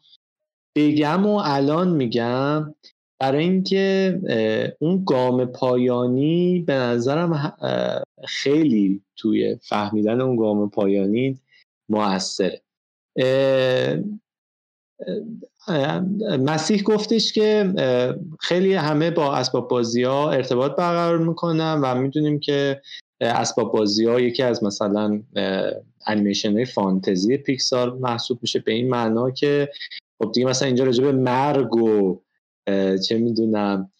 بگم 0.76 1.26
و 1.26 1.42
الان 1.44 1.90
میگم 1.90 2.76
برای 3.20 3.44
اینکه 3.44 4.74
اون 4.80 5.04
گام 5.06 5.46
پایانی 5.46 6.64
به 6.68 6.74
نظرم 6.74 7.58
خیلی 8.28 9.02
توی 9.16 9.58
فهمیدن 9.62 10.22
اون 10.22 10.36
گام 10.36 10.70
پایانی 10.70 11.40
موثره. 11.90 12.62
مسیح 16.40 16.82
گفتش 16.84 17.34
که 17.34 17.74
خیلی 18.40 18.74
همه 18.74 19.12
با 19.12 19.36
اسباب 19.36 19.68
بازی 19.68 20.04
ها 20.04 20.32
ارتباط 20.32 20.76
برقرار 20.76 21.18
می‌کنن 21.18 21.80
و 21.84 21.96
می‌دونیم 21.96 22.40
که 22.40 22.82
اسباب 23.22 23.74
بازی 23.74 24.06
ها 24.06 24.20
یکی 24.20 24.44
از 24.44 24.64
مثلا 24.64 25.22
انیمیشن 26.08 26.54
های 26.54 26.66
فانتزی 26.66 27.38
پیکسار 27.38 27.94
محسوب 27.94 28.40
میشه 28.42 28.60
به 28.60 28.72
این 28.72 28.90
معنا 28.90 29.32
که 29.32 29.70
خب 30.20 30.32
دیگه 30.32 30.48
مثلا 30.48 30.66
اینجا 30.66 30.84
راجع 30.84 31.04
به 31.04 31.12
مرگ 31.12 31.76
و 31.76 32.22
چه 33.08 33.18
می‌دونم 33.18 33.92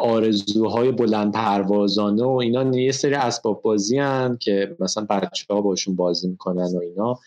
آرزوهای 0.00 0.92
بلند 0.92 1.32
پروازانه 1.32 2.24
و 2.24 2.28
اینا 2.28 2.78
یه 2.78 2.92
سری 2.92 3.14
اسباب 3.14 3.62
بازی 3.62 3.98
هن 3.98 4.36
که 4.40 4.76
مثلا 4.80 5.04
بچه 5.04 5.44
ها 5.50 5.60
باشون 5.60 5.96
بازی 5.96 6.28
می‌کنن 6.28 6.76
و 6.76 6.80
اینا. 6.80 7.18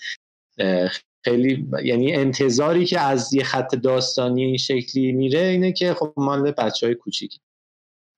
خیلی 1.24 1.68
یعنی 1.84 2.14
انتظاری 2.14 2.86
که 2.86 3.00
از 3.00 3.34
یه 3.34 3.44
خط 3.44 3.76
داستانی 3.76 4.44
این 4.44 4.58
شکلی 4.58 5.12
میره 5.12 5.40
اینه 5.40 5.72
که 5.72 5.94
خب 5.94 6.14
مال 6.18 6.52
بچه 6.52 6.88
های 6.88 6.96
کوچیکی 6.96 7.40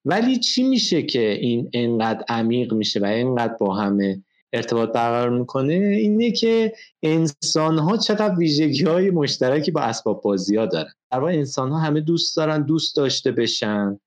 ولی 0.06 0.40
چی 0.40 0.64
میشه 0.64 1.04
که 1.04 1.32
این 1.32 1.70
انقدر 1.74 2.26
عمیق 2.30 2.74
میشه 2.74 3.00
و 3.00 3.06
انقدر 3.06 3.54
با 3.60 3.76
همه 3.76 4.24
ارتباط 4.54 4.92
برقرار 4.92 5.40
می‌کنه؟ 5.40 5.74
اینه 5.74 6.32
که 6.32 6.74
انسان 7.04 7.78
ها 7.78 7.98
چقدر 7.98 8.36
ویژگی 8.36 8.84
های 8.84 9.12
مشترکی 9.12 9.72
با 9.72 9.82
اسباب 9.82 10.22
بازی 10.22 10.56
ها 10.56 10.66
دارن. 10.66 10.92
در 11.12 11.20
واقع 11.20 11.32
انسان 11.32 11.72
ها 11.72 11.80
همه 11.80 12.02
دوست 12.02 12.38
دارن 12.38 12.62
دوست 12.64 12.96
داشته 12.96 13.32
بشن. 13.32 14.00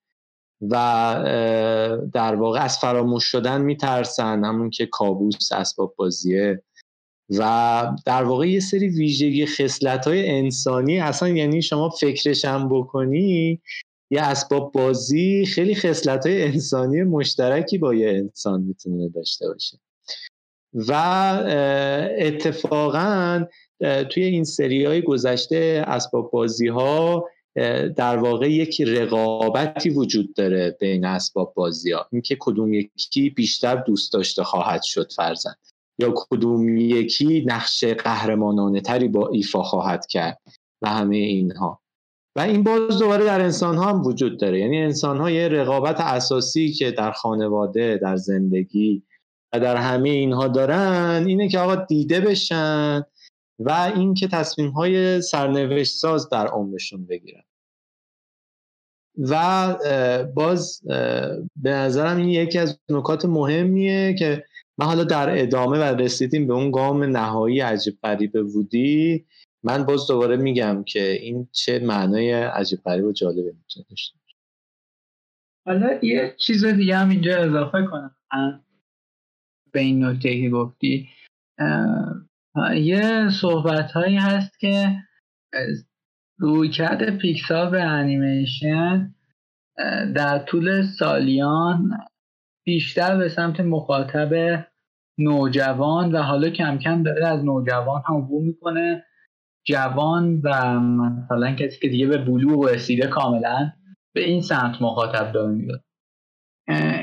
و 0.60 0.74
در 2.12 2.34
واقع 2.34 2.60
از 2.60 2.78
فراموش 2.78 3.24
شدن 3.24 3.60
میترسن 3.60 4.44
همون 4.44 4.70
که 4.70 4.86
کابوس 4.86 5.52
اسباب 5.52 5.94
بازیه. 5.96 6.62
و 7.30 7.92
در 8.04 8.24
واقع 8.24 8.48
یه 8.48 8.60
سری 8.60 8.88
ویژگی 8.88 9.46
خصلت 9.46 10.06
های 10.06 10.30
انسانی 10.30 11.00
اصلا 11.00 11.28
یعنی 11.28 11.62
شما 11.62 11.88
فکرشم 11.88 12.68
بکنی 12.68 13.60
یه 14.10 14.22
اسباب 14.22 14.72
بازی 14.72 15.46
خیلی 15.46 15.74
خصلت 15.74 16.26
های 16.26 16.42
انسانی 16.44 17.02
مشترکی 17.02 17.78
با 17.78 17.94
یه 17.94 18.08
انسان 18.08 18.60
می‌تونه 18.60 19.08
داشته 19.08 19.48
باشه. 19.48 19.78
و 20.74 20.92
اتفاقا 22.18 23.44
توی 24.10 24.22
این 24.22 24.44
سری 24.44 24.84
های 24.84 25.02
گذشته 25.02 25.84
اسباب 25.86 26.30
بازی 26.30 26.68
ها 26.68 27.28
در 27.96 28.16
واقع 28.16 28.50
یک 28.50 28.80
رقابتی 28.80 29.90
وجود 29.90 30.34
داره 30.34 30.76
بین 30.80 31.04
اسباب 31.04 31.54
بازی 31.54 31.92
ها. 31.92 32.06
اینکه 32.12 32.36
کدوم 32.40 32.74
یکی 32.74 33.30
بیشتر 33.30 33.76
دوست 33.76 34.12
داشته 34.12 34.44
خواهد 34.44 34.82
شد 34.82 35.12
فرزن 35.12 35.54
یا 35.98 36.14
کدوم 36.16 36.78
یکی 36.78 37.44
نقش 37.46 37.84
قهرمانانه 37.84 38.80
تری 38.80 39.08
با 39.08 39.28
ایفا 39.28 39.62
خواهد 39.62 40.06
کرد 40.06 40.40
و 40.82 40.88
همه 40.88 41.16
اینها. 41.16 41.80
و 42.36 42.40
این 42.40 42.62
باز 42.62 42.98
دوباره 42.98 43.24
در 43.24 43.40
انسان 43.40 43.76
ها 43.76 43.84
هم 43.84 44.06
وجود 44.06 44.40
داره. 44.40 44.60
یعنی 44.60 44.82
انسان 44.82 45.18
ها 45.18 45.30
یه 45.30 45.48
رقابت 45.48 46.00
اساسی 46.00 46.72
که 46.72 46.90
در 46.90 47.12
خانواده 47.12 47.98
در 48.02 48.16
زندگی 48.16 49.02
و 49.52 49.60
در 49.60 49.76
همه 49.76 50.08
اینها 50.08 50.48
دارن 50.48 51.24
اینه 51.26 51.48
که 51.48 51.58
آقا 51.58 51.76
دیده 51.76 52.20
بشن 52.20 53.02
و 53.58 53.92
اینکه 53.96 54.28
تصمیم 54.28 54.70
های 54.70 55.22
سرنوشت 55.22 55.94
ساز 55.94 56.28
در 56.28 56.46
عمرشون 56.46 57.06
بگیرن. 57.06 57.42
و 59.18 59.74
باز 60.34 60.82
به 61.56 61.70
نظرم 61.70 62.16
این 62.16 62.28
یکی 62.28 62.58
از 62.58 62.80
نکات 62.88 63.24
مهمیه 63.24 64.14
که 64.14 64.44
من 64.78 64.86
حالا 64.86 65.04
در 65.04 65.42
ادامه 65.42 65.78
و 65.78 65.82
رسیدیم 65.82 66.46
به 66.46 66.54
اون 66.54 66.70
گام 66.70 67.04
نهایی 67.04 67.60
عجیب 67.60 67.98
غریب 68.02 68.42
بودی 68.52 69.26
من 69.64 69.84
باز 69.84 70.06
دوباره 70.08 70.36
میگم 70.36 70.84
که 70.84 71.12
این 71.12 71.48
چه 71.52 71.78
معنای 71.78 72.32
عجیب 72.32 72.78
غریب 72.84 73.04
و 73.04 73.12
جالبه 73.12 73.54
می‌تونه 73.58 73.86
داشته 73.90 74.18
حالا 75.66 75.98
یه 76.02 76.36
چیز 76.38 76.64
دیگه 76.64 76.96
هم 76.96 77.08
اینجا 77.08 77.38
اضافه 77.38 77.86
کنم. 77.90 78.16
به 79.72 79.80
این 79.80 80.04
نکته 80.04 80.42
که 80.42 80.50
گفتی 80.50 81.08
یه 82.74 83.30
صحبت 83.40 83.92
هایی 83.92 84.16
هست 84.16 84.58
که 84.58 84.96
روی 86.38 86.68
کرده 86.68 87.10
پیکسار 87.10 87.70
به 87.70 87.82
انیمیشن 87.82 89.14
در 90.14 90.38
طول 90.38 90.82
سالیان 90.82 91.98
بیشتر 92.66 93.16
به 93.16 93.28
سمت 93.28 93.60
مخاطب 93.60 94.64
نوجوان 95.18 96.12
و 96.12 96.22
حالا 96.22 96.50
کم 96.50 96.78
کم 96.78 97.02
داره 97.02 97.26
از 97.26 97.44
نوجوان 97.44 98.02
هم 98.08 98.16
عبور 98.16 98.42
می‌کنه. 98.42 99.04
جوان 99.66 100.40
و 100.44 100.80
مثلا 100.80 101.54
کسی 101.54 101.80
که 101.80 101.88
دیگه 101.88 102.06
به 102.06 102.18
بلوغ 102.18 102.64
رسیده 102.64 103.06
کاملا 103.06 103.72
به 104.14 104.24
این 104.24 104.42
سمت 104.42 104.82
مخاطب 104.82 105.32
داره 105.32 105.52
میاد 105.52 105.84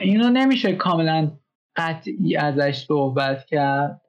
این 0.01 0.19
رو 0.23 0.29
نمیشه 0.29 0.75
کاملا 0.75 1.31
قطعی 1.75 2.35
ازش 2.37 2.85
صحبت 2.87 3.45
کرد 3.45 4.01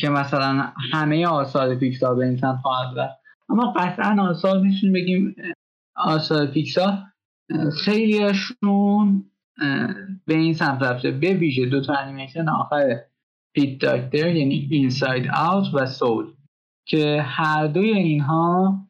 که 0.00 0.08
مثلا 0.08 0.72
همه 0.92 1.26
آثار 1.26 1.74
پیکسار 1.74 2.16
به 2.16 2.24
این 2.24 2.36
سمت 2.36 2.58
خواهد 2.62 2.98
رفت. 2.98 3.25
اما 3.48 3.72
قطعا 3.72 4.22
آثار 4.22 4.60
میشون 4.60 4.92
بگیم 4.92 5.36
آثار 5.96 6.46
پیکسار 6.46 6.98
خیلیشون 7.84 9.30
به 10.26 10.34
این 10.34 10.54
سمت 10.54 10.82
رفته. 10.82 11.10
به 11.10 11.34
ویژه 11.34 11.66
دو 11.66 11.80
تا 11.80 11.94
انیمیشن 11.94 12.48
آخر 12.48 13.00
پیت 13.54 13.80
داکتر 13.80 14.36
یعنی 14.36 14.68
اینساید 14.70 15.30
آوت 15.36 15.74
و 15.74 15.86
سول 15.86 16.32
که 16.88 17.22
هر 17.22 17.66
دوی 17.66 17.90
اینها 17.90 18.80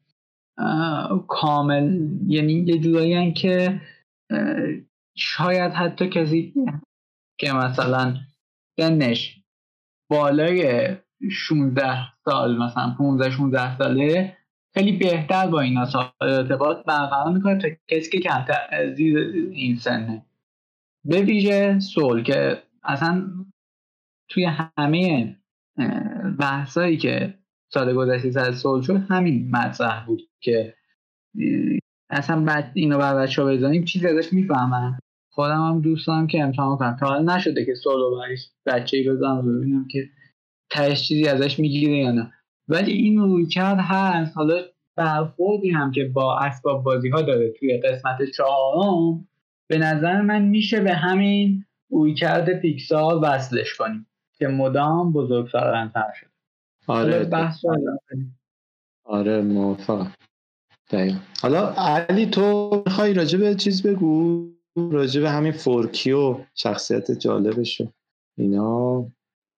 کامل 1.28 2.08
یعنی 2.26 2.52
یه 2.52 2.78
جورایی 2.78 3.32
که 3.32 3.80
شاید 5.16 5.72
حتی 5.72 6.08
کسی 6.08 6.54
که 7.38 7.52
مثلا 7.52 8.16
سنش 8.80 9.42
بالای 10.10 10.88
16 11.30 11.82
سال 12.24 12.58
مثلا 12.58 12.94
15 12.98 13.30
16 13.30 13.78
ساله 13.78 14.36
خیلی 14.76 14.92
بهتر 14.92 15.46
با 15.46 15.60
این 15.60 15.78
ارتباط 16.20 16.84
برقرار 16.86 17.32
می‌کنه 17.32 17.58
تا 17.58 17.68
کسی 17.88 18.10
که 18.10 18.18
کمتر 18.18 18.94
زیر 18.94 19.18
این 19.52 19.76
سنه. 19.76 20.26
به 21.04 21.22
ویژه 21.22 21.80
سول 21.80 22.22
که 22.22 22.62
اصلا 22.84 23.30
توی 24.28 24.44
همه 24.78 25.36
بحثایی 26.38 26.96
که 26.96 27.34
سال 27.72 27.94
گذشته 27.94 28.30
سر 28.30 28.52
سول 28.52 28.82
شد 28.82 28.96
همین 28.96 29.50
مطرح 29.50 30.06
بود 30.06 30.22
که 30.40 30.74
اصلا 32.10 32.44
بعد 32.44 32.72
اینو 32.74 32.98
بر 32.98 33.14
بچه 33.14 33.42
ها 33.42 33.48
بزنیم 33.48 33.84
چیزی 33.84 34.06
ازش 34.06 34.32
می‌فهمن. 34.32 34.98
خودم 35.32 35.68
هم 35.68 35.80
دوست 35.80 36.06
دارم 36.06 36.26
که 36.26 36.42
امتحان 36.42 36.76
کنم. 36.76 36.96
تا 37.00 37.06
حالا 37.06 37.34
نشده 37.34 37.64
که 37.64 37.74
سولو 37.74 38.20
برش 38.20 38.50
بچه 38.66 38.96
ای 38.96 39.08
بزنم 39.10 39.58
ببینم 39.58 39.88
که 39.90 40.08
تهش 40.70 41.08
چیزی 41.08 41.28
ازش 41.28 41.58
می‌گیره 41.58 41.96
یا 41.98 42.12
نه. 42.12 42.32
ولی 42.68 42.92
این 42.92 43.18
روی 43.18 43.46
کرد 43.46 43.78
هست. 43.80 44.36
حالا 44.36 44.62
برخوردی 44.96 45.70
هم 45.70 45.90
که 45.90 46.04
با 46.04 46.38
اسباب 46.38 46.82
بازی 46.82 47.08
ها 47.08 47.22
داره 47.22 47.52
توی 47.58 47.78
قسمت 47.78 48.18
چهارم 48.36 49.28
به 49.66 49.78
نظر 49.78 50.20
من 50.20 50.42
میشه 50.42 50.80
به 50.80 50.94
همین 50.94 51.64
کرده 52.18 52.54
پیکسال 52.54 53.20
وصلش 53.22 53.74
کنیم 53.74 54.06
که 54.38 54.46
مدام 54.46 55.12
بزرگ 55.12 55.50
تر 55.50 55.90
شد 56.20 56.26
آره 56.86 57.24
بحث 57.24 57.64
آره 59.04 59.42
موافقم. 59.42 60.12
حالا 61.42 61.68
علی 61.68 62.26
تو 62.26 62.82
می‌خوای 62.86 63.14
راجع 63.14 63.38
به 63.38 63.54
چیز 63.54 63.86
بگو؟ 63.86 64.50
راجع 64.76 65.20
به 65.20 65.30
همین 65.30 65.52
فورکی 65.52 66.12
و 66.12 66.38
شخصیت 66.54 67.10
جالبش 67.10 67.82
اینا 68.38 69.06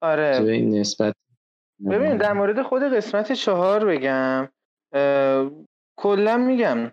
آره. 0.00 0.42
به 0.42 0.52
این 0.52 0.78
نسبت 0.78 1.14
ببین 1.86 2.16
در 2.16 2.32
مورد 2.32 2.62
خود 2.62 2.82
قسمت 2.82 3.32
چهار 3.32 3.84
بگم 3.84 4.48
کلا 5.98 6.36
میگم 6.36 6.90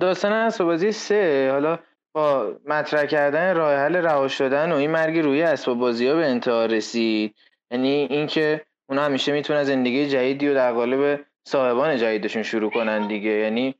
داستان 0.00 0.32
اسباب 0.32 0.68
بازی 0.68 0.92
سه 0.92 1.48
حالا 1.52 1.78
با 2.14 2.54
مطرح 2.66 3.04
کردن 3.04 3.56
راه 3.56 3.74
حل 3.74 3.96
رها 3.96 4.28
شدن 4.28 4.72
و 4.72 4.74
این 4.74 4.90
مرگ 4.90 5.18
روی 5.18 5.42
اسباب 5.42 5.78
بازی 5.78 6.06
ها 6.08 6.14
به 6.14 6.26
انتها 6.26 6.66
رسید. 6.66 7.34
یعنی 7.70 7.88
اینکه 7.88 8.64
اونا 8.88 9.02
همیشه 9.02 9.32
می‌تونن 9.32 9.64
زندگی 9.64 10.08
جدیدی 10.08 10.48
و 10.48 10.54
در 10.54 10.72
قالب 10.72 11.20
صاحبان 11.48 11.96
جدیدشون 11.96 12.42
شروع 12.42 12.70
کنن 12.70 13.06
دیگه. 13.06 13.30
یعنی 13.30 13.74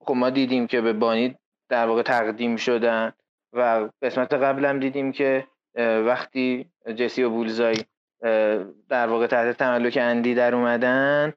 خب 0.00 0.14
ما 0.14 0.30
دیدیم 0.30 0.66
که 0.66 0.80
به 0.80 0.92
بانی 0.92 1.34
در 1.68 1.86
واقع 1.86 2.02
تقدیم 2.02 2.56
شدن 2.56 3.12
و 3.52 3.88
قسمت 4.02 4.34
قبلم 4.34 4.80
دیدیم 4.80 5.12
که 5.12 5.46
وقتی 6.06 6.70
جسی 6.96 7.22
و 7.22 7.30
بولزای 7.30 7.76
در 8.88 9.06
واقع 9.06 9.26
تحت 9.26 9.56
تملک 9.56 9.98
اندی 10.00 10.34
در 10.34 10.54
اومدن. 10.54 11.32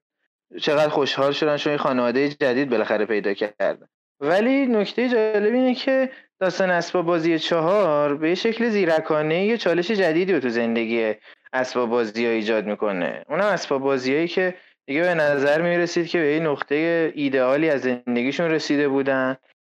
چقدر 0.61 0.89
خوشحال 0.89 1.31
شدن 1.31 1.57
چون 1.57 1.77
خانواده 1.77 2.29
جدید 2.29 2.69
بالاخره 2.69 3.05
پیدا 3.05 3.33
کردن. 3.33 3.87
ولی 4.19 4.65
نکته 4.65 5.09
جالب 5.09 5.53
اینه 5.53 5.75
که 5.75 6.09
داستان 6.39 6.71
اسباب 6.71 7.05
بازی 7.05 7.39
چهار 7.39 8.15
به 8.15 8.35
شکل 8.35 8.69
زیرکانه 8.69 9.45
یه 9.45 9.57
چالش 9.57 9.91
جدیدی 9.91 10.33
رو 10.33 10.39
تو 10.39 10.49
زندگی 10.49 11.13
اسباب 11.53 11.89
بازی 11.89 12.25
ها 12.25 12.31
ایجاد 12.31 12.65
می‌کنه. 12.65 13.23
اونم 13.29 13.45
اسباب 13.45 13.81
بازی 13.81 14.27
که 14.27 14.55
دیگه 14.85 15.01
به 15.01 15.13
نظر 15.13 15.61
می‌رسید 15.61 16.07
که 16.07 16.19
به 16.19 16.33
یه 16.33 16.39
نقطه 16.39 17.11
ایدئالی 17.15 17.69
از 17.69 17.81
زندگیشون 17.81 18.51
رسیده 18.51 18.87
بودن. 18.87 19.37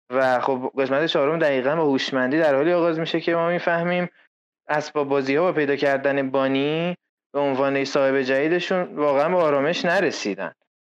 و 0.09 0.39
خب 0.39 0.71
قسمت 0.77 1.05
چهارم 1.05 1.39
دقیقا 1.39 1.75
با 1.75 1.83
هوشمندی 1.83 2.39
در 2.39 2.55
حالی 2.55 2.73
آغاز 2.73 2.99
میشه 2.99 3.19
که 3.19 3.35
ما 3.35 3.49
می‌فهمیم 3.49 4.09
اسباب 4.69 5.09
بازی 5.09 5.35
ها 5.35 5.43
با 5.43 5.51
پیدا 5.51 5.75
کردن 5.75 6.31
بانی 6.31 6.95
به 7.33 7.39
عنوان 7.39 7.85
صاحب 7.85 8.21
جدیدشون 8.21 8.95
واقعا 8.95 9.29
به 9.29 9.37
آرامش 9.37 9.85
نرسیدن. 9.85 10.51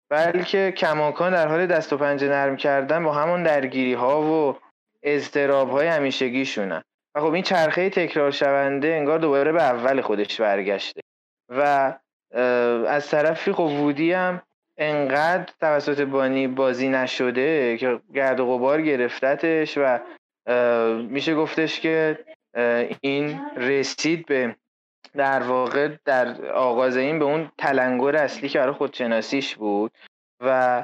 بلکه 0.09 0.71
کماکان 0.71 1.31
در 1.31 1.47
حال 1.47 1.65
دست 1.65 1.93
و 1.93 1.97
پنجه 1.97 2.27
نرم 2.27 2.57
کردن 2.57 3.03
با 3.03 3.13
همون 3.13 3.43
درگیری 3.43 3.93
ها 3.93 4.21
و 4.21 4.57
اضطراب 5.03 5.69
های 5.69 5.87
همیشگیشونن. 5.87 6.83
و 7.15 7.19
خب 7.19 7.33
این 7.33 7.43
چرخه 7.43 7.89
تکرار 7.89 8.31
شونده 8.31 8.87
انگار 8.87 9.19
دوباره 9.19 9.51
به 9.51 9.63
اول 9.63 10.01
خودش 10.01 10.41
برگشته. 10.41 11.01
و 11.49 11.93
از 12.87 13.09
طرفی 13.09 13.51
خب 13.51 13.59
وودی 13.59 14.13
هم 14.13 14.41
انقدر 14.77 15.53
توسط 15.59 16.01
بانی 16.01 16.47
بازی 16.47 16.89
نشده 16.89 17.77
که 17.77 17.99
گرد 18.13 18.39
و 18.39 18.45
غبار 18.45 18.81
گرفتتش 18.81 19.77
و 19.77 19.99
میشه 21.09 21.35
گفتش 21.35 21.79
که 21.79 22.19
این 23.01 23.39
رسید 23.57 24.25
به 24.25 24.55
در 25.15 25.43
واقع 25.43 25.89
در 26.05 26.51
آغاز 26.51 26.97
این 26.97 27.19
به 27.19 27.25
اون 27.25 27.51
تلنگر 27.57 28.15
اصلی 28.15 28.49
که 28.49 28.59
برای 28.59 28.73
خودشناسیش 28.73 29.55
بود 29.55 29.91
و 30.41 30.83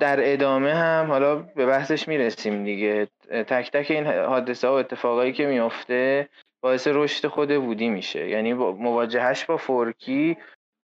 در 0.00 0.32
ادامه 0.32 0.74
هم 0.74 1.06
حالا 1.06 1.36
به 1.36 1.66
بحثش 1.66 2.08
می‌رسیم 2.08 2.64
دیگه. 2.64 3.08
تک 3.30 3.70
تک 3.70 3.90
این 3.90 4.06
حادثه 4.06 4.68
و 4.68 4.70
اتفاقایی 4.70 5.32
که 5.32 5.46
میفته 5.46 6.28
باعث 6.62 6.88
رشد 6.90 7.26
خود 7.26 7.56
بودی 7.56 7.88
میشه. 7.88 8.28
یعنی 8.28 8.52
مواجهش 8.54 9.44
با 9.44 9.56
فورکی 9.56 10.36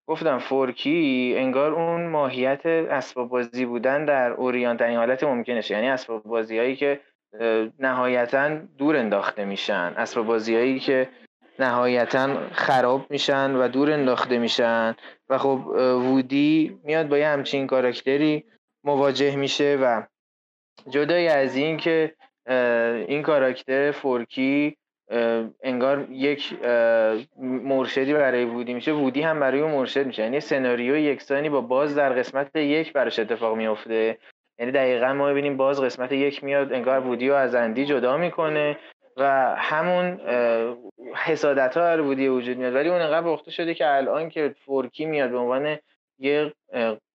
گفتم 0.09 0.39
فورکی 0.39 1.33
انگار 1.37 1.73
اون 1.73 2.07
ماهیت 2.07 2.65
اسباب 2.65 3.29
بازی 3.29 3.65
بودن 3.65 4.05
در 4.05 4.31
اوریان 4.31 4.77
ترین 4.77 4.97
حالت 4.97 5.23
ممکنشه 5.23 5.73
یعنی 5.73 5.89
اسباب 5.89 6.23
بازی 6.23 6.57
هایی 6.57 6.75
که 6.75 6.99
نهایتا 7.79 8.49
دور 8.77 8.97
انداخته 8.97 9.45
میشن. 9.45 9.93
اسباب 9.97 10.25
بازی 10.25 10.55
هایی 10.55 10.79
که 10.79 11.09
نهایتا 11.59 12.49
خراب 12.51 13.05
میشن 13.11 13.55
و 13.55 13.67
دور 13.67 13.91
انداخته 13.91 14.37
میشن. 14.37 14.95
و 15.29 15.37
خب 15.37 15.67
وودی 15.77 16.79
میاد 16.83 17.07
با 17.07 17.17
یه 17.17 17.27
همچین 17.27 17.67
کاراکتری 17.67 18.43
مواجه 18.83 19.35
میشه 19.35 19.77
و 19.81 20.03
جدای 20.89 21.27
از 21.27 21.55
این 21.55 21.77
که 21.77 22.15
این 23.07 23.21
کاراکتر 23.21 23.91
فورکی 23.91 24.77
انگار 25.63 26.07
یک 26.11 26.53
مرشدی 27.39 28.13
برای 28.13 28.45
وودی 28.45 28.73
میشه. 28.73 28.91
وودی 28.91 29.21
هم 29.21 29.39
برای 29.39 29.59
اون 29.59 29.71
مرشد 29.71 30.05
میشه. 30.05 30.23
یعنی 30.23 30.39
سناریو 30.39 30.97
یکسانی 30.97 31.49
با 31.49 31.61
باز 31.61 31.95
در 31.95 32.13
قسمت 32.13 32.55
یک 32.55 32.93
براش 32.93 33.19
اتفاق 33.19 33.57
میفته 33.57 34.17
یعنی 34.59 34.71
دقیقا 34.71 35.13
ما 35.13 35.29
ببینیم 35.29 35.57
باز 35.57 35.81
قسمت 35.81 36.11
یک 36.11 36.43
میاد 36.43 36.73
انگار 36.73 36.99
وودی 36.99 37.29
رو 37.29 37.35
از 37.35 37.55
اندی 37.55 37.85
جدا 37.85 38.17
می‌کنه 38.17 38.77
و 39.17 39.55
همون 39.57 40.19
حسادت 41.15 41.77
ها 41.77 42.03
بودی 42.03 42.27
وجود 42.27 42.57
میاد. 42.57 42.75
ولی 42.75 42.89
اون 42.89 43.01
انقدر 43.01 43.27
بخته 43.27 43.51
شده 43.51 43.73
که 43.73 43.95
الان 43.95 44.29
که 44.29 44.55
فورکی 44.65 45.05
میاد 45.05 45.29
به 45.29 45.37
عنوان 45.37 45.77
یه 46.19 46.53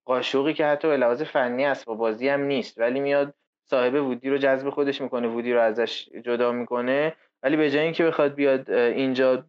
قاشقی 0.04 0.54
که 0.54 0.66
حتی 0.66 0.88
به 0.88 0.96
لحاظ 0.96 1.22
فنی 1.22 1.64
اسباب 1.64 1.98
بازی 1.98 2.28
هم 2.28 2.42
نیست 2.42 2.78
ولی 2.78 3.00
میاد 3.00 3.34
صاحب 3.64 3.94
وودی 3.94 4.30
رو 4.30 4.38
جذب 4.38 4.70
خودش 4.70 5.00
می‌کنه 5.00 5.28
وودی 5.28 5.52
رو 5.52 5.60
ازش 5.60 6.08
جدا 6.24 6.52
می‌کنه. 6.52 7.14
ولی 7.42 7.56
به 7.56 7.70
جای 7.70 7.82
اینکه 7.82 8.04
بخواد 8.04 8.34
بیاد 8.34 8.70
اینجا 8.70 9.44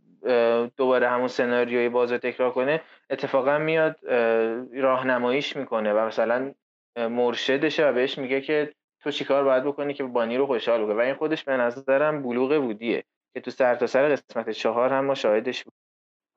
دوباره 0.78 1.10
همون 1.10 1.28
سناریوی 1.28 1.90
باز 1.90 2.12
رو 2.12 2.18
تکرار 2.18 2.52
کنه 2.52 2.82
اتفاقا 3.10 3.58
میاد 3.58 3.96
راهنماییش 4.74 5.56
می‌کنه 5.56 5.94
و 5.94 6.06
مثلا 6.06 6.54
مرشدشه 7.08 7.90
و 7.90 7.94
بهش 7.94 8.18
میگه 8.18 8.42
که 8.42 8.74
تو 9.04 9.12
چیکار 9.12 9.44
باید 9.44 9.64
بکنی 9.64 9.94
که 9.94 10.04
بانی 10.04 10.38
رو 10.38 10.46
خوشحال 10.46 10.84
بکنی؟ 10.84 10.96
و 10.96 11.00
این 11.00 11.14
خودش 11.14 11.44
به 11.44 11.58
نظرم 11.58 12.24
بلوغ 12.24 12.62
بودیه 12.62 13.04
که 13.34 13.40
تو 13.40 13.52
سر 13.52 13.76
تا 13.76 13.88
سر 13.88 14.16
قسمت 14.16 14.50
چهار 14.50 14.94
هم 14.94 15.06
ما 15.06 15.16
شاهدش 15.16 15.64
بود 15.64 15.74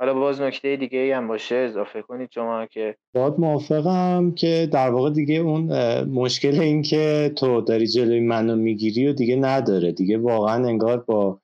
حالا 0.01 0.15
باز 0.15 0.41
نکته 0.41 0.77
دیگه 0.77 0.99
ای 0.99 1.13
هم 1.13 1.29
باشه 1.29 1.55
اضافه 1.55 2.03
کنید 2.03 2.31
شما 2.35 2.67
که. 2.67 2.97
باید 3.15 3.35
موافقم 3.39 4.33
که 4.37 4.69
در 4.73 4.91
واقع 4.91 5.11
دیگه 5.11 5.35
اون 5.35 5.65
مشکل 6.05 6.61
این 6.61 6.83
که 6.83 7.33
تو 7.37 7.61
داری 7.61 7.87
جلوی 7.87 8.21
منو 8.21 8.57
می‌گیری 8.57 9.09
و 9.09 9.13
دیگه 9.13 9.37
نداره. 9.37 9.93
دیگه 9.93 10.19
واقعا 10.19 10.69
انگار 10.69 10.99
با 10.99 11.41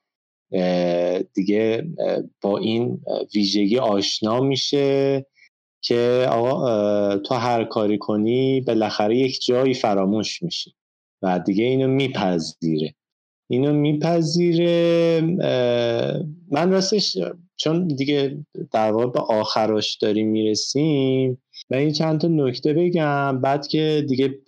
دیگه 1.34 1.84
با 2.40 2.58
این 2.58 3.00
ویژگی 3.34 3.78
آشنا 3.78 4.40
میشه. 4.40 5.26
که 5.80 6.26
آقا 6.30 7.16
تو 7.18 7.34
هر 7.34 7.64
کاری 7.64 7.98
کنی 7.98 8.60
بالاخره 8.60 9.16
یک 9.16 9.44
جایی 9.44 9.74
فراموش 9.74 10.42
میشی 10.42 10.74
و 11.22 11.38
دیگه 11.38 11.64
اینو 11.64 11.88
میپذیره. 11.88 12.94
اینو 13.50 13.72
میپذیره 13.72 15.20
من 16.50 16.70
راستش 16.70 17.16
چون 17.56 17.88
دیگه 17.88 18.44
در 18.72 18.92
واقع 18.92 19.06
به 19.06 19.20
آخراش 19.20 19.96
داریم 19.96 20.28
می‌رسیم 20.28 21.42
و 21.70 21.74
این 21.74 21.92
چند 21.92 22.20
تا 22.20 22.28
نکته 22.28 22.72
بگم. 22.72 23.40
بعد 23.40 23.66
که 23.66 24.04
دیگه 24.08 24.38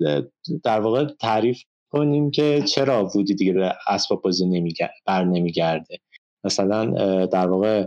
در 0.64 0.81
واقع 0.81 1.05
تعریف 1.05 1.62
کنیم 1.91 2.31
که 2.31 2.62
چرا 2.62 3.09
وودی 3.14 3.35
دیگه 3.35 3.53
به 3.53 3.72
اسباب 3.87 4.22
بازی 4.22 4.74
بر 5.07 5.24
نمیگرده 5.24 5.99
مثلا 6.45 6.87
در 7.26 7.47
واقع 7.47 7.87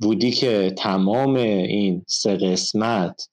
وودی 0.00 0.30
که 0.30 0.74
تمام 0.78 1.36
این 1.36 2.04
سه 2.06 2.36
قسمت 2.36 3.28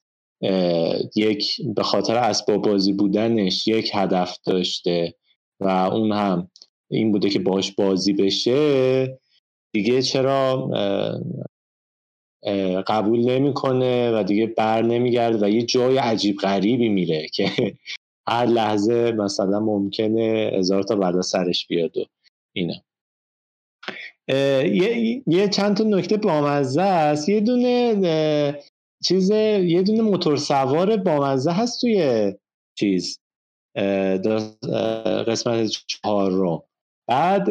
یک 1.15 1.61
به 1.75 1.83
خاطر 1.83 2.15
اسباب 2.15 2.61
بازی 2.61 2.93
بودنش 2.93 3.67
یک 3.67 3.91
هدف 3.93 4.37
داشته 4.45 5.15
و 5.59 5.67
اون 5.67 6.11
هم 6.11 6.51
این 6.91 7.11
بوده 7.11 7.29
که 7.29 7.39
باش 7.39 7.71
بازی 7.71 8.13
بشه 8.13 9.19
دیگه 9.73 10.01
چرا 10.01 10.69
قبول 12.87 13.29
نمی‌کنه 13.29 14.11
و 14.11 14.23
دیگه 14.23 14.47
بر 14.47 14.81
نمیگرده 14.81 15.45
و 15.45 15.49
یه 15.49 15.61
جای 15.61 15.97
عجیب 15.97 16.37
غریبی 16.37 16.89
میره 16.89 17.27
که 17.35 17.51
هر 18.27 18.45
لحظه 18.45 19.11
مثلا 19.11 19.59
ممکنه 19.59 20.51
هزار 20.53 20.83
تا 20.83 20.95
بلا 20.95 21.21
سرش 21.21 21.67
بیاد 21.67 21.97
و 21.97 22.05
اینا. 22.53 22.73
یه،, 24.29 25.23
یه 25.27 25.47
چند 25.47 25.77
تا 25.77 25.83
نکته 25.83 26.17
بامزه 26.17 26.81
است. 26.81 27.29
یه 27.29 27.39
دونه 27.39 28.59
چیز 29.03 29.29
یه 29.29 29.81
دونه 29.81 30.01
موتور 30.01 30.37
سوار 30.37 30.97
بامزه 30.97 31.51
هست 31.51 31.81
توی 31.81 32.33
چیز 32.77 33.19
قسمت 35.27 35.69
چهار 35.87 36.31
رو. 36.31 36.65
بعد 37.07 37.49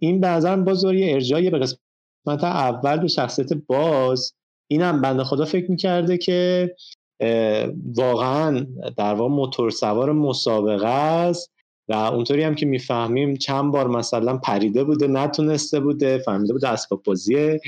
این 0.00 0.20
به 0.20 0.56
باز 0.64 0.84
یه 0.84 1.12
ارجایی 1.14 1.50
به 1.50 1.58
قسمت 1.58 2.44
اول 2.44 2.96
به 2.96 3.08
شخصیت 3.08 3.52
باز. 3.52 4.34
اینم 4.70 5.00
بنده 5.00 5.24
خدا 5.24 5.44
فکر 5.44 5.70
می‌کرده 5.70 6.18
که 6.18 6.70
واقعا 7.94 8.66
در 8.96 9.14
واقع 9.14 9.30
موتور 9.34 9.70
سوار 9.70 10.12
مسابقه 10.12 10.88
است. 10.88 11.52
و 11.92 11.94
اونطوری 11.94 12.42
هم 12.42 12.54
که 12.54 12.66
می‌فهمیم 12.66 13.36
چند 13.36 13.72
بار 13.72 13.88
مثلا 13.88 14.36
پریده 14.36 14.84
بوده 14.84 15.06
نتونسته 15.06 15.80
بوده 15.80 16.18
فهمیده 16.18 16.52
بوده 16.52 16.68
اسباب 16.68 17.02
بازیه. 17.02 17.60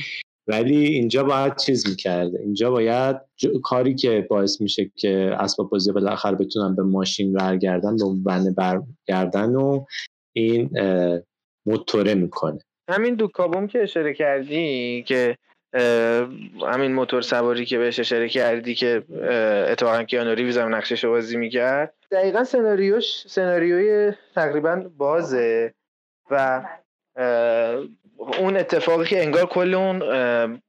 ولی 0.47 0.87
اینجا 0.87 1.25
باید 1.25 1.57
چیز 1.57 1.89
می‌کرده. 1.89 2.41
اینجا 2.41 2.71
باید 2.71 3.17
کاری 3.63 3.95
که 3.95 4.27
باعث 4.31 4.61
میشه 4.61 4.91
که 4.97 5.37
اسباب 5.39 5.71
بازی 5.71 5.93
بالاخره 5.93 6.37
بتونن 6.37 6.77
به 6.77 6.83
ماشین 6.83 7.33
برگردن 7.33 7.97
به 7.97 8.05
بنده 8.25 8.51
برگردن 8.51 9.55
و 9.55 9.85
این 10.33 10.71
موتوره 11.67 12.15
می‌کنه. 12.15 12.59
همین 12.91 13.15
دو 13.15 13.29
کابوم 13.29 13.67
که 13.67 13.83
اشاره 13.83 14.15
کردی 14.15 15.03
که 15.07 15.37
همین 16.67 16.93
موتور 16.93 17.23
سواری 17.23 17.67
که 17.67 17.79
بهش 17.79 18.01
اشاره 18.01 18.29
کردی 18.29 18.75
که 18.75 19.03
اتفاقا 19.71 20.03
کیانو 20.03 20.35
ریوز 20.35 20.59
هم 20.59 20.75
نقشش 20.75 21.05
بازی 21.05 21.37
می‌کرد. 21.37 21.95
دقیقا 22.15 22.45
سناریوش 22.45 23.27
سناریوی 23.29 24.13
تقریبا 24.35 24.91
بازه 24.97 25.75
و 26.31 26.63
اون 28.39 28.57
اتفاقی 28.57 29.05
که 29.05 29.23
انگار 29.23 29.47
کل 29.47 29.75
اون 29.75 30.03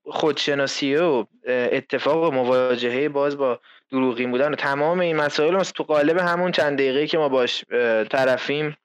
خودشناسیه 0.05 1.01
و 1.01 1.23
اتفاق 1.47 2.33
مواجهه 2.33 3.09
باز 3.09 3.37
با 3.37 3.59
دروغین 3.91 4.31
بودن 4.31 4.51
و 4.51 4.55
تمام 4.55 4.99
این 4.99 5.15
مسائل 5.15 5.63
تو 5.63 5.83
قالب 5.83 6.17
همون 6.17 6.51
چند 6.51 6.77
دقیقه 6.77 7.07
که 7.07 7.17
ما 7.17 7.29
باش 7.29 7.65
طرفیم 8.11 8.77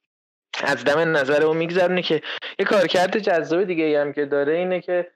از 0.64 0.84
دم 0.84 1.16
نظر 1.16 1.42
اون 1.42 1.56
میگذرونه 1.56 2.02
که 2.02 2.22
یه 2.58 2.66
کارکرد 2.66 3.18
جذاب 3.18 3.64
دیگه 3.64 4.00
هم 4.00 4.12
که 4.12 4.24
داره 4.24 4.52
اینه 4.52 4.80
که 4.80 5.10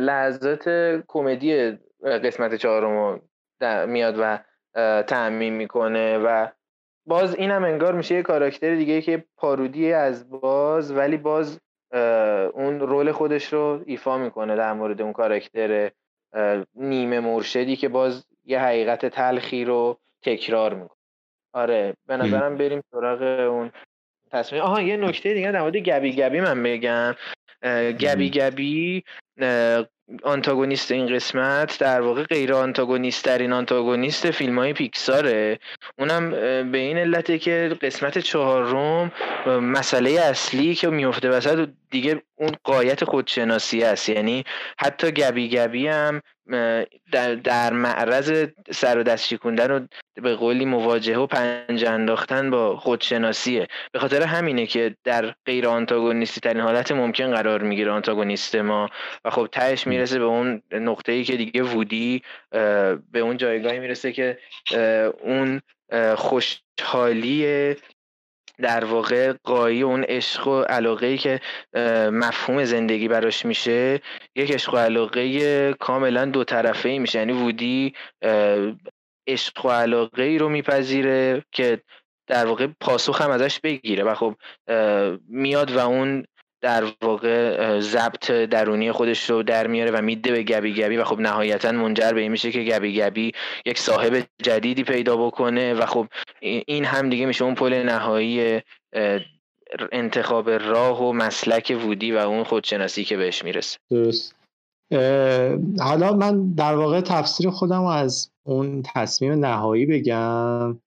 لحظات 0.00 0.68
کمدی 1.06 1.78
قسمت 2.04 2.54
چهارم 2.54 3.20
میاد 3.88 4.14
و 4.18 4.38
تعمین 5.02 5.52
می‌کنه 5.52 6.18
و 6.18 6.46
باز 7.06 7.34
این 7.34 7.50
هم 7.50 7.64
انگار 7.64 7.94
میشه 7.94 8.14
یه 8.14 8.22
کاراکتر 8.22 8.74
دیگه 8.74 9.02
که 9.02 9.24
پارودی 9.36 9.92
از 9.92 10.30
باز 10.30 10.92
ولی 10.92 11.16
باز 11.16 11.60
اون 12.54 12.80
رول 12.80 13.12
خودش 13.12 13.52
رو 13.52 13.82
ایفا 13.86 14.18
می‌کنه 14.18 14.56
در 14.56 14.72
مورد 14.72 15.02
اون 15.02 15.12
کاراکتر 15.12 15.90
نیمه 16.74 17.20
مرشدی 17.20 17.76
که 17.76 17.88
باز 17.88 18.26
یه 18.44 18.60
حقیقت 18.60 19.06
تلخی 19.06 19.64
رو 19.64 19.98
تکرار 20.22 20.74
می‌کنه. 20.74 20.96
آره 21.52 21.94
به 22.06 22.16
نظرم 22.16 22.56
بریم 22.56 22.82
سراغ 22.90 23.22
اون 23.50 23.72
تصمیم 24.30 24.62
آها 24.62 24.82
یه 24.82 24.96
نکته 24.96 25.34
دیگه 25.34 25.52
در 25.52 25.60
مورد 25.60 25.76
گبی 25.76 26.16
گبی 26.16 26.40
من 26.40 26.62
بگم. 26.62 27.14
گبی 28.00 28.30
گبی 28.30 29.04
آنتاگونیست 30.22 30.92
این 30.92 31.14
قسمت 31.14 31.78
در 31.78 32.00
واقع 32.00 32.22
غیر 32.22 32.52
آنتاگونیست 32.54 33.24
ترین 33.24 33.52
آنتاگونیست 33.52 34.30
فیلم 34.30 34.58
های 34.58 34.72
پیکساره. 34.72 35.58
اونم 35.98 36.30
به 36.72 36.78
این 36.78 36.98
علته 36.98 37.38
که 37.38 37.76
قسمت 37.82 38.18
چهارم 38.18 39.12
مسئله 39.46 40.10
اصلی 40.10 40.74
که 40.74 40.88
میفته 40.88 41.30
وسط 41.30 41.68
دیگه 41.90 42.22
اون 42.36 42.50
قایت 42.64 43.04
خودشناسی 43.04 43.82
است. 43.84 44.08
یعنی 44.08 44.44
حتی 44.78 45.10
گبی 45.10 45.48
گبی 45.48 45.86
هم 45.86 46.22
در, 47.12 47.34
در 47.34 47.72
معرض 47.72 48.46
سر 48.70 48.98
و 48.98 49.02
دست 49.02 49.26
شکوندن 49.26 49.70
و 49.70 49.86
به 50.22 50.34
قولی 50.34 50.64
مواجهه 50.64 51.18
و 51.18 51.26
پنج 51.26 51.84
انداختن 51.84 52.50
با 52.50 52.76
خودشناسیه. 52.76 53.68
به 53.92 53.98
خاطر 53.98 54.22
همینه 54.22 54.66
که 54.66 54.96
در 55.04 55.34
غیر 55.46 55.68
آنتاگونیستی 55.68 56.40
ترین 56.40 56.60
حالت 56.60 56.92
ممکن 56.92 57.30
قرار 57.30 57.62
می‌گیره 57.62 57.90
آنتاگونیست 57.90 58.54
ما. 58.54 58.90
و 59.24 59.30
خب 59.30 59.48
تهش 59.52 59.86
می‌رسه 59.86 60.18
به 60.18 60.24
اون 60.24 60.62
نقطه 60.72 61.12
ای 61.12 61.24
که 61.24 61.36
دیگه 61.36 61.62
وودی 61.62 62.22
به 63.12 63.18
اون 63.20 63.36
جایگاهی 63.36 63.78
می‌رسه 63.78 64.12
که 64.12 64.38
اون 65.20 65.60
خوشحالی 66.16 67.76
در 68.58 68.84
واقع 68.84 69.32
قایی 69.44 69.82
اون 69.82 70.04
عشق 70.04 70.48
و 70.48 70.62
علاقه 70.62 71.06
ای 71.06 71.18
که 71.18 71.40
مفهوم 72.12 72.64
زندگی 72.64 73.08
براش 73.08 73.46
میشه 73.46 74.00
یک 74.36 74.52
عشق 74.52 74.74
و 74.74 74.76
علاقه 74.76 75.72
کاملا 75.72 76.24
دو 76.24 76.44
طرفه 76.44 76.88
ای 76.88 76.98
میشه. 76.98 77.18
یعنی 77.18 77.32
وودی 77.32 77.94
عشق 79.28 79.66
و 79.66 79.70
علاقه 79.70 80.22
ای 80.22 80.38
رو 80.38 80.48
میپذیره 80.48 81.44
که 81.52 81.82
در 82.26 82.46
واقع 82.46 82.66
پاسخ 82.80 83.22
هم 83.22 83.30
ازش 83.30 83.60
بگیره. 83.60 84.04
و 84.04 84.14
خب 84.14 84.34
میاد 85.28 85.70
و 85.70 85.78
اون 85.78 86.24
در 86.66 86.84
واقع 87.02 87.80
ضبط 87.80 88.30
درونی 88.30 88.92
خودش 88.92 89.30
رو 89.30 89.42
در 89.42 89.66
میاره 89.66 89.90
و 89.90 90.02
میده 90.02 90.32
به 90.32 90.42
گبی 90.42 90.74
گبی 90.74 90.96
و 90.96 91.04
خب 91.04 91.20
نهایتا 91.20 91.72
منجر 91.72 92.12
به 92.12 92.20
این 92.20 92.30
میشه 92.32 92.52
که 92.52 92.62
گبی 92.62 92.94
گبی 92.94 93.32
یک 93.66 93.78
صاحب 93.78 94.24
جدیدی 94.42 94.84
پیدا 94.84 95.16
بکنه 95.16 95.74
و 95.74 95.86
خب 95.86 96.06
این 96.40 96.84
هم 96.84 97.10
دیگه 97.10 97.26
میشه 97.26 97.44
اون 97.44 97.54
پل 97.54 97.74
نهایی 97.74 98.60
انتخاب 99.92 100.50
راه 100.50 101.02
و 101.02 101.12
مسلک 101.12 101.78
وودی 101.84 102.12
و 102.12 102.16
اون 102.16 102.44
خودشناسی 102.44 103.04
که 103.04 103.16
بهش 103.16 103.44
می‌رسه. 103.44 103.78
درست. 103.90 104.34
حالا 105.80 106.12
من 106.12 106.54
در 106.54 106.74
واقع 106.74 107.00
تفسیر 107.00 107.50
خودم 107.50 107.84
از 107.84 108.30
اون 108.44 108.82
تصمیم 108.94 109.32
نهایی 109.32 109.86
بگم 109.86 110.78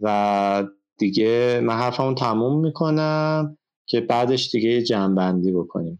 و 0.00 0.64
دیگه 0.98 1.60
من 1.64 1.74
حرفمو 1.74 2.14
تموم 2.14 2.60
می‌کنم. 2.60 3.56
که 3.86 4.00
بعدش 4.00 4.50
دیگه 4.50 4.82
جنبندی 4.82 5.52
بکنیم. 5.52 5.98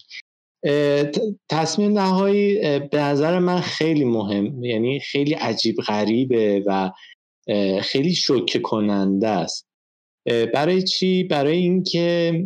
تصمیم 1.49 1.99
نهایی 1.99 2.59
به 2.79 3.01
نظر 3.01 3.39
من 3.39 3.61
خیلی 3.61 4.05
مهم 4.05 4.65
یعنی 4.65 5.01
خیلی 5.01 5.35
عجیب 5.35 5.77
غریبه 5.77 6.63
و 6.67 6.91
خیلی 7.81 8.15
شوکه 8.15 8.59
کننده 8.59 9.29
است. 9.29 9.67
برای 10.55 10.83
چی؟ 10.83 11.25
برای 11.25 11.57
اینکه 11.57 12.45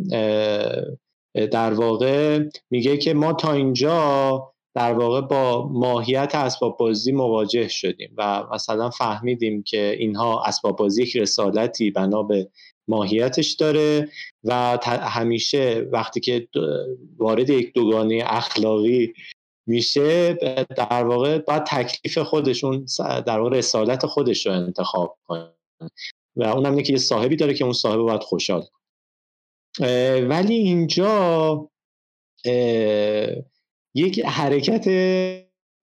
در 1.51 1.73
واقع 1.73 2.39
میگه 2.69 2.97
که 2.97 3.13
ما 3.13 3.33
تا 3.33 3.53
اینجا 3.53 4.47
در 4.75 4.93
واقع 4.93 5.21
با 5.21 5.69
ماهیت 5.71 6.35
اسباب 6.35 6.77
بازی 6.77 7.11
مواجه 7.11 7.67
شدیم 7.67 8.13
و 8.17 8.43
مثلا 8.53 8.89
فهمیدیم 8.89 9.63
که 9.63 9.95
اینها 9.99 10.43
اسباب 10.43 10.77
بازی 10.77 11.03
یک 11.03 11.17
رسالتی 11.17 11.91
بنا 11.91 12.23
به 12.23 12.49
ماهیتش 12.91 13.51
داره 13.51 14.09
و 14.43 14.77
همیشه 14.85 15.87
وقتی 15.91 16.19
که 16.19 16.47
وارد 17.17 17.49
یک 17.49 17.73
دوگانه 17.73 18.23
اخلاقی 18.25 19.13
میشه 19.67 20.33
در 20.77 21.03
واقع 21.03 21.37
باید 21.37 21.63
تکلیف 21.63 22.17
خودشون 22.17 22.85
در 22.99 23.39
واقع 23.39 23.57
رسالت 23.57 24.05
خودش 24.05 24.45
رو 24.45 24.51
انتخاب 24.51 25.17
کنه. 25.23 25.49
و 26.35 26.43
اونم 26.43 26.71
اینه 26.71 26.83
که 26.83 26.93
یه 26.93 26.99
صاحبی 26.99 27.35
داره 27.35 27.53
که 27.53 27.63
اون 27.63 27.73
صاحب 27.73 27.99
باید 27.99 28.23
خوشحال 28.23 28.63
ولی 30.29 30.53
اینجا 30.53 31.69
یک 33.95 34.25
حرکت 34.25 34.87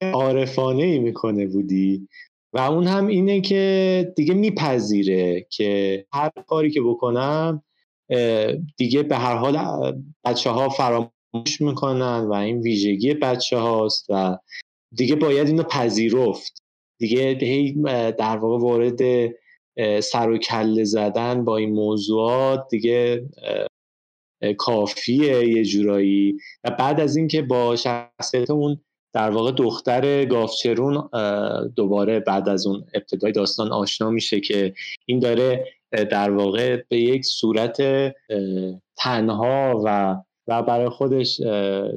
عارفانه 0.03 0.83
ای 0.83 0.99
می‌کنه 0.99 1.47
بودی 1.47 2.09
و 2.53 2.59
اون 2.59 2.87
هم 2.87 3.07
اینه 3.07 3.41
که 3.41 4.13
دیگه 4.17 4.35
میپذیره 4.35 5.47
که 5.51 6.07
هر 6.13 6.31
کاری 6.47 6.71
که 6.71 6.81
بکنم 6.81 7.63
دیگه 8.77 9.03
به 9.03 9.17
هر 9.17 9.37
حال 9.37 9.59
بچه 10.25 10.51
ها 10.51 10.69
فراموش 10.69 11.61
می‌کنن 11.61 12.27
و 12.29 12.33
این 12.33 12.61
ویژگی 12.61 13.15
بچه 13.15 13.57
هاست 13.59 14.07
و 14.09 14.39
دیگه 14.95 15.15
باید 15.15 15.47
اینو 15.47 15.63
پذیرفت. 15.63 16.63
دیگه 17.01 17.35
در 18.19 18.37
واقع 18.37 18.59
وارد 18.59 19.31
سر 20.01 20.31
و 20.31 20.39
کله 20.39 20.85
زدن 20.85 21.45
با 21.45 21.57
این 21.57 21.71
موضوعات 21.71 22.67
دیگه 22.71 23.29
کافیه 24.57 25.49
یه 25.49 25.65
جورایی. 25.65 26.37
و 26.65 26.71
بعد 26.71 27.01
از 27.01 27.17
اینکه 27.17 27.43
با 27.43 27.77
شخصیت 27.77 28.51
اون 28.51 28.81
در 29.13 29.31
واقع 29.31 29.53
دختر 29.53 30.25
گافچرون 30.25 31.09
دوباره 31.77 32.21
بعد 32.21 32.49
از 32.49 32.67
اون 32.67 32.85
ابتدای 32.95 33.33
داستان 33.33 33.73
آشنا 33.73 34.11
میشه 34.11 34.41
که 34.41 34.75
این 35.07 35.19
داره 35.19 35.65
در 35.93 36.31
واقع 36.31 36.83
به 36.89 36.97
یک 36.97 37.25
صورت 37.25 37.83
تنها 38.97 39.83
و 39.85 40.17
و 40.49 40.63
برای 40.63 40.89
خودش 40.89 41.41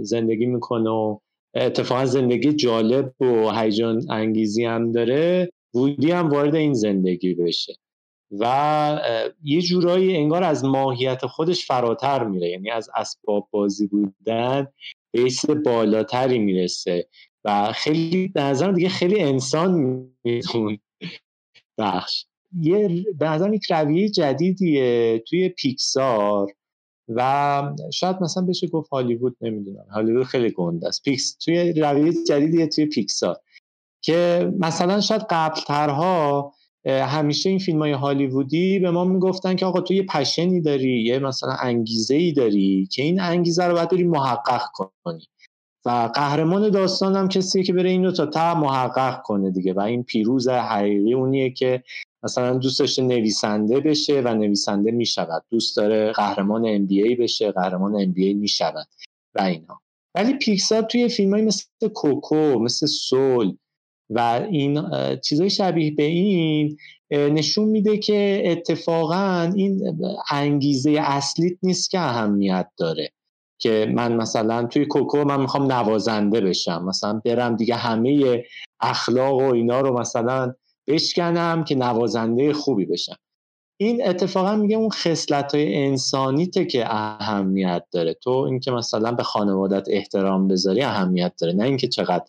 زندگی 0.01 0.45
می‌کنه 0.45 0.89
و 0.89 1.17
اتفاقا 1.55 2.05
زندگی 2.05 2.53
جالب 2.53 3.21
و 3.21 3.51
هیجان 3.51 4.11
انگیزی 4.11 4.65
هم 4.65 4.91
داره 4.91 5.51
وودی 5.73 6.11
هم 6.11 6.29
وارد 6.29 6.55
این 6.55 6.73
زندگی 6.73 7.33
بشه 7.33 7.73
و 8.39 9.33
یه 9.43 9.61
جورایی 9.61 10.17
انگار 10.17 10.43
از 10.43 10.65
ماهیت 10.65 11.25
خودش 11.25 11.65
فراتر 11.65 12.23
میره 12.23 12.49
یعنی 12.49 12.69
از 12.69 12.89
اسباب 12.95 13.47
بازی 13.51 13.87
بودن 13.87 14.67
به 15.11 15.55
بالاتری 15.65 16.39
می‌رسه 16.39 17.07
و 17.43 17.71
خیلی 17.75 18.27
به 18.27 18.41
نظرم 18.41 18.73
دیگه 18.73 18.89
خیلی 18.89 19.21
انسان 19.21 20.03
میتون 20.23 20.77
بخش. 21.77 22.25
یه 22.61 23.05
به 23.19 23.29
نظرم 23.29 23.53
یک 23.53 23.71
رویه 23.71 24.09
جدیدیه 24.09 25.23
توی 25.27 25.49
پیکسار 25.49 26.51
و 27.07 27.63
شاید 27.93 28.15
مثلا 28.21 28.45
بشه 28.45 28.67
گفت 28.67 28.89
هالیوود 28.89 29.37
نمی‌دونم. 29.41 29.85
هالیوود 29.91 30.23
خیلی 30.25 30.51
گنده 30.51 30.87
است. 30.87 31.03
پیکس 31.03 31.35
توی 31.35 31.73
رویه 31.73 32.13
جدیدیه 32.27 32.67
توی 32.67 32.85
پیکسار 32.85 33.37
که 34.01 34.51
مثلا 34.59 35.01
شاید 35.01 35.21
قبلترها 35.29 36.53
همیشه 36.85 37.49
این 37.49 37.59
فیلم 37.59 37.79
های 37.79 37.91
هالیوودی 37.91 38.79
به 38.79 38.91
ما 38.91 39.05
می‌گفتن 39.05 39.55
که 39.55 39.65
آقا 39.65 39.81
تو 39.81 39.93
یه 39.93 40.03
پشنی 40.03 40.61
داری 40.61 41.03
یه 41.03 41.19
مثلا 41.19 41.55
انگیزه 41.59 42.15
ای 42.15 42.31
داری 42.31 42.87
که 42.91 43.03
این 43.03 43.21
انگیزه 43.21 43.63
رو 43.63 43.73
باید 43.73 43.89
بری 43.89 44.03
محقق 44.03 44.61
کنی. 45.03 45.27
و 45.85 46.09
قهرمان 46.15 46.69
داستان 46.69 47.15
هم 47.15 47.27
کسی 47.27 47.63
که 47.63 47.73
بره 47.73 47.89
اینو 47.89 48.11
تا 48.11 48.25
تا 48.25 48.55
محقق 48.55 49.21
کنه 49.21 49.51
دیگه. 49.51 49.73
و 49.73 49.79
این 49.79 50.03
پیروز 50.03 50.47
حقیقی 50.47 51.13
اونیه 51.13 51.49
که 51.49 51.83
مثلا 52.23 52.57
دوست 52.57 52.79
داشته 52.79 53.01
نویسنده 53.01 53.79
بشه 53.79 54.21
و 54.21 54.33
نویسنده 54.33 54.91
می‌شود. 54.91 55.43
دوست 55.49 55.77
داره 55.77 56.11
قهرمان 56.11 56.65
ام 56.65 56.87
بشه 57.19 57.51
قهرمان 57.51 57.95
ام 57.95 58.11
بی 58.11 58.33
می‌شود 58.33 58.87
و 59.35 59.41
اینا. 59.41 59.81
ولی 60.15 60.33
پیکسار 60.33 60.81
توی 60.81 61.09
فیلم 61.09 61.33
های 61.33 61.41
مثل 61.41 61.65
کوکو 61.93 62.59
مثل 62.59 62.85
سول 62.87 63.57
و 64.11 64.19
این 64.51 64.85
چیزای 65.23 65.49
شبیه 65.49 65.91
به 65.91 66.03
این 66.03 66.77
نشون 67.11 67.69
میده 67.69 67.97
که 67.97 68.43
اتفاقا 68.45 69.51
این 69.55 69.97
انگیزه 70.29 70.91
اصلیت 70.99 71.57
نیست 71.63 71.91
که 71.91 71.99
اهمیت 71.99 72.67
داره. 72.77 73.11
که 73.59 73.91
من 73.93 74.15
مثلا 74.15 74.65
توی 74.65 74.85
کوکو 74.85 75.17
من 75.17 75.41
می‌خوام 75.41 75.71
نوازنده 75.71 76.41
بشم. 76.41 76.85
مثلا 76.87 77.21
برم 77.25 77.55
دیگه 77.55 77.75
همه 77.75 78.43
اخلاق 78.79 79.35
و 79.35 79.53
اینا 79.53 79.81
رو 79.81 79.99
مثلا 79.99 80.53
بشکنم 80.87 81.63
که 81.63 81.75
نوازنده 81.75 82.53
خوبی 82.53 82.85
بشم. 82.85 83.15
این 83.77 84.07
اتفاقا 84.07 84.55
میگه 84.55 84.75
اون 84.75 84.89
خصلت 84.89 85.55
های 85.55 85.85
انسانیته 85.85 86.65
که 86.65 86.83
اهمیت 86.93 87.83
داره. 87.91 88.13
تو 88.13 88.31
اینکه 88.31 88.71
مثلا 88.71 89.11
به 89.11 89.23
خانوادت 89.23 89.87
احترام 89.89 90.47
بذاری 90.47 90.81
اهمیت 90.81 91.33
داره. 91.41 91.53
نه 91.53 91.63
اینکه 91.63 91.87
چقدر 91.87 92.25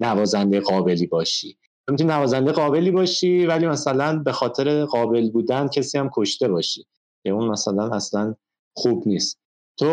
نوازنده 0.00 0.60
قابلی 0.60 1.06
باشی. 1.06 1.56
می‌تونی 1.90 2.10
نوازنده 2.10 2.52
قابلی 2.52 2.90
باشی 2.90 3.46
ولی 3.46 3.66
مثلا 3.66 4.18
به 4.18 4.32
خاطر 4.32 4.84
قابل 4.84 5.30
بودن 5.30 5.68
کسی 5.68 5.98
هم 5.98 6.10
کشته 6.14 6.48
باشی. 6.48 6.86
که 7.22 7.30
اون 7.30 7.48
مثلا 7.48 7.88
اصلا 7.88 8.34
خوب 8.76 9.02
نیست. 9.06 9.38
تو 9.78 9.86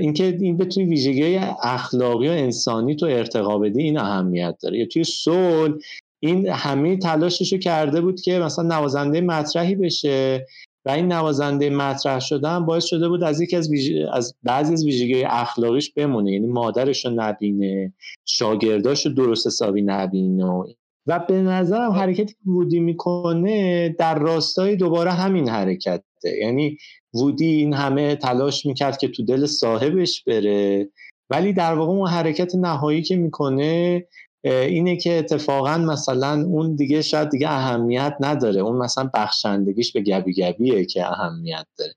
اینکه 0.00 0.38
این 0.40 0.56
بتونی 0.56 0.86
ویژگی 0.86 1.36
اخلاقی 1.62 2.28
و 2.28 2.30
انسانی 2.30 2.96
تو 2.96 3.06
ارتقا 3.06 3.58
بدی 3.58 3.82
این 3.82 3.98
اهمیت 3.98 4.56
داره. 4.62 4.78
یا 4.78 4.86
توی 4.86 5.04
سول 5.04 5.80
این 6.20 6.48
همه 6.48 6.96
تلاششو 6.96 7.58
کرده 7.58 8.00
بود 8.00 8.20
که 8.20 8.38
مثلا 8.38 8.76
نوازنده 8.76 9.20
مطرحی 9.20 9.74
بشه. 9.74 10.46
و 10.84 10.90
این 10.90 11.12
نوازنده 11.12 11.70
مطرح 11.70 12.20
شدن 12.20 12.66
باعث 12.66 12.84
شده 12.84 13.08
بود 13.08 13.22
از 13.22 13.40
یکی 13.40 13.56
از, 13.56 13.70
از 14.12 14.34
بعضی 14.42 14.72
از 14.72 14.84
ویژگی 14.84 15.24
اخلاقیش 15.24 15.92
بمونه. 15.92 16.32
یعنی 16.32 16.46
مادرش 16.46 17.04
رو 17.04 17.10
نبینه 17.14 17.92
شاگرداش 18.24 19.06
رو 19.06 19.12
درست 19.12 19.46
حسابی 19.46 19.82
نبینه 19.82 20.64
و 21.06 21.18
به 21.28 21.42
نظرم 21.42 21.90
حرکتی 21.90 22.24
که 22.24 22.50
وودی 22.50 22.80
می‌کنه 22.80 23.88
در 23.98 24.18
راستای 24.18 24.76
دوباره 24.76 25.10
همین 25.10 25.48
حرکته. 25.48 26.02
یعنی 26.40 26.78
وودی 27.14 27.46
این 27.46 27.74
همه 27.74 28.16
تلاش 28.16 28.66
می‌کرد 28.66 28.98
که 28.98 29.08
تو 29.08 29.24
دل 29.24 29.46
صاحبش 29.46 30.24
بره 30.24 30.88
ولی 31.30 31.52
در 31.52 31.74
واقع 31.74 31.92
اون 31.92 32.08
حرکت 32.08 32.54
نهایی 32.54 33.02
که 33.02 33.16
می‌کنه 33.16 34.04
اینه 34.44 34.96
که 34.96 35.18
اتفاقا 35.18 35.78
مثلا 35.78 36.44
اون 36.46 36.76
دیگه 36.76 37.02
شاید 37.02 37.28
دیگه 37.28 37.50
اهمیت 37.50 38.16
نداره. 38.20 38.60
اون 38.60 38.76
مثلا 38.76 39.10
بخشندگیش 39.14 39.92
به 39.92 40.00
گبی 40.00 40.34
گبیه 40.34 40.84
که 40.84 41.06
اهمیت 41.06 41.66
داره. 41.78 41.92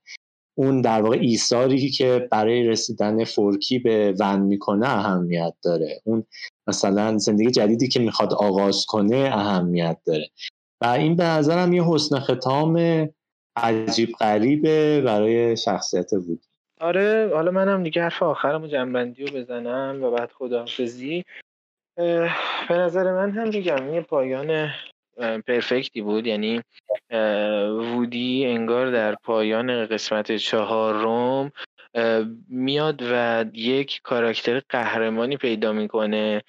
اون 0.58 0.82
در 0.82 1.02
واقع 1.02 1.18
ایثاری 1.22 1.90
که 1.90 2.28
برای 2.32 2.68
رسیدن 2.68 3.24
فورکی 3.24 3.80
به 3.80 4.16
ون 4.20 4.40
می‌کنه 4.40 4.90
اهمیت 4.90 5.54
داره. 5.64 6.02
اون 6.04 6.24
مثلا 6.68 7.18
زندگی 7.18 7.52
جدیدی 7.52 7.88
که 7.88 8.00
می‌خواد 8.00 8.34
آغاز 8.34 8.86
کنه 8.86 9.18
اهمیت 9.18 9.98
داره. 10.06 10.30
و 10.82 10.86
این 10.86 11.16
به 11.16 11.24
نظرم 11.24 11.74
یه 11.74 11.84
حسن 11.84 12.20
ختام 12.20 13.08
عجیب 13.56 14.12
غریبه 14.20 15.02
برای 15.02 15.58
شخصیت 15.58 16.14
بود 16.14 16.42
آره 16.82 17.32
حالا 17.34 17.52
منم 17.52 17.84
دیگه 17.84 18.02
حرف 18.02 18.24
آخرم 18.24 18.64
و 18.64 18.68
جنبندی 18.68 19.26
رو 19.26 19.34
بزنم 19.40 20.04
و 20.04 20.12
بعد 20.12 20.32
خداحافظی. 20.32 21.24
به 21.98 22.30
نظر 22.70 23.14
من 23.14 23.32
هم 23.32 23.48
میگم 23.48 23.94
یه 23.94 24.02
پایان 24.02 24.70
پرفکتی 25.48 26.02
بود. 26.02 26.28
یعنی 26.28 26.62
وودی 27.70 28.46
انگار 28.46 28.92
در 28.92 29.16
پایان 29.24 29.86
قسمت 29.86 30.36
چهارم 30.36 31.52
میاد 32.50 33.02
و 33.12 33.46
یک 33.54 34.00
کاراکتر 34.04 34.62
قهرمانی 34.70 35.38
پیدا 35.38 35.74
می‌کنه. 35.74 36.42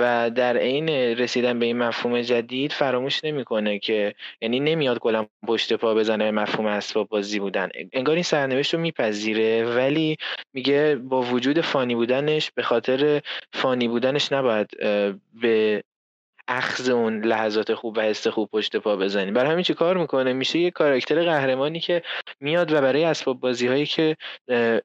و 0.00 0.30
در 0.30 0.56
عین 0.56 0.88
رسیدن 0.88 1.58
به 1.58 1.66
این 1.66 1.78
مفهوم 1.78 2.20
جدید 2.20 2.72
فراموش 2.72 3.24
نمی‌کنه 3.24 3.78
که 3.78 4.14
یعنی 4.40 4.60
نمیاد 4.60 4.98
کلا 4.98 5.26
پشت 5.46 5.72
پا 5.72 5.94
بزنه 5.94 6.30
مفهوم 6.30 6.66
اسباب 6.66 7.08
بازی 7.08 7.38
بودن. 7.38 7.68
انگار 7.92 8.14
این 8.14 8.24
سرنوشت 8.24 8.74
رو 8.74 8.80
میپذیره 8.80 9.64
ولی 9.64 10.16
میگه 10.54 10.96
با 11.02 11.22
وجود 11.22 11.60
فانی 11.60 11.94
بودنش 11.94 12.50
به 12.54 12.62
خاطر 12.62 13.20
فانی 13.52 13.88
بودنش 13.88 14.32
نباید 14.32 14.68
به 15.42 15.82
اخذ 16.50 16.90
اون 16.90 17.24
لحظات 17.24 17.74
خوب 17.74 17.98
و 17.98 18.00
حس 18.00 18.26
خوب 18.26 18.48
پشت 18.52 18.76
پا 18.76 18.96
بزنیم 18.96 19.34
برای 19.34 19.50
همین 19.50 19.62
چی 19.62 19.74
کار 19.74 19.96
می‌کنه؟ 19.96 20.32
میشه 20.32 20.58
یه 20.58 20.70
کاراکتر 20.70 21.24
قهرمانی 21.24 21.80
که 21.80 22.02
میاد 22.40 22.72
و 22.72 22.80
برای 22.80 23.04
اسباب 23.04 23.40
بازی 23.40 23.66
هایی 23.66 23.86
که 23.86 24.16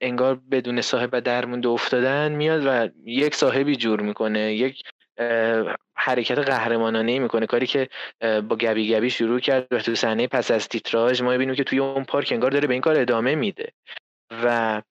انگار 0.02 0.40
بدون 0.52 0.82
صاحب 0.82 1.10
و 1.14 1.22
درمونده 1.22 1.70
افتادن 1.70 2.32
میاد 2.32 2.64
و 2.66 2.90
یک 3.06 3.36
صاحبی 3.36 3.76
جور 3.76 4.02
می‌کنه 4.02 4.54
یک 4.54 4.84
حرکت 5.96 6.38
قهرمانانه 6.38 7.20
می‌کنه. 7.20 7.46
کاری 7.46 7.68
که 7.68 7.90
با 8.22 8.56
گبی 8.56 8.90
گبی 8.90 9.10
شروع 9.10 9.40
کرد 9.40 9.68
و 9.72 9.80
تو 9.80 9.96
صحنه 9.96 10.28
پس 10.28 10.52
از 10.52 10.68
تیتراژ 10.68 11.22
ما 11.22 11.32
ببینیم 11.32 11.56
که 11.56 11.64
توی 11.64 11.80
اون 11.80 12.04
پارک 12.04 12.30
انگار 12.32 12.52
داره 12.52 12.68
به 12.68 12.74
این 12.74 12.82
کار 12.82 13.00
ادامه 13.00 13.36
میده. 13.36 13.72
و 14.44 14.82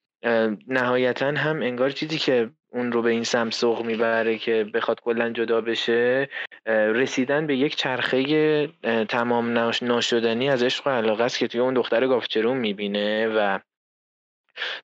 نهایتا 0.69 1.27
هم 1.27 1.63
انگار 1.63 1.91
چیزی 1.91 2.19
که 2.19 2.51
اون 2.73 2.93
رو 2.93 3.03
به 3.03 3.11
این 3.11 3.25
سمت 3.25 3.53
سوق 3.53 3.85
می‌بره 3.85 4.39
که 4.39 4.65
بخواد 4.75 5.01
کلا 5.01 5.31
جدا 5.31 5.61
بشه 5.61 6.29
رسیدن 6.67 7.47
به 7.47 7.57
یک 7.57 7.77
چرخه 7.77 8.69
تمام 9.09 9.53
ناشدنی 9.83 10.49
از 10.49 10.63
عشق 10.63 10.87
و 10.87 10.91
علاقه 10.91 11.25
است 11.25 11.39
که 11.39 11.49
توی 11.49 11.61
اون 11.61 11.75
دختر 11.75 12.07
گافچرون 12.07 12.57
می‌بینه 12.57 13.29
و 13.29 13.59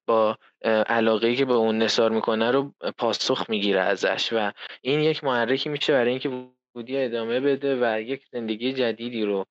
با 0.06 0.38
علاقه 0.86 1.34
که 1.34 1.44
به 1.44 1.54
اون 1.54 1.78
نصار 1.78 2.10
می‌کنه 2.10 2.50
رو 2.50 2.72
پاسخ 2.98 3.50
می‌گیره 3.50 3.80
ازش 3.80 4.32
و 4.32 4.52
این 4.82 5.00
یک 5.00 5.24
محرکی 5.24 5.68
میشه 5.68 5.92
برای 5.92 6.10
اینکه 6.10 6.30
بودی 6.74 6.96
ادامه 6.96 7.40
بده 7.40 7.78
و 7.80 8.00
یک 8.00 8.22
زندگی 8.32 8.72
جدیدی 8.72 9.24
رو 9.24 9.46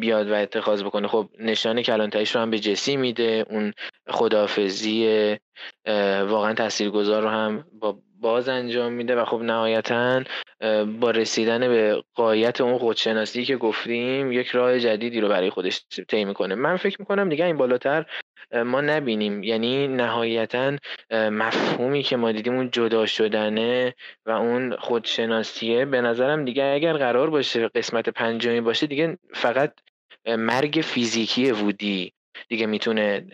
بیاد 0.00 0.30
و 0.30 0.34
اتخاذ 0.34 0.82
بکنه. 0.82 1.08
خب 1.08 1.28
نشان 1.38 1.82
کلانتریش 1.82 2.34
رو 2.34 2.40
هم 2.40 2.50
به 2.50 2.58
جسی 2.58 2.96
میده 2.96 3.46
اون 3.50 3.72
خدافزی 4.08 5.36
واقعا 6.26 6.54
تاثیرگذار 6.54 7.22
رو 7.22 7.28
هم 7.28 7.64
با 7.80 7.98
باز 8.20 8.48
انجام 8.48 8.92
میده 8.92 9.16
و 9.16 9.24
خب 9.24 9.40
نهایتا 9.40 10.22
با 11.00 11.10
رسیدن 11.10 11.68
به 11.68 12.02
قایت 12.14 12.60
اون 12.60 12.78
خودشناسی 12.78 13.44
که 13.44 13.56
گفتیم 13.56 14.32
یک 14.32 14.48
راه 14.48 14.78
جدیدی 14.78 15.20
رو 15.20 15.28
برای 15.28 15.50
خودش 15.50 15.80
طی 16.08 16.24
می‌کنه. 16.24 16.54
من 16.54 16.76
فکر 16.76 16.96
می‌کنم 17.00 17.28
دیگه 17.28 17.44
این 17.44 17.56
بالاتر 17.56 18.06
ما 18.52 18.80
نبینیم. 18.80 19.42
یعنی 19.42 19.88
نهایتا 19.88 20.76
مفهومی 21.10 22.02
که 22.02 22.16
ما 22.16 22.32
دیدیم 22.32 22.54
اون 22.54 22.70
جدا 22.70 23.06
شدنه 23.06 23.94
و 24.26 24.30
اون 24.30 24.76
خودشناسیه 24.76 25.84
به 25.84 26.00
نظرم 26.00 26.44
دیگه 26.44 26.64
اگر 26.64 26.92
قرار 26.92 27.30
باشه 27.30 27.68
قسمت 27.68 28.08
پنجمی 28.08 28.60
باشه 28.60 28.86
دیگه 28.86 29.18
فقط 29.34 29.74
مرگ 30.26 30.80
فیزیکی 30.84 31.50
وودی 31.50 32.12
دیگه 32.48 32.66
می‌تونه 32.66 33.26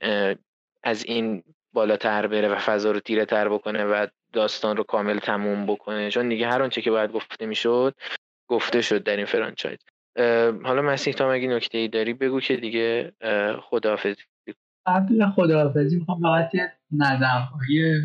از 0.83 1.05
این 1.05 1.43
بالاتر 1.73 2.27
بره 2.27 2.49
و 2.49 2.59
فضا 2.59 2.91
رو 2.91 3.01
تیره 3.01 3.25
تر 3.25 3.49
بکنه 3.49 3.85
و 3.85 4.07
داستان 4.33 4.77
رو 4.77 4.83
کامل 4.83 5.19
تموم 5.19 5.67
بکنه. 5.67 6.11
چون 6.11 6.29
دیگه 6.29 6.49
هر 6.49 6.63
آنچه 6.63 6.83
که 6.83 6.91
باید 6.91 7.13
گفته 7.13 7.47
می‌شد 7.47 7.95
گفته 8.49 8.81
شد 8.81 9.03
در 9.03 9.17
این 9.17 9.27
فرانچایز. 9.27 9.79
حالا 10.65 10.83
مسیح 10.83 11.15
تا 11.15 11.33
اگه 11.33 11.49
نکته 11.49 11.79
ای 11.79 11.89
داری؟ 11.89 12.15
بگو 12.15 12.41
که 12.41 12.57
دیگه 12.57 13.13
خداحافظی 13.61 14.23
قبل 14.89 15.31
خداحافظی 15.31 15.97
می‌خوام 15.99 16.21
فقط 16.21 16.55
یه 16.55 16.73
نظرهای 16.93 18.01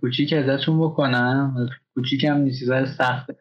کوچیک 0.00 0.32
ازتون 0.32 0.80
بکنم. 0.80 1.68
کوچیک 1.94 2.24
هم 2.24 2.36
نیست 2.36 2.84
سخته. 2.84 3.36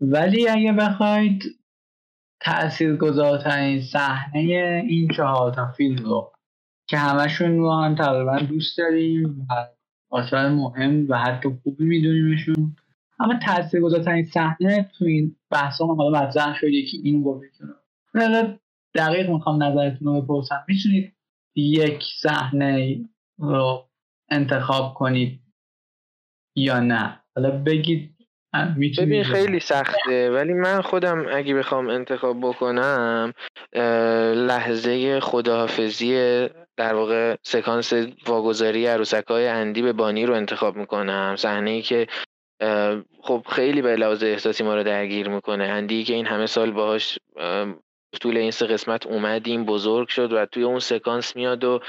ولی 0.00 0.48
اگه 0.48 0.72
بخواید 0.72 1.42
تأثیر 2.40 2.96
گذارترین 2.96 3.82
صحنه 3.82 4.82
این 4.88 5.08
چهار 5.16 5.54
تا 5.54 5.72
فیلم 5.72 6.04
رو 6.04 6.32
که 6.86 6.98
همشون 6.98 7.58
رو 7.58 7.72
هم 7.72 7.94
تقریبا 7.94 8.38
دوست 8.38 8.78
داریم 8.78 9.46
و 9.50 9.66
آثار 10.10 10.48
مهم 10.48 11.06
و 11.08 11.18
حتی 11.18 11.48
خوبی 11.62 11.84
میدونیمشون 11.84 12.76
اما 13.20 13.34
تأثیر 13.42 13.80
گذارترین 13.80 14.24
صحنه 14.24 14.90
تو 14.98 15.04
این 15.04 15.36
بحث 15.50 15.80
هم 15.80 15.86
حالا 15.86 16.22
مطرح 16.22 16.54
شد 16.60 16.66
یکی 16.66 17.00
این 17.04 17.22
گفت 17.22 17.44
دقیق 18.94 19.30
می‌خوام 19.30 19.62
نظرتون 19.62 20.08
رو 20.08 20.22
بپرسم. 20.22 20.64
می‌تونید 20.68 21.16
یک 21.56 22.02
صحنه 22.20 23.00
رو 23.38 23.90
انتخاب 24.30 24.94
کنید 24.94 25.40
یا 26.56 26.80
نه؟ 26.80 27.20
حالا 27.36 27.50
بگید 27.50 28.16
ببین 28.98 29.24
خیلی 29.24 29.60
سخته 29.60 30.30
ولی 30.30 30.52
من 30.52 30.80
خودم 30.80 31.26
اگه 31.32 31.54
بخوام 31.54 31.88
انتخاب 31.88 32.40
بکنم 32.40 33.32
لحظه 34.34 35.20
خداحافظی 35.20 36.14
در 36.76 36.94
واقع 36.94 37.36
سکانس 37.42 37.92
واگذاری 38.26 38.86
عروسک 38.86 39.24
های 39.28 39.48
اندی 39.48 39.82
به 39.82 39.92
بانی 39.92 40.26
رو 40.26 40.34
انتخاب 40.34 40.76
می‌کنم. 40.76 41.34
صحنه 41.38 41.70
ای 41.70 41.82
که 41.82 42.06
خب 43.22 43.46
خیلی 43.50 43.82
به 43.82 43.96
لحاظ 43.96 44.22
احساسی 44.22 44.64
ما 44.64 44.74
رو 44.74 44.82
درگیر 44.82 45.28
می‌کنه. 45.28 45.64
اندی 45.64 46.04
که 46.04 46.14
این 46.14 46.26
همه 46.26 46.46
سال 46.46 46.70
باهاش 46.70 47.18
طول 48.20 48.36
این 48.36 48.50
سه 48.50 48.66
قسمت 48.66 49.06
اومدیم 49.06 49.64
بزرگ 49.64 50.08
شد 50.08 50.32
و 50.32 50.46
توی 50.46 50.62
اون 50.62 50.78
سکانس 50.78 51.36
میاد 51.36 51.64
و 51.64 51.80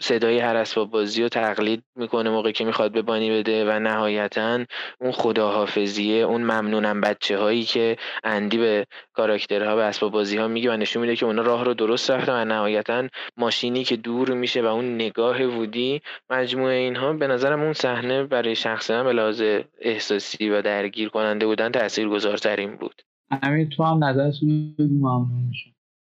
صدای 0.00 0.38
هر 0.38 0.56
اسباب 0.56 0.90
بازی 0.90 1.22
رو 1.22 1.28
تقلید 1.28 1.84
می‌کنه 1.96 2.30
موقعی 2.30 2.52
که 2.52 2.64
می‌خواد 2.64 2.92
به 2.92 3.02
بانی 3.02 3.30
بده 3.30 3.64
و 3.64 3.78
نهایتا 3.78 4.64
اون 5.00 5.12
خداحافظیه 5.12 6.24
اون 6.24 6.42
ممنونم 6.42 7.00
بچه 7.00 7.38
هایی 7.38 7.64
که 7.64 7.96
اندی 8.24 8.58
به 8.58 8.86
کاراکترها 9.12 9.76
به 9.76 9.82
اسباب 9.82 10.12
بازی 10.12 10.36
ها 10.36 10.48
میگه 10.48 10.70
و 10.70 10.76
نشون 10.76 11.02
میده 11.02 11.16
که 11.16 11.26
اونا 11.26 11.42
راه 11.42 11.64
رو 11.64 11.74
درست 11.74 12.10
رفتن 12.10 12.42
و 12.42 12.44
نهایتا 12.44 13.08
ماشینی 13.36 13.84
که 13.84 13.96
دور 13.96 14.30
میشه 14.30 14.62
و 14.62 14.66
اون 14.66 14.94
نگاه 14.94 15.42
وودی 15.42 16.02
مجموعه 16.30 16.74
اینها 16.74 17.12
به 17.12 17.26
نظرم 17.26 17.62
اون 17.62 17.72
صحنه 17.72 18.24
برای 18.24 18.54
شخص 18.54 18.90
به 18.90 19.12
لحاظ 19.12 19.42
احساسی 19.80 20.50
و 20.50 20.62
درگیر 20.62 21.08
کننده 21.08 21.46
بودن 21.46 21.72
تاثیرگذارترین 21.72 22.76
بود. 22.76 23.02
همین 23.30 23.68
تو 23.68 23.82
هم 23.82 24.04
نظرتون 24.04 24.74
ممنون 24.78 25.46
میشه 25.48 25.70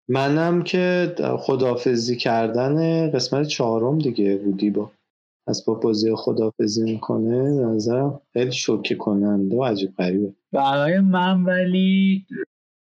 منم 0.09 0.63
که 0.63 1.15
خدافزی 1.39 2.17
کردن 2.17 3.11
قسمت 3.11 3.47
چهارم 3.47 3.99
دیگه 3.99 4.37
بودی 4.37 4.71
با. 4.71 4.91
از 5.49 5.65
با 5.67 5.75
بازی 5.75 6.15
خدافزی 6.17 6.83
می‌کنه 6.93 7.67
نظرم 7.67 8.21
خیلی 8.33 8.53
شوکه 8.53 8.95
کننده 8.95 9.57
و 9.57 9.65
عجیب 9.65 9.95
غریبه. 9.99 10.35
برای 10.53 11.01
من 11.01 11.45
ولی 11.45 12.27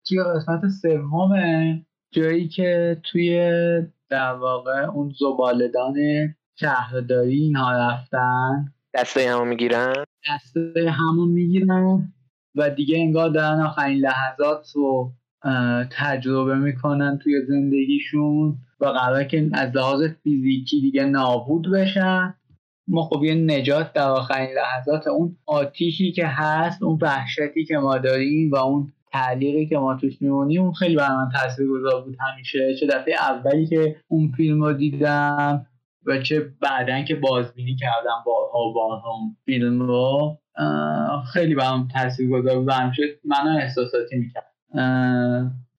توی 0.07 0.23
قسمت 0.23 0.61
سومه 0.81 1.85
جایی 2.11 2.47
که 2.47 3.01
توی 3.03 3.37
در 4.09 4.33
واقع 4.33 4.85
اون 4.85 5.13
زبالدان 5.19 5.95
شهرداری 6.59 7.35
اینها 7.35 7.71
رفتن. 7.71 8.73
دسته 8.93 9.29
همو 9.29 9.45
می‌گیرن؟ 9.45 9.93
دسته 10.29 10.91
همو 10.91 11.25
می‌گیرن. 11.25 12.13
و 12.57 12.69
دیگه 12.69 12.97
انگار 12.97 13.29
دارن 13.29 13.61
آخرین 13.61 13.97
لحظات 13.97 14.71
رو 14.75 15.11
تجربه 15.91 16.55
می‌کنن 16.55 17.19
توی 17.23 17.45
زندگیشون 17.45 18.57
و 18.79 18.85
قرار 18.85 19.23
که 19.23 19.49
از 19.53 19.75
لحاظ 19.75 20.03
فیزیکی 20.23 20.81
دیگه 20.81 21.05
نابود 21.05 21.71
بشن. 21.71 22.33
ما 22.87 23.03
خب 23.03 23.23
یه 23.23 23.35
نجات 23.35 23.93
در 23.93 24.07
آخرین 24.07 24.49
لحظات 24.55 25.07
اون 25.07 25.37
آتیشی 25.45 26.11
که 26.11 26.27
هست 26.27 26.83
اون 26.83 26.99
وحشتی 27.01 27.65
که 27.65 27.77
ما 27.77 27.97
داریم 27.97 28.51
و 28.51 28.55
اون 28.55 28.93
تعلیقی 29.11 29.67
که 29.67 29.77
ما 29.77 29.95
توش 29.95 30.21
میمونیم 30.21 30.61
اون 30.61 30.73
خیلی 30.73 30.95
برای 30.95 31.17
من 31.17 31.29
گذار 31.69 32.03
بود 32.03 32.17
همیشه. 32.19 32.75
چه 32.79 32.87
دفعه 32.87 33.13
اولی 33.13 33.67
که 33.67 33.95
اون 34.07 34.31
فیلم 34.37 34.63
رو 34.63 34.73
دیدم 34.73 35.65
و 36.05 36.21
چه 36.21 36.51
بعدا 36.61 37.01
که 37.01 37.15
بازبینی 37.15 37.75
کردم 37.75 38.23
با 38.25 38.49
ها 38.53 39.13
اون 39.19 39.37
فیلم 39.45 39.81
رو. 39.81 40.37
خیلی 41.33 41.55
برام 41.55 41.87
گذار 42.31 42.55
بود 42.55 42.67
و 42.67 42.71
همیشه 42.71 43.03
منو 43.25 43.57
احساساتی 43.57 44.15
می‌کرد. 44.15 44.51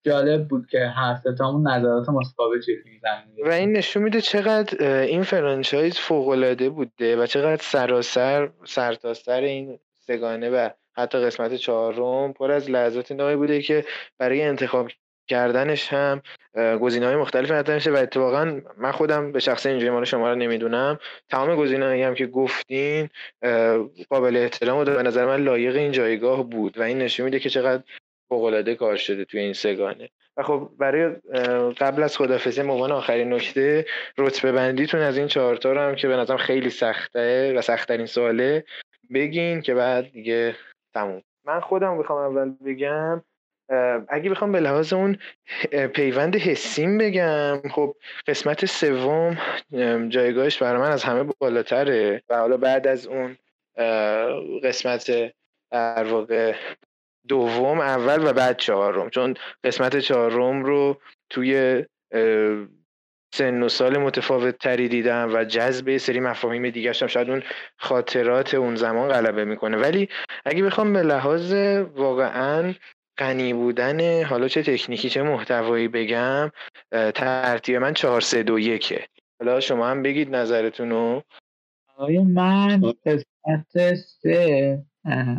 جالب 0.03 0.47
بود 0.47 0.67
که 0.67 0.87
هر 0.87 1.15
ستامون 1.15 1.67
نظرات 1.67 2.09
متفاوت 2.09 2.65
می‌زنیم. 2.85 3.47
و 3.47 3.49
این 3.49 3.71
نشون 3.71 4.03
میده 4.03 4.21
چقدر 4.21 5.01
این 5.01 5.23
فرانچایز 5.23 5.97
فوق 5.97 6.27
العاده 6.27 6.69
بوده 6.69 7.15
و 7.17 7.25
چقدر 7.25 7.61
سراسر 7.61 8.49
سرتاسر 8.65 9.41
این 9.41 9.79
سگانه 9.93 10.49
و 10.49 10.69
حتی 10.93 11.17
قسمت 11.17 11.55
چهارم 11.55 12.33
پر 12.33 12.51
از 12.51 12.69
لحظات 12.69 13.11
نایی 13.11 13.35
بوده 13.35 13.61
که 13.61 13.85
برای 14.17 14.41
انتخاب 14.41 14.87
کردنش 15.29 15.93
هم 15.93 16.21
گزینه 16.81 17.05
های 17.05 17.15
مختلف 17.15 17.51
مطرح 17.51 17.75
میشه 17.75 17.91
و 17.91 17.95
اتفاقا 17.95 18.61
من 18.77 18.91
خودم 18.91 19.31
به 19.31 19.39
شخص 19.39 19.65
اینجوری 19.65 19.91
مال 19.91 20.05
شما 20.05 20.29
رو 20.29 20.35
نمی‌دونم. 20.35 20.99
تمام 21.29 21.55
گزینه 21.55 22.05
هم 22.05 22.15
که 22.15 22.25
گفتین 22.27 23.09
قابل 24.09 24.37
احترام 24.37 24.77
و 24.77 24.83
به 24.83 25.03
نظر 25.03 25.25
من 25.25 25.43
لایق 25.43 25.75
این 25.75 25.91
جایگاه 25.91 26.49
بود 26.49 26.77
و 26.77 26.81
این 26.81 26.97
نشون 26.97 27.23
میده 27.23 27.39
که 27.39 27.49
چقدر 27.49 27.83
فوقالعاده 28.29 28.75
کار 28.75 28.95
شده 28.95 29.25
توی 29.25 29.39
این 29.39 29.53
سگانه 29.53 30.09
و 30.37 30.43
خب 30.43 30.69
برای 30.79 31.15
قبل 31.79 32.03
از 32.03 32.17
خدافزی 32.17 32.61
عنوان 32.61 32.91
آخرین 32.91 33.33
نکته 33.33 33.85
رتبه 34.17 34.51
بندیتون 34.51 34.99
از 34.99 35.17
این 35.17 35.27
چهارتا 35.27 35.71
رو 35.71 35.79
هم 35.79 35.95
که 35.95 36.07
به 36.07 36.15
نظرم 36.15 36.37
خیلی 36.37 36.69
سخته 36.69 37.53
و 37.57 37.61
سختترین 37.61 38.05
سواله 38.05 38.63
بگین 39.13 39.61
که 39.61 39.73
بعد 39.73 40.11
دیگه 40.11 40.55
تموم. 40.93 41.21
من 41.45 41.59
خودم 41.59 41.97
بخوام 41.97 42.17
اول 42.17 42.53
بگم 42.65 43.21
اگه 44.09 44.29
بخوام 44.29 44.51
به 44.51 44.59
لحاظ 44.59 44.93
اون 44.93 45.17
پیوند 45.93 46.35
حسیم 46.35 46.97
بگم 46.97 47.61
خب 47.71 47.95
قسمت 48.27 48.65
سوم 48.65 49.37
جایگاهش 50.09 50.57
برای 50.57 50.81
من 50.81 50.91
از 50.91 51.03
همه 51.03 51.23
بالاتره. 51.39 52.23
و 52.29 52.37
حالا 52.37 52.57
بعد 52.57 52.87
از 52.87 53.07
اون 53.07 53.37
قسمت 54.63 55.11
در 55.71 56.03
واقع 56.03 56.55
دوم 57.27 57.79
اول 57.79 58.27
و 58.27 58.33
بعد 58.33 58.57
چهارم. 58.57 59.09
چون 59.09 59.33
قسمت 59.63 59.99
چهارم 59.99 60.63
رو 60.63 61.01
توی 61.29 61.85
سن 63.33 63.63
و 63.63 63.69
سال 63.69 63.97
متفاوت 63.97 64.57
تری 64.57 64.87
دیدم 64.87 65.29
و 65.33 65.43
جذب 65.43 65.97
سری 65.97 66.19
مفاهیم 66.19 66.69
دیگه 66.69 66.93
هم 67.01 67.07
شاید 67.07 67.29
اون 67.29 67.43
خاطرات 67.77 68.53
اون 68.53 68.75
زمان 68.75 69.09
غلبه 69.09 69.45
می‌کنه. 69.45 69.77
ولی 69.77 70.09
اگه 70.45 70.63
بخوام 70.63 70.93
به 70.93 71.03
لحاظ 71.03 71.53
واقعا 71.95 72.73
غنی 73.19 73.53
بودن 73.53 74.23
حالا 74.23 74.47
چه 74.47 74.63
تکنیکی 74.63 75.09
چه 75.09 75.23
محتوایی 75.23 75.87
بگم 75.87 76.51
ترتیب 76.91 77.75
من 77.75 77.93
چهار 77.93 78.21
سه 78.21 78.43
دو 78.43 78.59
یکه. 78.59 79.05
حالا 79.39 79.59
شما 79.59 79.87
هم 79.87 80.03
بگید 80.03 80.35
نظرتون 80.35 80.89
رو 80.89 81.23
من 82.25 82.81
قسمت 83.05 83.95
سه 83.95 84.83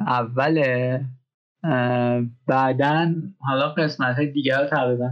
اوله 0.06 1.00
بعدا 2.46 3.14
حالا 3.38 3.68
قسمت 3.68 4.16
های 4.16 4.26
دیگر 4.26 4.62
رو 4.62 4.66
تقریبا 4.66 5.10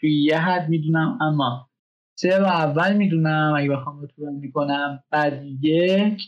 توی 0.00 0.24
یه 0.24 0.38
حد 0.38 0.68
می‌دونم 0.68 1.18
اما 1.20 1.70
سه 2.14 2.40
و 2.40 2.44
اول 2.44 2.96
می‌دونم 2.96 3.54
اگه 3.56 3.70
بخوام 3.70 4.08
رو 4.16 4.30
می‌کنم 4.32 5.02
بعد 5.10 5.44
یک 5.60 6.22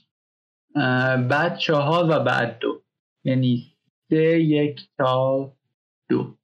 بعد 1.28 1.56
چهار 1.56 2.04
و 2.10 2.24
بعد 2.24 2.58
دو. 2.58 2.82
یعنی 3.24 3.71
سه 4.12 4.40
یک 4.40 4.80
چهار 4.98 5.52
دو. 6.08 6.34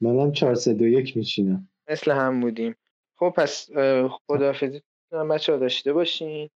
منم 0.00 0.32
چهار 0.32 0.54
سه 0.54 0.74
دو 0.74 0.86
یک 0.86 1.16
میشینم 1.16 1.68
مثل 1.90 2.10
هم 2.10 2.40
بودیم. 2.40 2.74
خب 3.16 3.34
پس 3.36 3.70
خداحافظی 4.10 4.82
بچه 5.30 5.52
ها 5.52 5.58
داشته 5.58 5.92
باشین 5.92 6.50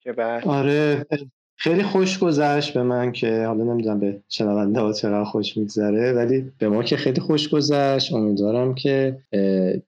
که 0.00 0.12
بعد 0.12 0.48
آره 0.48 1.06
خیلی 1.56 1.82
خوش 1.82 2.18
گذشت 2.18 2.74
به 2.74 2.82
من 2.82 3.12
که 3.12 3.44
حالا 3.46 3.64
نمی‌دونم 3.64 4.00
به 4.00 4.22
شنونده 4.28 4.80
ها 4.80 4.92
چقدر 4.92 5.24
خوش 5.24 5.56
میگذره 5.56 6.12
ولی 6.12 6.52
به 6.58 6.68
ما 6.68 6.82
که 6.82 6.96
خیلی 6.96 7.20
خوش 7.20 7.48
گذشت. 7.48 8.12
امیدوارم 8.12 8.74
که 8.74 9.22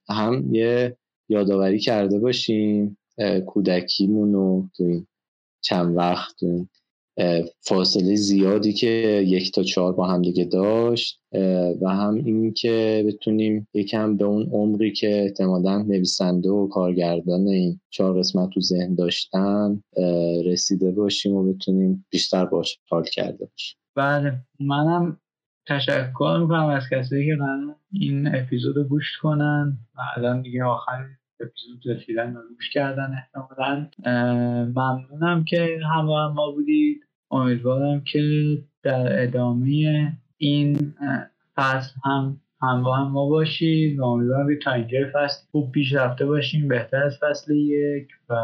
هم 0.08 0.54
یه 0.54 0.96
یادآوری 1.28 1.78
کرده 1.78 2.18
باشیم 2.18 2.98
کودکیمون 3.46 4.32
رو 4.32 4.68
تو 4.76 4.84
این 4.84 5.06
چند 5.60 5.96
وقت 5.96 6.36
تو 6.40 6.66
فاصله 7.60 8.14
زیادی 8.14 8.72
که 8.72 8.86
یک 9.26 9.52
تا 9.52 9.62
چهار 9.62 9.92
با 9.92 10.06
هم 10.06 10.22
دیگه 10.22 10.44
داشت 10.44 11.20
و 11.82 11.88
هم 11.88 12.14
این 12.14 12.52
که 12.52 13.04
بتونیم 13.06 13.68
یکم 13.74 14.16
به 14.16 14.24
اون 14.24 14.48
عمری 14.52 14.92
که 14.92 15.22
احتمالا 15.22 15.82
نویسنده 15.82 16.50
و 16.50 16.68
کارگردان 16.68 17.48
این 17.48 17.80
چهار 17.90 18.18
قسمت 18.18 18.50
تو 18.50 18.60
ذهن 18.60 18.94
داشتن 18.94 19.82
رسیده 20.46 20.90
باشیم 20.90 21.34
و 21.34 21.52
بتونیم 21.52 22.06
بیشتر 22.10 22.44
باش 22.44 22.78
حال 22.90 23.04
کرده 23.04 23.46
باشیم. 23.46 23.78
بله. 23.96 24.32
منم 24.60 25.16
تشکر 25.68 26.38
می‌کنم 26.42 26.66
از 26.66 26.82
کسی 26.92 27.26
که 27.26 27.36
این 27.92 28.34
اپیزود 28.34 28.76
رو 28.76 28.84
گوش 28.84 29.18
کنن. 29.22 29.78
و 29.94 30.00
الان 30.16 30.42
دیگه 30.42 30.64
آخر 30.64 31.06
اپیزود 31.40 31.86
رسیدن 31.86 32.34
رو 32.34 32.40
گوش 32.54 32.70
کردن 32.72 33.14
احتمالا. 33.14 33.86
ممنونم 34.76 35.44
که 35.44 35.78
همراه 35.94 36.34
ما 36.34 36.50
بودید. 36.50 37.00
امیدوارم 37.30 38.04
که 38.04 38.20
در 38.82 39.22
ادامه 39.22 40.12
این 40.36 40.94
فصل 41.56 41.92
هم 42.04 42.40
همراه 42.62 43.08
ما 43.08 43.28
باشید 43.28 43.98
و 43.98 44.04
امیدوارم 44.04 44.48
که 44.48 44.64
تا 44.64 44.72
اینجا 44.72 44.98
فصل 45.14 45.42
خوب 45.50 45.72
پیش 45.72 45.94
رفته 45.94 46.26
باشیم 46.26 46.68
بهتر 46.68 47.02
از 47.02 47.18
فصل 47.22 47.54
یک 47.54 48.08
و 48.28 48.34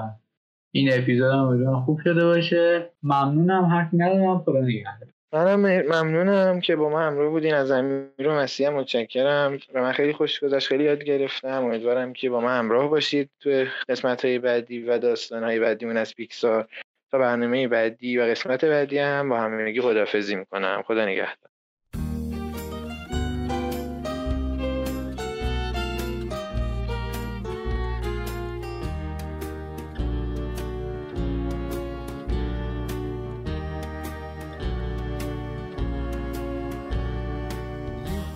این 0.74 0.90
اپیزود 0.92 1.32
هم 1.32 1.38
امیدوارم 1.38 1.84
خوب 1.84 2.00
شده 2.04 2.24
باشه. 2.24 2.90
ممنونم 3.02 3.64
حرفی 3.64 3.96
ندارم 3.96 4.38
خدا 4.38 4.60
نگهدار. 4.60 5.08
منم 5.32 5.60
ممنونم 5.60 6.60
که 6.60 6.76
با 6.76 6.88
ما 6.88 7.00
همراه 7.00 7.30
بودین. 7.30 7.54
از 7.54 7.70
امیر 7.70 8.28
و 8.28 8.32
مسیح 8.32 8.68
متشکرم. 8.68 9.58
و 9.74 9.82
من 9.82 9.92
خیلی 9.92 10.12
خوش 10.12 10.40
گذشت 10.40 10.68
خیلی 10.68 10.84
یاد 10.84 11.04
گرفتم. 11.04 11.64
امیدوارم 11.64 12.12
که 12.12 12.30
با 12.30 12.40
ما 12.40 12.50
همراه 12.50 12.90
باشید 12.90 13.30
تو 13.40 13.64
قسمت 13.88 14.24
های 14.24 14.38
بعدی 14.38 14.82
و 14.82 14.98
داستان 14.98 15.44
های 15.44 15.60
بعدیمون 15.60 15.96
از 15.96 16.14
پیکسار. 16.14 16.68
تا 17.10 17.18
برنامه 17.18 17.68
بعدی 17.68 18.18
و 18.18 18.22
قسمت 18.22 18.64
بعدی 18.64 18.98
هم 18.98 19.28
با 19.28 19.40
همگی 19.40 19.80
خدافزی 19.80 20.34
می‌کنم 20.36 20.82
خدا 20.86 21.04
نگهدار 21.04 21.50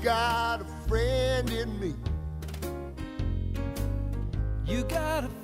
got 0.03 0.63
a 0.63 0.89
friend 0.89 1.51
in 1.51 1.79
me. 1.79 1.95
You 4.65 4.83
got 4.85 5.25
a 5.25 5.40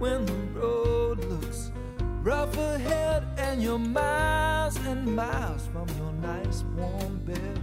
When 0.00 0.24
the 0.24 0.32
road 0.58 1.22
looks 1.26 1.70
rough 2.22 2.56
ahead 2.56 3.22
and 3.36 3.62
you're 3.62 3.78
miles 3.78 4.78
and 4.86 5.04
miles 5.14 5.66
from 5.66 5.86
your 5.98 6.12
nice 6.14 6.64
warm 6.74 7.18
bed. 7.26 7.60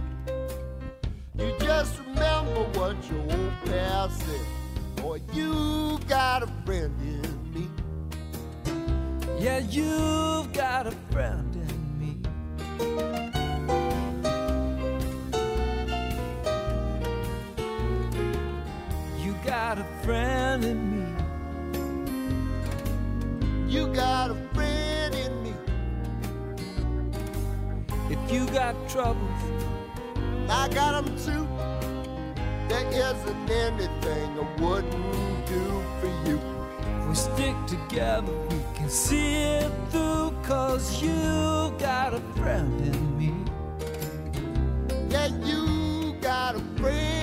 You 1.36 1.52
just 1.58 1.98
remember 1.98 2.62
what 2.78 2.96
your 3.10 3.22
old 3.22 3.52
past 3.64 4.20
said. 4.20 4.46
Boy, 5.02 5.20
you 5.32 5.98
got 6.06 6.44
a 6.44 6.46
friend 6.64 6.94
in 7.00 7.52
me. 7.52 7.68
Yeah, 9.40 9.58
you've 9.58 10.52
got 10.52 10.86
a 10.86 10.92
friend 11.10 11.56
in 11.56 11.98
me. 11.98 12.20
You 19.24 19.34
got 19.44 19.78
a 19.80 19.86
friend 20.04 20.64
in 20.64 20.92
me. 20.92 20.97
You 23.78 23.86
got 23.94 24.32
a 24.32 24.34
friend 24.54 25.14
in 25.14 25.32
me. 25.44 25.54
If 28.10 28.18
you 28.32 28.44
got 28.46 28.74
troubles, 28.88 29.40
I 30.50 30.68
got 30.74 31.04
them 31.04 31.16
too. 31.16 31.46
There 32.68 32.88
isn't 32.90 33.48
anything 33.48 34.30
I 34.36 34.60
wouldn't 34.60 35.46
do 35.46 35.64
for 36.00 36.10
you. 36.28 36.40
if 37.02 37.08
we 37.08 37.14
stick 37.14 37.54
together, 37.68 38.32
we 38.50 38.58
can 38.74 38.90
see 38.90 39.34
it 39.60 39.72
through. 39.90 40.34
Cause 40.42 41.00
you 41.00 41.72
got 41.78 42.14
a 42.14 42.20
friend 42.34 42.80
in 42.80 43.16
me. 43.16 43.32
Yeah, 45.08 45.28
you 45.44 46.16
got 46.20 46.56
a 46.56 46.60
friend 46.80 47.17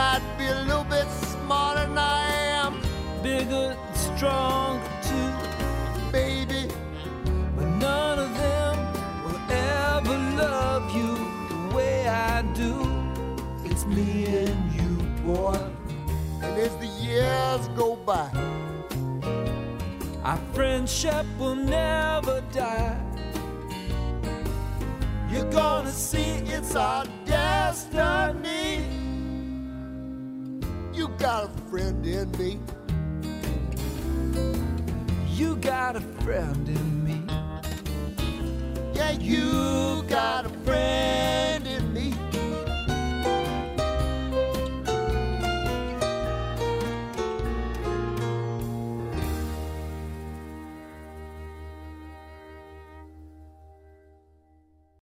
might 0.00 0.26
be 0.38 0.46
a 0.46 0.60
little 0.68 0.84
bit 0.96 1.06
smarter 1.32 1.86
than 1.86 1.98
I 1.98 2.20
am, 2.62 2.72
Bigger 3.22 3.66
and 3.86 3.96
stronger 4.06 4.90
too. 5.08 5.30
baby. 6.10 6.62
But 7.56 7.68
none 7.88 8.18
of 8.26 8.30
them 8.44 8.74
will 9.24 9.42
ever 9.50 10.16
love 10.44 10.84
you 10.98 11.10
the 11.52 11.60
way 11.76 12.08
I 12.08 12.36
do. 12.62 12.72
It's 13.68 13.84
me 13.96 14.08
and 14.46 14.60
you, 14.78 14.92
boy. 15.26 15.58
And 16.44 16.52
as 16.66 16.74
the 16.84 16.90
years 17.08 17.62
go 17.82 17.88
by, 18.10 18.28
Our 20.24 20.40
friendship 20.54 21.26
will 21.38 21.60
never 21.80 22.36
die. 22.62 22.96
you're 25.32 25.52
gonna 25.62 25.92
see 25.92 26.30
it's 26.56 26.74
our 26.74 27.04
destiny. 27.24 28.89
You 31.20 31.26
got 31.26 31.44
a 31.44 31.70
friend 31.70 32.06
in 32.06 32.32
me. 32.38 32.58
You 35.34 35.56
got 35.56 35.96
a 35.96 36.00
friend 36.00 36.66
in 36.66 37.04
me. 37.04 37.22
Yeah, 38.94 39.10
you 39.10 40.02
got 40.08 40.46
a 40.46 40.48
friend 40.64 41.29